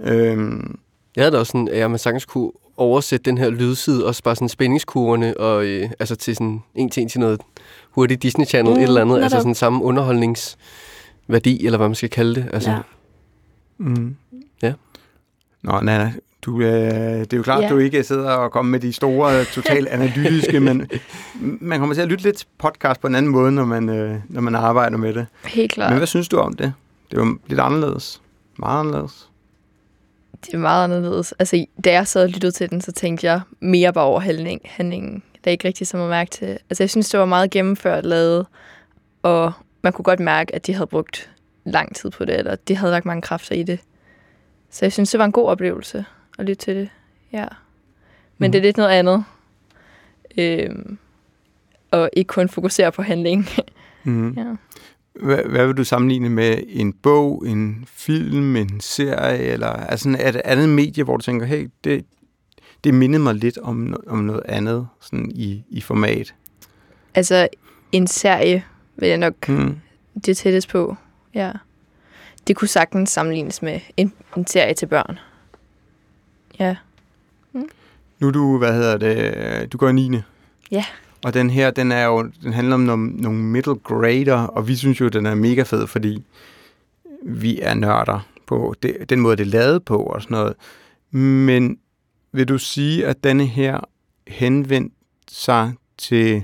Øhm, 0.04 0.80
Jeg 1.16 1.24
havde 1.24 1.32
da 1.34 1.40
også 1.40 1.52
sådan, 1.52 1.68
at 1.68 1.78
jeg 1.78 1.90
man 1.90 2.00
sagtens 2.00 2.26
kunne 2.26 2.52
oversætte 2.78 3.24
den 3.30 3.38
her 3.38 3.50
lydside, 3.50 4.06
også 4.06 4.24
bare 4.24 4.36
sådan 4.36 4.50
spændingskurverne, 4.50 5.38
og 5.38 5.66
øh, 5.66 5.90
altså 6.00 6.16
til 6.16 6.36
sådan 6.36 6.62
en 6.76 6.90
til 6.90 7.04
en 7.04 7.10
til 7.10 7.20
noget 7.20 7.42
hurtigt 7.92 8.24
Disney 8.24 8.46
Channel, 8.46 8.74
Mm, 8.74 8.80
et 8.80 8.84
eller 8.84 9.02
andet, 9.02 9.24
altså 9.24 9.38
sådan 9.38 9.56
samme 9.56 9.84
underholdningsværdi, 9.84 11.66
eller 11.66 11.78
hvad 11.78 11.88
man 11.88 11.96
skal 11.96 12.10
kalde 12.10 12.36
det. 12.36 12.50
Altså, 12.54 12.70
Ja. 12.72 12.78
mm. 13.78 14.16
Ja. 14.62 14.74
Nå, 15.62 15.72
Nana, 15.82 16.14
du, 16.42 16.62
øh, 16.62 16.70
det 17.20 17.34
er 17.34 17.38
jo 17.38 17.44
klart, 17.44 17.64
Ja. 17.64 17.70
du 17.70 17.78
ikke 17.78 18.04
sidder 18.04 18.30
og 18.32 18.52
kommer 18.52 18.70
med 18.72 18.80
de 18.80 18.94
store, 18.94 19.44
totalt 19.46 19.88
analytiske, 19.98 20.60
men 20.60 20.88
man 21.42 21.80
kommer 21.80 21.96
til 21.96 22.02
at 22.02 22.08
lytte 22.08 22.24
lidt 22.24 22.38
til 22.38 22.48
podcast 22.58 23.02
på 23.02 23.08
en 23.08 23.16
anden 23.16 23.32
måde, 23.32 23.52
når 23.52 23.66
man, 23.66 23.90
øh, 23.90 24.16
når 24.30 24.42
man 24.42 24.56
arbejder 24.56 24.98
med 24.98 25.14
det. 25.14 25.26
Helt 25.46 25.72
klart. 25.72 25.90
Men 25.92 25.98
hvad 25.98 26.08
synes 26.08 26.28
du 26.30 26.38
om 26.38 26.54
det? 26.54 26.74
Det 27.12 27.20
var 27.20 27.36
lidt 27.48 27.60
anderledes. 27.60 28.22
Meget 28.58 28.80
anderledes. 28.80 29.29
Det 30.46 30.54
er 30.54 30.58
meget 30.58 30.84
anderledes. 30.84 31.32
Altså, 31.32 31.66
da 31.86 31.92
jeg 31.92 32.08
sad 32.08 32.24
og 32.24 32.30
lyttede 32.30 32.52
til 32.52 32.70
den, 32.70 32.82
så 32.82 32.92
tænkte 32.92 33.28
jeg 33.28 33.42
mere 33.60 33.94
bare 33.94 34.06
over 34.06 34.20
handling, 34.20 34.62
handlingen. 34.66 35.24
Der 35.44 35.50
er 35.50 35.52
ikke 35.52 35.68
rigtig 35.68 35.88
så 35.88 35.98
meget 35.98 36.10
mærke 36.10 36.32
til. 36.32 36.46
Altså, 36.70 36.84
jeg 36.84 36.90
synes, 36.90 37.10
det 37.10 37.20
var 37.20 37.26
meget 37.26 37.52
gennemført 37.52 38.06
lavet, 38.06 38.46
og 39.24 39.52
man 39.82 39.94
kunne 39.94 40.04
godt 40.04 40.20
mærke, 40.20 40.56
at 40.56 40.68
de 40.68 40.74
havde 40.74 40.88
brugt 40.88 41.32
lang 41.66 41.96
tid 41.96 42.10
på 42.10 42.26
det, 42.26 42.38
eller 42.38 42.56
de 42.56 42.76
havde 42.76 42.92
lagt 42.92 43.06
mange 43.06 43.22
kræfter 43.22 43.56
i 43.56 43.64
det. 43.64 43.80
Så 44.70 44.86
jeg 44.86 44.94
synes, 44.94 45.12
det 45.12 45.18
var 45.20 45.26
en 45.26 45.32
god 45.32 45.48
oplevelse 45.48 46.06
at 46.40 46.46
lytte 46.46 46.66
til 46.66 46.76
det. 46.76 46.90
Ja. 47.32 47.46
Men 48.38 48.48
Mhm. 48.48 48.52
det 48.52 48.60
er 48.60 48.64
lidt 48.64 48.78
noget 48.78 48.90
andet. 48.90 49.24
Øhm, 50.38 50.98
og 51.92 52.10
ikke 52.14 52.28
kun 52.28 52.50
fokusere 52.50 52.92
på 52.92 53.02
handling. 53.02 53.46
Mm. 54.04 54.30
ja. 54.38 54.46
Hvad, 55.20 55.38
hvad 55.38 55.68
vil 55.68 55.78
du 55.78 55.84
sammenligne 55.84 56.30
med 56.30 56.64
en 56.68 56.94
bog, 56.94 57.48
en 57.48 57.86
film, 57.88 58.56
en 58.56 58.80
serie, 58.80 59.38
eller 59.40 59.68
altså 59.68 60.04
sådan 60.04 60.28
et 60.28 60.36
andet 60.36 60.70
medie, 60.70 61.04
hvor 61.04 61.18
du 61.18 61.22
tænker, 61.24 61.46
hey, 61.46 61.70
det, 61.84 62.06
det 62.84 62.94
mindede 62.94 63.24
mig 63.24 63.36
lidt 63.36 63.58
om, 63.58 63.96
om 64.08 64.20
noget 64.20 64.42
andet 64.46 64.88
sådan 65.02 65.32
i, 65.36 65.64
i 65.70 65.82
format? 65.82 66.34
Altså, 67.16 67.48
en 67.92 68.08
serie 68.08 68.64
vil 68.96 69.10
jeg 69.10 69.18
nok 69.18 69.50
Mm. 69.50 69.76
det 70.26 70.38
tættest 70.38 70.70
på. 70.70 70.96
Ja. 71.34 71.52
Det 72.48 72.56
kunne 72.56 72.68
sagtens 72.68 73.10
sammenlignes 73.10 73.62
med 73.62 73.80
en, 73.98 74.14
en 74.38 74.48
serie 74.48 74.74
til 74.74 74.86
børn. 74.86 75.20
Ja. 76.60 76.76
Nu 78.20 78.28
er 78.28 78.32
du, 78.32 78.58
hvad 78.58 78.74
hedder 78.74 78.98
det, 78.98 79.72
du 79.74 79.78
går 79.78 79.90
i 79.90 79.94
9. 79.94 80.22
Ja. 80.72 80.86
Og 81.26 81.34
den 81.34 81.50
her, 81.50 81.72
den 81.72 81.92
er 81.92 82.06
jo, 82.06 82.32
den 82.44 82.54
handler 82.54 82.74
om 82.74 82.80
nogle, 82.82 83.10
nogle 83.12 83.40
middle 83.40 83.76
grader, 83.76 84.38
og 84.42 84.68
vi 84.68 84.76
synes 84.76 85.02
jo, 85.02 85.08
den 85.08 85.26
er 85.26 85.36
mega 85.36 85.64
fed, 85.64 85.88
fordi 85.88 86.24
vi 87.24 87.60
er 87.62 87.74
nørder 87.74 88.28
på 88.48 88.76
det, 88.84 89.10
den 89.10 89.20
måde, 89.20 89.38
det 89.38 89.44
er 89.44 89.50
lavet 89.52 89.86
på 89.86 89.98
og 90.04 90.22
sådan 90.22 90.36
noget. 90.38 90.54
Men 91.12 91.80
vil 92.32 92.48
du 92.48 92.58
sige, 92.58 93.08
at 93.08 93.24
denne 93.24 93.46
her 93.46 93.80
henvendt 94.28 94.94
sig 95.32 95.74
til 95.98 96.44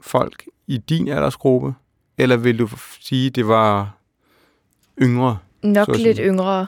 folk 0.00 0.44
i 0.66 0.78
din 0.78 1.08
aldersgruppe? 1.08 1.74
Eller 2.18 2.36
vil 2.36 2.58
du 2.58 2.68
sige, 3.00 3.30
det 3.30 3.48
var 3.48 3.96
yngre? 5.02 5.38
Nok 5.62 5.86
så 5.94 6.02
lidt 6.02 6.18
yngre. 6.22 6.66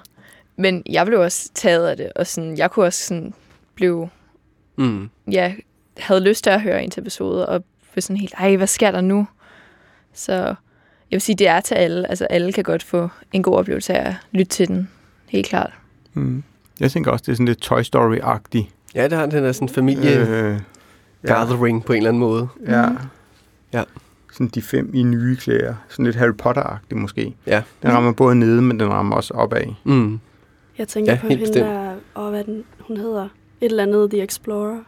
Men 0.57 0.83
jeg 0.91 1.07
blev 1.07 1.21
også 1.21 1.51
taget 1.55 1.89
af 1.89 1.97
det, 1.97 2.13
og 2.17 2.27
sådan, 2.27 2.59
jeg 2.59 2.71
kunne 2.71 2.87
også 2.87 3.07
sådan 3.07 3.35
blive, 3.75 4.09
Mm. 4.77 5.11
ja, 5.33 5.55
havde 5.99 6.21
lyst 6.21 6.45
til 6.45 6.51
at 6.51 6.61
høre 6.63 6.83
ens 6.85 6.99
episode, 6.99 7.49
og 7.49 7.65
blev 7.93 8.03
sådan 8.03 8.17
helt, 8.17 8.35
ej, 8.39 8.57
hvad 8.57 8.67
sker 8.67 8.91
der 8.91 9.01
nu? 9.01 9.27
Så 10.15 10.33
jeg 10.33 10.55
vil 11.17 11.21
sige, 11.21 11.37
det 11.37 11.49
er 11.49 11.61
til 11.61 11.75
alle. 11.75 12.09
Altså, 12.11 12.25
alle 12.25 12.53
kan 12.53 12.65
godt 12.65 12.83
få 12.83 13.09
en 13.33 13.43
god 13.43 13.55
oplevelse 13.57 13.95
af 13.95 14.09
at 14.09 14.15
lytte 14.33 14.51
til 14.51 14.69
den. 14.69 14.89
Helt 15.29 15.47
klart. 15.47 15.73
Mm. 16.15 16.43
Jeg 16.81 16.91
tænker 16.91 17.11
også, 17.11 17.23
det 17.27 17.33
er 17.33 17.37
sådan 17.37 17.47
lidt 17.47 17.59
Toy 17.61 17.81
Story-agtigt. 17.83 18.67
Ja, 18.95 19.05
det 19.05 19.13
har 19.13 19.27
den 19.27 19.45
der 19.45 19.53
sådan 19.53 19.69
familie 19.69 20.19
Øh, 20.27 20.61
ja. 21.25 21.35
gathering 21.35 21.85
på 21.85 21.93
en 21.93 21.97
eller 21.97 22.09
anden 22.11 22.21
måde. 22.21 22.49
Ja. 22.67 22.85
Ja. 23.73 23.83
Sådan 24.33 24.49
de 24.49 24.63
fem 24.63 24.91
i 24.95 25.03
nye 25.03 25.37
klæder. 25.37 25.75
Sådan 25.89 26.05
lidt 26.05 26.17
Harry 26.17 26.33
Potter-agtigt 26.43 26.95
måske. 26.95 27.35
Ja. 27.47 27.63
Den 27.83 27.93
rammer 27.93 28.13
både 28.13 28.35
nede, 28.35 28.63
men 28.63 28.81
den 28.81 28.89
rammer 28.89 29.17
også 29.17 29.35
opad. 29.35 29.65
Mm. 29.85 30.21
Jeg 30.79 30.89
tænker 30.89 31.13
Ja, 31.13 31.19
på 31.21 31.29
hende 31.29 31.41
bestemt. 31.43 31.67
der, 31.67 31.95
og 32.15 32.31
hvad 32.31 32.45
den, 32.45 32.65
hun 32.81 32.97
hedder, 32.97 33.25
et 33.25 33.31
eller 33.71 33.83
andet 33.83 34.11
The 34.11 34.23
Explorer. 34.23 34.79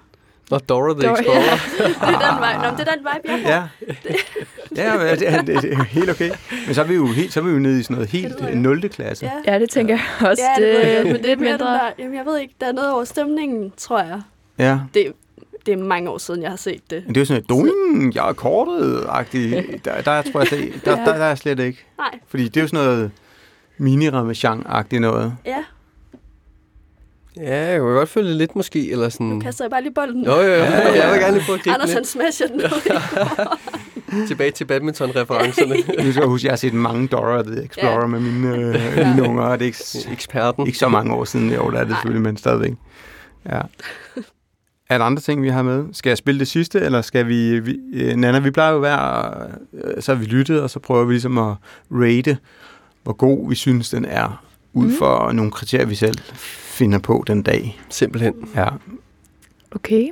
Og 0.51 0.69
Dora 0.69 0.93
the 0.95 1.09
Dora- 1.11 1.19
Explorer. 1.21 1.41
Ja, 1.41 1.85
det 2.09 2.15
er 2.15 2.31
den 2.33 2.41
vej. 2.41 2.57
Nå, 2.57 2.63
men 2.71 2.79
det 2.79 2.89
er 2.89 2.95
den 2.95 3.05
vej, 3.05 3.21
jeg 3.25 3.41
Ja. 3.45 3.63
Ja, 4.77 4.97
men 4.99 5.07
det 5.19 5.29
er, 5.29 5.43
det 5.43 5.73
er 5.73 5.83
helt 5.85 6.11
okay. 6.11 6.31
Men 6.67 6.75
så 6.75 6.83
er 6.83 6.87
vi 6.87 6.95
jo, 6.95 7.07
helt, 7.07 7.33
så 7.33 7.41
er 7.41 7.45
vi 7.45 7.51
jo 7.51 7.59
nede 7.59 7.81
i 7.81 7.83
sådan 7.83 7.95
noget 7.95 8.11
helt 8.11 8.55
0. 8.55 8.89
klasse. 8.89 9.31
Ja. 9.47 9.53
Ja, 9.53 9.59
det 9.59 9.71
tænker 9.71 9.95
jeg 9.95 10.29
også. 10.31 10.43
Ja, 10.59 10.67
det, 10.67 10.75
det, 10.77 10.85
det, 10.85 10.99
er 10.99 11.05
men 11.05 11.13
det 11.15 11.21
er 11.25 11.27
lidt 11.27 11.41
mere 11.41 11.51
mindre. 11.53 11.67
der, 11.67 11.81
jamen 11.99 12.15
jeg 12.15 12.27
ved 12.27 12.39
ikke, 12.39 12.55
der 12.61 12.67
er 12.67 12.73
noget 12.73 12.93
over 12.93 13.05
stemningen, 13.05 13.73
tror 13.77 13.99
jeg. 13.99 14.21
ja. 14.59 14.79
Det, 14.95 15.13
det 15.67 15.73
er 15.73 15.77
mange 15.77 16.11
år 16.11 16.19
siden, 16.19 16.43
jeg 16.43 16.51
har 16.51 16.57
set 16.57 16.91
det. 16.91 17.03
Men 17.07 17.15
det 17.15 17.17
er 17.17 17.21
jo 17.21 17.25
sådan 17.27 17.43
et, 17.43 17.49
doing, 17.49 18.15
jeg 18.15 18.29
er 18.29 18.33
kortet-agtigt. 18.33 19.85
Der, 19.85 20.01
der, 20.01 20.23
tror 20.23 20.41
jeg, 20.41 20.47
slet- 20.49 20.85
der, 20.85 20.97
der, 20.97 21.05
der, 21.05 21.13
er 21.13 21.27
jeg 21.29 21.39
slet 21.39 21.59
ikke. 21.59 21.85
Nej. 21.99 22.19
Fordi 22.29 22.45
det 22.49 22.57
er 22.57 22.61
jo 22.61 22.67
sådan 22.69 22.85
noget 22.87 23.11
mini 23.79 24.09
agtigt 24.69 25.01
noget. 25.01 25.35
Ja, 25.47 25.65
Ja, 27.42 27.70
jeg 27.70 27.81
kunne 27.81 27.94
godt 27.94 28.09
følge 28.09 28.35
lidt 28.35 28.57
måske, 28.57 28.90
eller 28.92 29.09
sådan... 29.09 29.26
nu 29.26 29.40
kaster 29.40 29.64
jeg 29.64 29.70
bare 29.70 29.83
lige 29.83 29.94
bolden. 29.94 30.24
Jo, 30.24 30.33
jo, 30.33 30.40
jo. 30.42 30.48
Jeg 30.55 31.11
vil 31.12 31.20
gerne 31.20 31.35
lige 31.37 31.44
prøve 31.46 31.59
at 31.59 31.74
Anders, 31.74 31.92
han 31.92 32.05
smasher 32.05 32.46
den 32.46 32.61
tilbage 34.29 34.50
til 34.50 34.64
badminton-referencerne. 34.64 35.74
Nu 36.05 36.11
skal 36.12 36.20
jeg 36.20 36.29
huske, 36.29 36.40
at 36.42 36.44
jeg 36.44 36.53
har 36.53 36.57
set 36.57 36.74
mange 36.74 37.09
Dora 37.09 37.42
the 37.42 37.64
Explorer 37.64 38.00
Ja. 38.00 38.07
med 38.07 38.20
mine, 38.20 38.57
øh, 38.57 39.07
mine 39.09 39.29
unger, 39.29 39.42
og 39.42 39.59
det 39.59 39.64
er 39.64 39.66
ikke, 39.66 40.12
Eksperten. 40.12 40.66
ikke 40.66 40.79
så 40.79 40.88
mange 40.88 41.14
år 41.14 41.24
siden. 41.24 41.53
Jo, 41.53 41.70
der 41.70 41.79
er 41.79 41.85
det 41.85 41.92
selvfølgelig, 41.94 42.22
men 42.22 42.37
stadigvæk. 42.37 42.72
Ja. 43.50 43.61
Er 44.90 44.98
der 44.98 45.05
andre 45.05 45.22
ting, 45.22 45.42
vi 45.42 45.48
har 45.48 45.62
med? 45.62 45.85
Skal 45.92 46.11
jeg 46.11 46.18
spille 46.18 46.38
det 46.38 46.48
sidste, 46.48 46.81
eller 46.81 47.03
skal 47.03 47.29
vi... 47.29 47.61
vi 47.61 47.79
øh, 47.94 48.16
Nana, 48.16 48.38
vi 48.38 48.50
plejer 48.50 48.72
jo 48.72 48.79
være... 48.79 49.33
Øh, 49.85 50.03
så 50.03 50.14
har 50.14 50.18
vi 50.20 50.24
lyttet, 50.26 50.62
og 50.62 50.70
så 50.70 50.79
prøver 50.79 51.05
vi 51.05 51.12
ligesom 51.12 51.38
at 51.38 51.55
rate, 51.90 52.38
hvor 53.03 53.12
god 53.12 53.48
vi 53.48 53.55
synes, 53.55 53.90
den 53.90 54.05
er, 54.05 54.44
ud 54.72 54.87
Mhm. 54.87 54.96
for 54.98 55.33
nogle 55.33 55.50
kriterier, 55.50 55.87
vi 55.87 55.94
selv 55.94 56.18
finder 56.81 56.99
på 56.99 57.25
den 57.27 57.43
dag. 57.43 57.81
Simpelthen. 57.88 58.35
Ja. 58.55 58.69
Okay. 59.73 60.09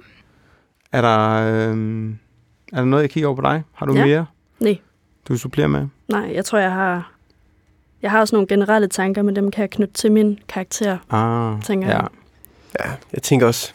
Er 0.92 1.00
der, 1.00 1.30
øh, 1.70 2.10
er 2.72 2.76
der 2.76 2.84
noget, 2.84 3.02
jeg 3.02 3.10
kigger 3.10 3.28
over 3.28 3.36
på 3.36 3.42
dig? 3.42 3.62
Har 3.72 3.86
du 3.86 3.94
Ja. 3.94 4.04
mere, 4.06 4.26
Nej, 4.60 4.78
du 5.28 5.36
supplerer 5.38 5.68
med? 5.68 5.86
nej, 6.08 6.30
jeg 6.34 6.44
tror, 6.44 6.58
jeg 6.58 6.72
har... 6.72 7.12
Jeg 8.02 8.10
har 8.10 8.20
også 8.20 8.34
nogle 8.36 8.48
generelle 8.48 8.88
tanker, 8.88 9.22
men 9.22 9.36
dem 9.36 9.50
kan 9.50 9.60
jeg 9.62 9.70
knytte 9.70 9.94
til 9.94 10.12
min 10.12 10.38
karakter, 10.48 10.98
Ah, 11.10 11.62
tænker 11.62 11.88
ja. 11.88 11.96
jeg. 11.96 12.08
Ja, 12.84 12.90
jeg 13.12 13.22
tænker 13.22 13.46
også, 13.46 13.72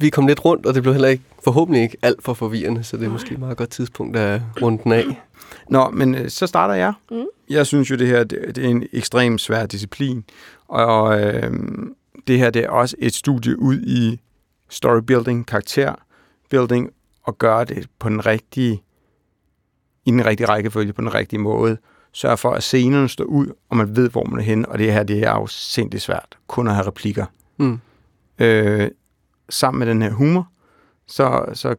vi 0.00 0.08
kom 0.10 0.26
lidt 0.26 0.44
rundt, 0.44 0.66
og 0.66 0.74
det 0.74 0.82
blev 0.82 0.94
heller 0.94 1.08
ikke, 1.08 1.22
forhåbentlig 1.44 1.82
ikke 1.82 1.96
alt 2.02 2.22
for 2.22 2.34
forvirrende, 2.34 2.84
så 2.84 2.96
det 2.96 3.06
er 3.06 3.10
måske 3.10 3.32
et 3.32 3.38
meget 3.38 3.56
godt 3.56 3.70
tidspunkt 3.70 4.16
at 4.16 4.40
runde 4.62 4.80
den 4.84 4.92
af. 4.92 5.04
Nå, 5.70 5.90
men 5.90 6.14
øh, 6.14 6.28
så 6.30 6.46
starter 6.46 6.74
jeg. 6.74 6.92
Mm. 7.10 7.24
Jeg 7.50 7.66
synes 7.66 7.90
jo, 7.90 7.96
det 7.96 8.06
her 8.06 8.24
det, 8.24 8.56
det 8.56 8.64
er 8.64 8.68
en 8.68 8.84
ekstremt 8.92 9.40
svær 9.40 9.66
disciplin. 9.66 10.24
Og 10.68 11.20
øh, 11.20 11.52
det 12.26 12.38
her 12.38 12.50
det 12.50 12.64
er 12.64 12.68
også 12.68 12.96
et 12.98 13.14
studie 13.14 13.58
ud 13.58 13.80
i 13.80 14.20
storybuilding, 14.68 15.46
karakterbuilding, 15.46 16.90
og 17.22 17.38
gøre 17.38 17.64
det 17.64 17.88
på 17.98 18.08
den 18.08 18.26
rigtige, 18.26 18.82
i 20.04 20.10
den 20.10 20.26
rigtige 20.26 20.48
rækkefølge, 20.48 20.92
på 20.92 21.00
den 21.00 21.14
rigtige 21.14 21.40
måde. 21.40 21.78
Sørg 22.12 22.38
for, 22.38 22.50
at 22.50 22.62
scenerne 22.62 23.08
står 23.08 23.24
ud, 23.24 23.46
og 23.68 23.76
man 23.76 23.96
ved, 23.96 24.10
hvor 24.10 24.24
man 24.24 24.40
er 24.40 24.44
henne. 24.44 24.68
Og 24.68 24.78
det 24.78 24.92
her, 24.92 25.02
det 25.02 25.18
er 25.18 25.30
jo 25.30 25.46
sindssygt 25.46 26.02
svært. 26.02 26.38
Kun 26.46 26.68
at 26.68 26.74
have 26.74 26.86
replikker. 26.86 27.26
Mm. 27.56 27.80
Øh, 28.38 28.90
sammen 29.48 29.78
med 29.78 29.86
den 29.86 30.02
her 30.02 30.10
humor, 30.10 30.48
så, 31.06 31.44
så 31.52 31.76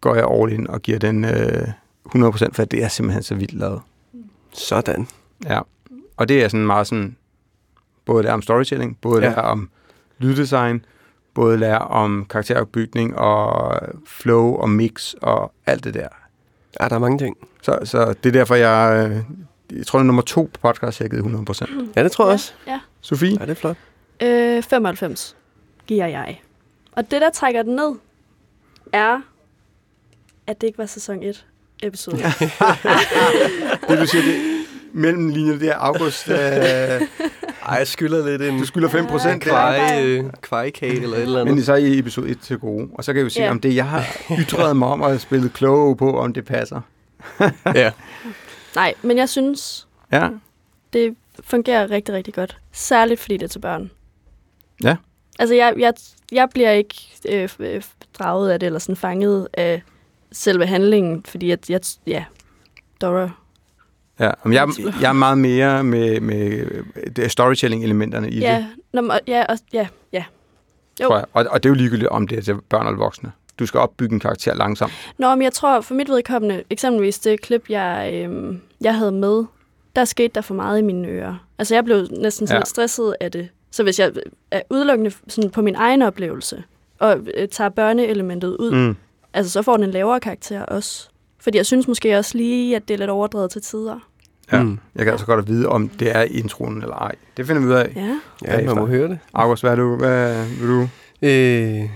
går 0.00 0.14
jeg 0.14 0.28
all 0.30 0.52
in 0.52 0.66
og 0.66 0.82
giver 0.82 0.98
den 0.98 1.24
øh, 1.24 1.68
100%, 2.08 2.48
for 2.52 2.64
det 2.64 2.84
er 2.84 2.88
simpelthen 2.88 3.22
så 3.22 3.34
vildt 3.34 3.52
lavet. 3.52 3.80
Sådan. 4.52 5.08
Ja, 5.44 5.60
og 6.16 6.28
det 6.28 6.44
er 6.44 6.48
sådan 6.48 6.66
meget 6.66 6.86
sådan, 6.86 7.16
både 8.04 8.22
der 8.24 8.32
om 8.32 8.42
storytelling, 8.42 8.98
både 9.02 9.22
Ja. 9.24 9.30
der 9.30 9.36
om 9.40 9.70
lyddesign, 10.18 10.84
både 11.34 11.56
lærer 11.58 11.78
om 11.78 12.26
karakteropbygning 12.30 13.16
og 13.18 13.74
flow 14.06 14.54
og 14.54 14.70
mix 14.70 15.14
og 15.22 15.52
alt 15.66 15.84
det 15.84 15.94
der. 15.94 16.08
Ja, 16.80 16.88
der 16.88 16.94
er 16.94 16.98
mange 16.98 17.18
ting. 17.18 17.36
Så, 17.62 17.78
så 17.84 18.14
det 18.22 18.28
er 18.28 18.32
derfor, 18.32 18.54
jeg, 18.54 19.06
øh, 19.10 19.16
jeg 19.78 19.86
tror, 19.86 19.98
det 19.98 20.02
er 20.02 20.06
nummer 20.06 20.22
to 20.22 20.50
podcast, 20.62 21.00
jeg 21.00 21.04
har 21.04 21.08
givet 21.08 21.18
100 21.20 21.44
procent. 21.44 21.70
Ja, 21.96 22.04
det 22.04 22.12
tror 22.12 22.24
jeg 22.24 22.32
også. 22.32 22.52
Ja. 22.66 22.80
Sofie? 23.00 23.36
Ja, 23.40 23.44
det 23.44 23.50
er 23.50 23.54
flot. 23.54 23.76
Øh, 24.22 24.62
95 24.62 25.36
giver 25.86 26.06
jeg. 26.06 26.40
Og 26.92 27.10
det, 27.10 27.20
der 27.20 27.30
trækker 27.30 27.62
den 27.62 27.74
ned, 27.76 27.94
er, 28.92 29.20
at 30.46 30.60
det 30.60 30.66
ikke 30.66 30.78
var 30.78 30.86
sæson 30.86 31.22
1 31.22 31.46
episode. 31.82 32.16
det 33.88 33.98
du 33.98 34.06
siger, 34.06 34.22
det 34.22 34.64
mellem 34.92 35.28
linjerne, 35.28 35.60
det 35.60 35.68
er 35.68 35.74
August. 35.78 36.28
Øh, 36.30 37.02
Ej, 37.68 37.74
jeg 37.76 37.86
skylder 37.86 38.26
lidt 38.26 38.42
en... 38.42 38.58
Du 38.58 38.66
skylder 38.66 38.88
5 38.88 39.06
procent. 39.06 39.42
Kvej, 39.42 40.02
øh, 40.04 40.24
kvejkage 40.40 41.02
eller 41.02 41.16
et 41.16 41.22
eller 41.22 41.40
andet. 41.40 41.54
Men 41.54 41.64
så 41.64 41.72
er 41.72 41.76
I 41.76 41.98
episode 41.98 42.28
1 42.28 42.40
til 42.40 42.58
gode. 42.58 42.88
Og 42.94 43.04
så 43.04 43.12
kan 43.12 43.18
jeg 43.18 43.24
jo 43.24 43.30
se, 43.30 43.40
Ja. 43.42 43.50
om 43.50 43.60
det, 43.60 43.74
jeg 43.76 43.86
har 43.88 44.04
ytret 44.40 44.76
mig 44.76 44.88
om 44.88 45.00
og 45.00 45.20
spillet 45.20 45.52
kloge 45.52 45.96
på, 45.96 46.18
om 46.18 46.32
det 46.34 46.44
passer. 46.44 46.80
ja. 47.74 47.90
Nej, 48.74 48.94
men 49.02 49.18
jeg 49.18 49.28
synes, 49.28 49.88
Ja. 50.12 50.28
det 50.92 51.14
fungerer 51.44 51.90
rigtig, 51.90 52.14
rigtig 52.14 52.34
godt. 52.34 52.58
Særligt 52.72 53.20
fordi 53.20 53.36
det 53.36 53.44
er 53.44 53.48
til 53.48 53.58
børn. 53.58 53.90
Ja. 54.84 54.96
Altså, 55.38 55.54
jeg, 55.54 55.74
jeg, 55.78 55.92
jeg 56.32 56.48
bliver 56.54 56.70
ikke 56.70 56.94
øh, 57.28 57.48
øh, 57.58 57.82
draget 58.18 58.50
af 58.50 58.60
det, 58.60 58.66
eller 58.66 58.78
sådan 58.78 58.96
fanget 58.96 59.48
af 59.54 59.82
selve 60.32 60.66
handlingen, 60.66 61.24
fordi 61.28 61.50
at 61.50 61.70
jeg, 61.70 61.80
ja, 62.06 62.24
Dora. 63.00 63.30
Ja, 64.20 64.30
men 64.44 64.52
jeg, 64.52 64.68
jeg 65.00 65.08
er 65.08 65.12
meget 65.12 65.38
mere 65.38 65.84
med, 65.84 66.20
med 66.20 67.28
storytelling-elementerne 67.28 68.30
i 68.30 68.38
Ja, 68.40 68.56
det, 68.56 68.66
nå, 68.92 69.00
men- 69.00 69.12
ja, 69.26 69.44
og, 69.48 69.58
ja, 69.72 69.86
ja. 70.12 70.24
Jo. 71.02 71.06
tror 71.06 71.16
jeg. 71.16 71.24
Og, 71.32 71.46
og 71.50 71.62
det 71.62 71.68
er 71.68 71.70
jo 71.70 71.74
ligegyldigt, 71.74 72.08
om 72.08 72.28
det 72.28 72.38
er 72.38 72.42
til 72.42 72.54
børn 72.68 72.86
eller 72.86 72.98
voksne. 72.98 73.32
Du 73.58 73.66
skal 73.66 73.80
opbygge 73.80 74.12
en 74.14 74.20
karakter 74.20 74.54
langsomt. 74.54 74.92
Nå, 75.18 75.34
men 75.34 75.42
jeg 75.42 75.52
tror, 75.52 75.80
for 75.80 75.94
mit 75.94 76.08
vedkommende, 76.08 76.62
eksempelvis 76.70 77.18
det 77.18 77.40
klip, 77.40 77.64
jeg, 77.68 78.10
øhm, 78.14 78.60
jeg 78.80 78.94
havde 78.94 79.12
med, 79.12 79.44
der 79.96 80.04
skete 80.04 80.28
der 80.34 80.40
for 80.40 80.54
meget 80.54 80.78
i 80.78 80.82
mine 80.82 81.08
ører. 81.08 81.46
Altså, 81.58 81.74
jeg 81.74 81.84
blev 81.84 82.06
næsten 82.10 82.46
sådan 82.46 82.54
Ja. 82.56 82.58
lidt 82.60 82.68
stresset 82.68 83.14
af 83.20 83.32
det. 83.32 83.48
Så 83.70 83.82
hvis 83.82 83.98
jeg 84.00 84.12
er 84.50 84.60
udelukkende 84.70 85.12
sådan 85.28 85.50
på 85.50 85.62
min 85.62 85.74
egen 85.74 86.02
oplevelse, 86.02 86.62
og 86.98 87.18
øh, 87.36 87.48
tager 87.48 87.70
børneelementet 87.70 88.56
ud, 88.56 88.70
Mm. 88.72 88.96
altså, 89.34 89.52
så 89.52 89.62
får 89.62 89.76
den 89.76 89.84
en 89.84 89.90
lavere 89.90 90.20
karakter 90.20 90.62
også. 90.62 91.08
Fordi 91.44 91.58
jeg 91.58 91.66
synes 91.66 91.88
måske 91.88 92.18
også 92.18 92.38
lige, 92.38 92.76
at 92.76 92.88
det 92.88 92.94
er 92.94 92.98
lidt 92.98 93.10
overdrevet 93.10 93.50
til 93.50 93.62
tider. 93.62 93.98
Ja. 94.52 94.62
Mm. 94.62 94.78
Jeg 94.94 95.04
kan 95.04 95.12
altså 95.12 95.26
godt 95.26 95.38
at 95.40 95.48
vide, 95.48 95.68
om 95.68 95.88
det 95.88 96.16
er 96.16 96.22
introen 96.22 96.82
eller 96.82 96.96
ej. 96.96 97.14
Det 97.36 97.46
finder 97.46 97.62
vi 97.62 97.68
ud 97.68 97.72
af. 97.72 97.92
Ja. 97.96 98.20
Ja, 98.44 98.64
man 98.66 98.76
må 98.76 98.86
høre 98.86 99.08
det. 99.08 99.18
August, 99.34 99.62
hvad, 99.62 99.72
er 99.72 99.76
du, 99.76 99.96
hvad 99.96 100.46
vil 100.46 100.68
du? 100.68 100.88
Øh, 101.22 101.88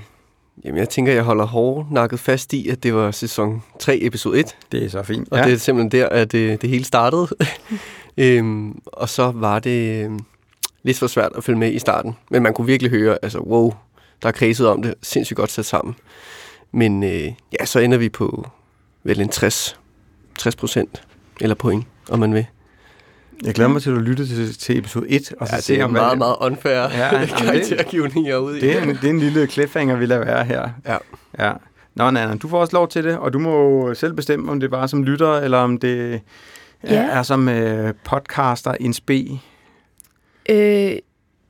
jamen, 0.65 0.79
jeg 0.79 0.89
tænker, 0.89 1.13
jeg 1.13 1.23
holder 1.23 1.45
hårdnakket 1.47 2.21
fast 2.21 2.53
i, 2.53 2.69
at 2.69 2.83
det 2.83 2.95
var 2.95 3.11
sæson 3.11 3.63
3, 3.81 3.99
episode 4.03 4.41
1. 4.41 4.57
Det 4.73 4.85
er 4.85 4.89
så 4.91 5.03
fint. 5.03 5.29
Og 5.31 5.39
Ja. 5.39 5.45
det 5.45 5.53
er 5.53 5.57
simpelthen 5.57 6.01
der, 6.01 6.09
at 6.09 6.33
det, 6.33 6.63
det 6.63 6.71
hele 6.71 6.85
startede. 6.85 7.29
øhm, 8.19 8.81
og 8.87 9.09
så 9.09 9.31
var 9.35 9.59
det 9.59 10.05
øhm, 10.05 10.19
lidt 10.83 10.99
for 10.99 11.07
svært 11.07 11.33
at 11.37 11.45
følge 11.45 11.59
med 11.59 11.73
i 11.73 11.79
starten. 11.79 12.17
Men 12.31 12.43
man 12.43 12.55
kunne 12.55 12.67
virkelig 12.67 12.91
høre, 12.91 13.19
altså 13.23 13.39
wow, 13.39 13.73
der 14.23 14.29
er 14.29 14.33
kredset 14.33 14.69
om 14.69 14.83
det. 14.83 14.95
Sindssygt 15.03 15.37
godt 15.37 15.51
sat 15.51 15.65
sammen. 15.67 15.95
Men 16.73 17.03
øh, 17.03 17.33
ja, 17.61 17.65
så 17.65 17.79
ender 17.81 17.99
vi 17.99 18.09
på 18.09 18.47
vel 19.09 19.21
en 19.21 19.29
60, 19.29 19.81
60 20.39 20.57
procent 20.57 21.03
eller 21.41 21.55
point, 21.55 21.87
om 22.11 22.19
man 22.19 22.35
vil. 22.35 22.47
Jeg 23.45 23.55
glæder 23.55 23.71
mig 23.71 23.83
til 23.83 23.91
at 23.91 23.97
lytte 24.03 24.27
til, 24.27 24.55
til 24.59 24.79
episode 24.79 25.09
1. 25.09 25.33
Og 25.41 25.49
så 25.49 25.55
Ja, 25.55 25.61
se, 25.61 25.73
det 25.75 25.81
er 25.81 25.85
om 25.85 25.91
meget, 25.93 26.09
hvad- 26.09 26.17
meget 26.17 26.37
unfair 26.41 26.73
Ja, 26.73 26.89
jamen, 27.15 27.29
det- 27.29 27.37
karaktergivning, 27.37 28.27
jeg 28.27 28.33
er 28.33 28.39
ude 28.39 28.59
i. 28.59 28.61
Det 28.61 28.77
er, 28.79 28.83
en, 28.83 28.89
det 28.89 29.05
er 29.05 29.11
en 29.11 29.19
lille 29.19 29.47
cliffhanger, 29.47 29.97
vi 29.97 30.07
lader 30.07 30.25
være 30.25 30.45
her. 30.45 30.69
Ja. 30.87 30.97
ja. 31.39 31.53
Nå, 31.95 32.11
Nana, 32.11 32.35
du 32.35 32.49
får 32.49 32.61
også 32.61 32.77
lov 32.77 32.89
til 32.89 33.05
det, 33.05 33.19
og 33.19 33.33
du 33.33 33.39
må 33.39 33.51
jo 33.89 33.95
selv 33.95 34.13
bestemme, 34.15 34.51
om 34.51 34.61
det 34.61 34.67
er 34.67 34.71
bare 34.71 34.89
som 34.89 35.05
lytter, 35.05 35.33
eller 35.39 35.59
om 35.59 35.79
det 35.79 36.21
Ja. 36.85 36.95
er, 36.95 37.07
er 37.19 37.23
som 37.23 37.49
øh, 37.49 37.95
podcaster 38.05 38.75
in 38.81 38.95
spe. 38.95 39.41
Øh, 40.51 40.93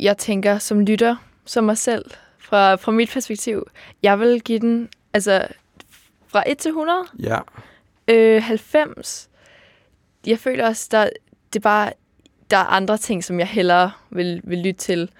jeg 0.01 0.19
tænker 0.19 0.59
som 0.59 0.81
lytter, 0.81 1.17
som 1.45 1.65
mig 1.65 1.79
selv, 1.79 2.05
fra, 2.39 2.75
fra 2.75 2.93
mit 2.93 3.11
perspektiv, 3.13 3.67
jeg 4.03 4.21
vil 4.21 4.41
give 4.41 4.59
den, 4.59 4.89
altså 5.15 5.47
fra 6.29 6.43
1 6.47 6.59
til 6.59 6.69
100, 6.69 6.99
Ja. 7.19 7.39
øh, 8.09 8.43
90. 8.43 9.29
Jeg 10.27 10.39
føler 10.39 10.67
også, 10.69 10.89
der, 10.91 11.09
det 11.53 11.59
er 11.59 11.63
bare, 11.63 11.93
der 12.51 12.57
er 12.57 12.65
andre 12.65 12.97
ting, 12.99 13.25
som 13.25 13.39
jeg 13.39 13.47
hellere 13.49 13.91
vil, 14.11 14.41
vil 14.45 14.59
lytte 14.59 14.81
til. 14.81 15.11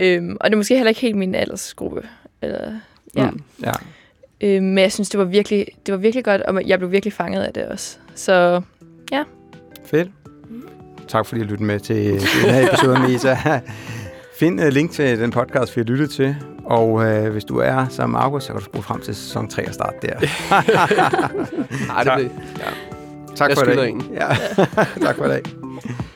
Øhm, 0.00 0.36
og 0.40 0.50
det 0.50 0.52
er 0.52 0.56
måske 0.56 0.74
heller 0.76 0.88
ikke 0.88 1.00
helt 1.00 1.16
min 1.16 1.34
aldersgruppe. 1.34 2.08
Eller, 2.42 2.72
ja. 3.16 3.30
Mm, 3.30 3.42
ja. 3.62 3.72
Øhm, 4.40 4.64
men 4.64 4.78
jeg 4.78 4.92
synes, 4.92 5.08
det 5.08 5.18
var, 5.18 5.24
virkelig, 5.24 5.66
det 5.86 5.92
var 5.92 5.98
virkelig 5.98 6.24
godt, 6.24 6.40
og 6.42 6.66
jeg 6.68 6.78
blev 6.78 6.90
virkelig 6.92 7.12
fanget 7.12 7.42
af 7.42 7.52
det 7.52 7.66
også. 7.66 7.98
Så 8.14 8.62
ja. 9.12 9.24
Fedt. 9.84 10.08
Tak 11.08 11.26
fordi 11.26 11.40
I 11.40 11.44
lyttede 11.44 11.64
med 11.64 11.80
til 11.80 12.12
den 12.12 12.20
her 12.54 12.68
episode 12.68 13.00
med 13.00 13.08
Isa. 13.10 13.36
Find 14.38 14.60
uh, 14.60 14.66
link 14.68 14.90
til 14.92 15.18
den 15.20 15.30
podcast, 15.30 15.76
vi 15.76 15.80
har 15.80 15.84
lyttet 15.86 16.10
til. 16.10 16.36
Og 16.66 16.92
uh, 16.92 17.26
hvis 17.28 17.44
du 17.44 17.58
er 17.58 17.86
som 17.88 18.14
August, 18.14 18.46
så 18.46 18.52
kan 18.52 18.58
du 18.60 18.64
spole 18.64 18.82
frem 18.82 19.00
til 19.00 19.14
sæson 19.14 19.48
3 19.48 19.68
og 19.68 19.74
starte 19.74 19.96
der. 20.02 20.14
Ej, 20.20 22.02
det 22.02 22.06
Tak. 22.06 22.18
blev, 22.18 22.30
ja. 22.58 22.64
Tak 23.36 23.48
Jeg 23.48 23.56
for 23.58 23.64
i 23.64 23.66
skylder 23.66 23.82
dag. 23.82 23.90
en. 23.90 24.06
Ja. 24.14 24.28
tak 25.06 25.16
for 25.16 25.24
i 25.24 25.28
dag. 25.28 25.42